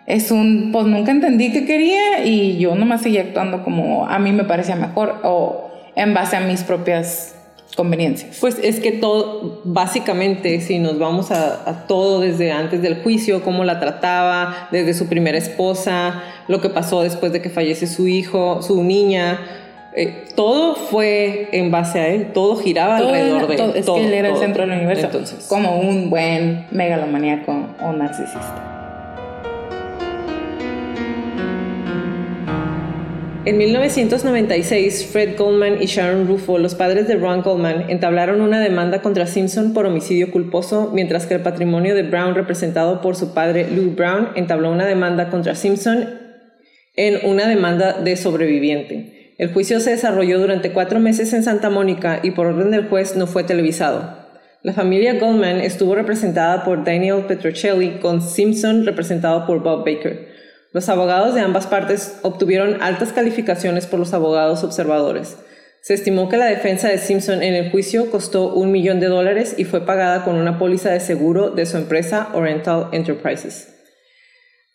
es 0.07 0.33
un, 0.33 0.71
pues 0.73 0.87
nunca 0.87 1.13
entendí 1.13 1.53
qué 1.53 1.65
quería 1.65 2.25
y 2.25 2.59
yo 2.59 2.75
nomás 2.75 3.03
seguía 3.03 3.23
actuando 3.23 3.63
como 3.63 4.09
a 4.09 4.19
mí 4.19 4.33
me 4.33 4.43
parecía 4.43 4.75
mejor 4.75 5.21
o 5.23 5.71
en 5.95 6.15
base 6.15 6.37
a 6.37 6.41
mis 6.41 6.65
propias 6.65 7.36
conveniencias. 7.75 8.39
Pues 8.41 8.59
es 8.63 8.81
que 8.81 8.93
todo, 8.93 9.61
básicamente, 9.65 10.61
si 10.61 10.79
nos 10.79 10.99
vamos 10.99 11.31
a, 11.31 11.69
a, 11.69 11.87
todo 11.87 12.21
desde 12.21 12.53
antes 12.53 12.83
del 12.83 13.03
juicio, 13.03 13.43
cómo 13.43 13.65
la 13.65 13.81
trataba, 13.81 14.69
desde 14.71 14.95
su 14.95 15.09
primera 15.09 15.37
esposa, 15.37 16.23
lo 16.49 16.61
que 16.61 16.71
pasó 16.71 17.03
después 17.03 17.33
de 17.33 17.43
que 17.43 17.51
fallece 17.51 17.87
su 17.87 18.09
hijo, 18.09 18.63
su 18.63 18.83
niña, 18.83 19.41
eh, 19.99 20.29
todo 20.37 20.75
fue 20.75 21.49
en 21.53 21.71
base 21.71 21.99
a 21.99 22.09
él, 22.09 22.33
todo 22.35 22.57
giraba 22.57 22.99
alrededor 22.99 23.47
de 23.47 23.55
él. 23.55 23.73
es 23.77 23.87
que 23.87 24.07
él 24.07 24.13
era 24.13 24.29
el 24.29 24.37
centro 24.37 24.67
del 24.67 24.77
universo, 24.77 25.07
Entonces, 25.07 25.47
como 25.49 25.81
un 25.81 26.11
buen 26.11 26.67
megalomaníaco 26.71 27.53
o 27.83 27.93
narcisista. 27.93 28.76
En 33.47 33.59
1996, 33.59 35.07
Fred 35.07 35.39
Goldman 35.39 35.81
y 35.81 35.87
Sharon 35.87 36.27
Rufo, 36.27 36.59
los 36.59 36.75
padres 36.75 37.07
de 37.07 37.15
Ron 37.15 37.43
Goldman, 37.43 37.89
entablaron 37.91 38.41
una 38.41 38.59
demanda 38.59 39.03
contra 39.03 39.29
Simpson 39.29 39.73
por 39.73 39.87
homicidio 39.87 40.33
culposo, 40.33 40.91
mientras 40.93 41.27
que 41.27 41.35
el 41.35 41.43
patrimonio 41.43 41.95
de 41.95 42.03
Brown, 42.03 42.35
representado 42.35 43.01
por 43.01 43.15
su 43.15 43.35
padre 43.35 43.71
Lou 43.71 43.93
Brown, 43.93 44.31
entabló 44.35 44.73
una 44.73 44.85
demanda 44.85 45.31
contra 45.31 45.55
Simpson 45.55 46.09
en 46.97 47.25
una 47.25 47.47
demanda 47.47 47.93
de 47.93 48.17
sobreviviente. 48.17 49.35
El 49.39 49.53
juicio 49.53 49.79
se 49.79 49.91
desarrolló 49.91 50.41
durante 50.41 50.73
cuatro 50.73 50.99
meses 50.99 51.33
en 51.33 51.45
Santa 51.45 51.71
Mónica 51.71 52.19
y 52.25 52.33
por 52.33 52.47
orden 52.47 52.73
del 52.73 52.89
juez 52.89 53.15
no 53.15 53.29
fue 53.29 53.45
televisado. 53.45 54.27
La 54.63 54.73
familia 54.73 55.21
Goldman 55.21 55.61
estuvo 55.61 55.95
representada 55.95 56.65
por 56.65 56.83
Daniel 56.83 57.27
Petrocelli, 57.29 58.01
con 58.01 58.23
Simpson 58.23 58.85
representado 58.85 59.47
por 59.47 59.63
Bob 59.63 59.85
Baker. 59.85 60.35
Los 60.73 60.89
abogados 60.89 61.35
de 61.35 61.41
ambas 61.41 61.67
partes 61.67 62.19
obtuvieron 62.23 62.83
altas 62.83 63.13
calificaciones 63.13 63.87
por 63.87 63.99
los 63.99 64.13
abogados 64.13 64.65
observadores. 64.65 65.37
Se 65.83 65.95
estimó 65.95 66.29
que 66.29 66.37
la 66.37 66.47
defensa 66.47 66.89
de 66.89 66.99
Simpson 66.99 67.43
en 67.43 67.55
el 67.55 67.71
juicio 67.71 68.11
costó 68.11 68.53
un 68.53 68.73
millón 68.73 68.99
de 68.99 69.07
dólares 69.07 69.55
y 69.57 69.65
fue 69.65 69.87
pagada 69.87 70.25
con 70.25 70.35
una 70.35 70.59
póliza 70.59 70.91
de 70.91 71.01
seguro 71.01 71.51
de 71.51 71.65
su 71.65 71.77
empresa 71.77 72.29
Oriental 72.35 72.89
Enterprises. 72.93 73.73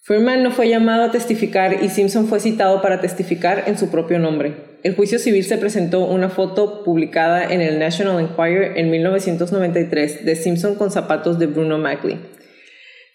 Furman 0.04 0.42
no 0.42 0.52
fue 0.52 0.68
llamado 0.68 1.04
a 1.04 1.12
testificar 1.12 1.84
y 1.84 1.90
Simpson 1.90 2.28
fue 2.28 2.40
citado 2.40 2.82
para 2.82 3.02
testificar 3.02 3.66
en 3.68 3.78
su 3.78 3.90
propio 3.92 4.18
nombre. 4.18 4.56
El 4.84 4.96
juicio 4.96 5.20
civil 5.20 5.44
se 5.44 5.60
presentó 5.60 6.06
una 6.06 6.30
foto 6.30 6.84
publicada 6.84 7.44
en 7.44 7.62
el 7.62 7.78
National 7.78 8.20
Enquirer 8.20 8.78
en 8.78 8.90
1993 8.90 10.26
de 10.26 10.36
Simpson 10.36 10.76
con 10.76 10.90
zapatos 10.90 11.38
de 11.38 11.46
Bruno 11.46 11.78
Mackley. 11.78 12.20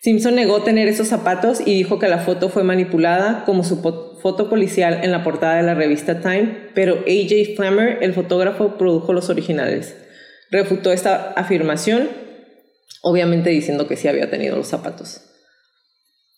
Simpson 0.06 0.36
negó 0.36 0.62
tener 0.62 0.86
esos 0.86 1.08
zapatos 1.08 1.58
y 1.58 1.74
dijo 1.74 1.98
que 1.98 2.06
la 2.06 2.20
foto 2.20 2.48
fue 2.48 2.62
manipulada 2.62 3.42
como 3.44 3.64
su 3.64 3.78
foto 3.78 4.48
policial 4.48 5.00
en 5.02 5.10
la 5.10 5.24
portada 5.24 5.56
de 5.56 5.64
la 5.64 5.74
revista 5.74 6.20
Time, 6.20 6.68
pero 6.76 6.98
AJ 7.08 7.56
Flammer, 7.56 7.98
el 8.02 8.14
fotógrafo, 8.14 8.78
produjo 8.78 9.12
los 9.12 9.30
originales. 9.30 9.96
Refutó 10.52 10.92
esta 10.92 11.32
afirmación, 11.32 12.08
obviamente 13.02 13.50
diciendo 13.50 13.88
que 13.88 13.96
sí 13.96 14.06
había 14.06 14.30
tenido 14.30 14.56
los 14.56 14.68
zapatos. 14.68 15.22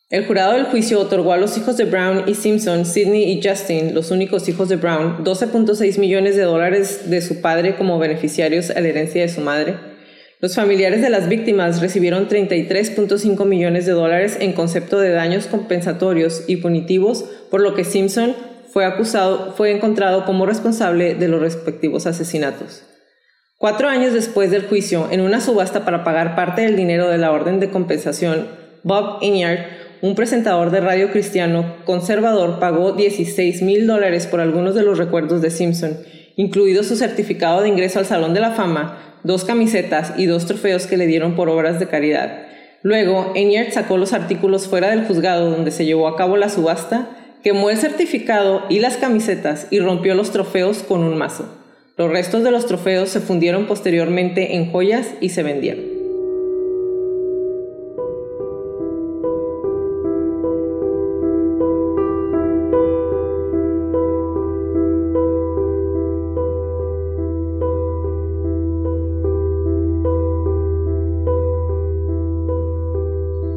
El 0.08 0.24
jurado 0.24 0.54
del 0.54 0.64
juicio 0.64 0.98
otorgó 0.98 1.34
a 1.34 1.36
los 1.36 1.58
hijos 1.58 1.76
de 1.76 1.84
Brown 1.84 2.24
y 2.26 2.36
Simpson, 2.36 2.86
Sidney 2.86 3.30
y 3.30 3.46
Justin, 3.46 3.94
los 3.94 4.10
únicos 4.10 4.48
hijos 4.48 4.70
de 4.70 4.76
Brown, 4.76 5.22
12.6 5.26 5.98
millones 5.98 6.36
de 6.36 6.42
dólares 6.44 7.10
de 7.10 7.20
su 7.20 7.42
padre 7.42 7.76
como 7.76 7.98
beneficiarios 7.98 8.70
a 8.70 8.80
la 8.80 8.88
herencia 8.88 9.20
de 9.20 9.28
su 9.28 9.42
madre. 9.42 9.87
Los 10.40 10.54
familiares 10.54 11.02
de 11.02 11.10
las 11.10 11.28
víctimas 11.28 11.80
recibieron 11.80 12.28
33.5 12.28 13.44
millones 13.44 13.86
de 13.86 13.92
dólares 13.92 14.36
en 14.40 14.52
concepto 14.52 15.00
de 15.00 15.10
daños 15.10 15.48
compensatorios 15.48 16.44
y 16.46 16.56
punitivos, 16.56 17.24
por 17.50 17.60
lo 17.60 17.74
que 17.74 17.82
Simpson 17.82 18.36
fue 18.72 18.84
acusado, 18.84 19.54
fue 19.56 19.72
encontrado 19.72 20.24
como 20.24 20.46
responsable 20.46 21.14
de 21.16 21.26
los 21.26 21.40
respectivos 21.40 22.06
asesinatos. 22.06 22.84
Cuatro 23.56 23.88
años 23.88 24.12
después 24.12 24.52
del 24.52 24.66
juicio, 24.66 25.08
en 25.10 25.22
una 25.22 25.40
subasta 25.40 25.84
para 25.84 26.04
pagar 26.04 26.36
parte 26.36 26.62
del 26.62 26.76
dinero 26.76 27.08
de 27.08 27.18
la 27.18 27.32
orden 27.32 27.58
de 27.58 27.70
compensación, 27.70 28.46
Bob 28.84 29.18
Inyard 29.22 29.78
un 30.00 30.14
presentador 30.14 30.70
de 30.70 30.80
radio 30.80 31.10
cristiano 31.10 31.74
conservador 31.84 32.60
pagó 32.60 32.92
16 32.92 33.62
mil 33.62 33.88
dólares 33.88 34.28
por 34.28 34.40
algunos 34.40 34.76
de 34.76 34.84
los 34.84 34.96
recuerdos 34.96 35.42
de 35.42 35.50
Simpson, 35.50 35.98
incluido 36.38 36.84
su 36.84 36.96
certificado 36.96 37.60
de 37.60 37.68
ingreso 37.68 37.98
al 37.98 38.06
Salón 38.06 38.32
de 38.32 38.40
la 38.40 38.52
Fama, 38.52 38.96
dos 39.24 39.44
camisetas 39.44 40.14
y 40.16 40.26
dos 40.26 40.46
trofeos 40.46 40.86
que 40.86 40.96
le 40.96 41.08
dieron 41.08 41.34
por 41.34 41.50
obras 41.50 41.80
de 41.80 41.88
caridad. 41.88 42.42
Luego, 42.82 43.32
Enyart 43.34 43.72
sacó 43.72 43.98
los 43.98 44.12
artículos 44.12 44.68
fuera 44.68 44.90
del 44.90 45.04
juzgado 45.04 45.50
donde 45.50 45.72
se 45.72 45.84
llevó 45.84 46.06
a 46.06 46.16
cabo 46.16 46.36
la 46.36 46.48
subasta, 46.48 47.10
quemó 47.42 47.70
el 47.70 47.76
certificado 47.76 48.62
y 48.68 48.78
las 48.78 48.96
camisetas 48.96 49.66
y 49.70 49.80
rompió 49.80 50.14
los 50.14 50.30
trofeos 50.30 50.84
con 50.84 51.02
un 51.02 51.18
mazo. 51.18 51.52
Los 51.96 52.08
restos 52.08 52.44
de 52.44 52.52
los 52.52 52.66
trofeos 52.66 53.08
se 53.08 53.20
fundieron 53.20 53.66
posteriormente 53.66 54.54
en 54.54 54.70
joyas 54.70 55.08
y 55.20 55.30
se 55.30 55.42
vendieron. 55.42 55.97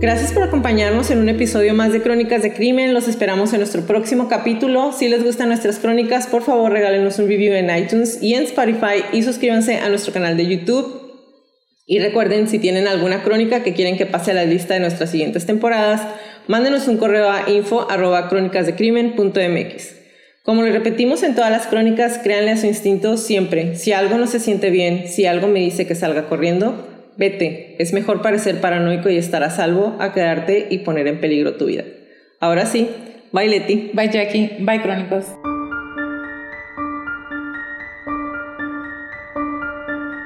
Gracias 0.02 0.34
por 0.34 0.42
acompañarnos 0.42 1.12
en 1.12 1.20
un 1.20 1.30
episodio 1.30 1.76
más 1.76 1.94
de 1.94 2.02
Crónicas 2.02 2.42
de 2.42 2.52
Crimen. 2.52 2.96
Los 2.96 3.08
esperamos 3.08 3.54
en 3.54 3.60
nuestro 3.60 3.84
próximo 3.84 4.28
capítulo. 4.28 4.94
Si 4.94 5.08
les 5.08 5.24
gustan 5.24 5.50
nuestras 5.50 5.78
crónicas, 5.78 6.26
por 6.26 6.42
favor 6.42 6.72
regálenos 6.72 7.20
un 7.20 7.28
review 7.28 7.54
en 7.54 7.70
iTunes 7.70 8.18
y 8.20 8.34
en 8.34 8.46
Spotify 8.46 9.04
y 9.14 9.22
suscríbanse 9.22 9.78
a 9.78 9.90
nuestro 9.90 10.12
canal 10.12 10.38
de 10.38 10.48
YouTube. 10.48 11.04
Y 11.86 12.00
recuerden, 12.00 12.48
si 12.48 12.58
tienen 12.58 12.88
alguna 12.88 13.22
crónica 13.22 13.62
que 13.62 13.76
quieren 13.76 13.96
que 13.96 14.08
pase 14.08 14.32
a 14.32 14.34
la 14.34 14.46
lista 14.46 14.74
de 14.74 14.80
nuestras 14.80 15.12
siguientes 15.12 15.46
temporadas, 15.46 16.02
mándenos 16.48 16.88
un 16.88 16.98
correo 16.98 17.30
a 17.30 17.48
info.crónicasdecrimen.mx. 17.52 19.96
Como 20.42 20.64
le 20.64 20.72
repetimos 20.72 21.22
en 21.22 21.36
todas 21.36 21.52
las 21.52 21.68
crónicas, 21.68 22.18
créanle 22.18 22.50
a 22.50 22.58
su 22.58 22.66
instinto 22.66 23.18
siempre. 23.18 23.76
Si 23.76 23.94
algo 23.94 24.18
no 24.18 24.26
se 24.26 24.40
siente 24.40 24.72
bien, 24.72 25.08
si 25.08 25.28
algo 25.28 25.48
me 25.48 25.60
dice 25.60 25.86
que 25.86 25.94
salga 25.94 26.28
corriendo, 26.28 26.91
Vete, 27.18 27.76
es 27.80 27.94
mejor 27.94 28.22
parecer 28.22 28.62
paranoico 28.62 29.10
y 29.10 29.18
estar 29.18 29.44
a 29.44 29.50
salvo 29.50 29.98
a 30.00 30.14
quedarte 30.14 30.68
y 30.70 30.80
poner 30.80 31.08
en 31.08 31.20
peligro 31.20 31.56
tu 31.56 31.66
vida. 31.66 31.84
Ahora 32.40 32.66
sí, 32.66 32.90
bye 33.32 33.48
Leti. 33.48 33.92
Bye 33.94 34.10
Jackie, 34.10 34.58
bye 34.60 34.82
Crónicos. 34.82 35.26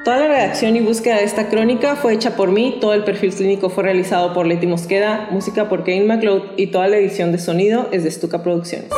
Toda 0.06 0.20
la 0.20 0.28
redacción 0.28 0.76
y 0.76 0.82
búsqueda 0.82 1.18
de 1.18 1.24
esta 1.24 1.50
crónica 1.50 1.96
fue 1.96 2.14
hecha 2.14 2.36
por 2.36 2.52
mí, 2.52 2.78
todo 2.80 2.94
el 2.94 3.04
perfil 3.04 3.34
clínico 3.34 3.72
fue 3.72 3.86
realizado 3.86 4.36
por 4.36 4.46
Leti 4.46 4.68
Mosqueda, 4.68 5.30
música 5.32 5.68
por 5.68 5.84
Kane 5.84 6.04
McLeod 6.04 6.52
y 6.58 6.68
toda 6.68 6.88
la 6.88 6.98
edición 6.98 7.32
de 7.32 7.40
sonido 7.40 7.90
es 7.92 8.04
de 8.04 8.12
Stuka 8.12 8.44
Producciones. 8.44 8.92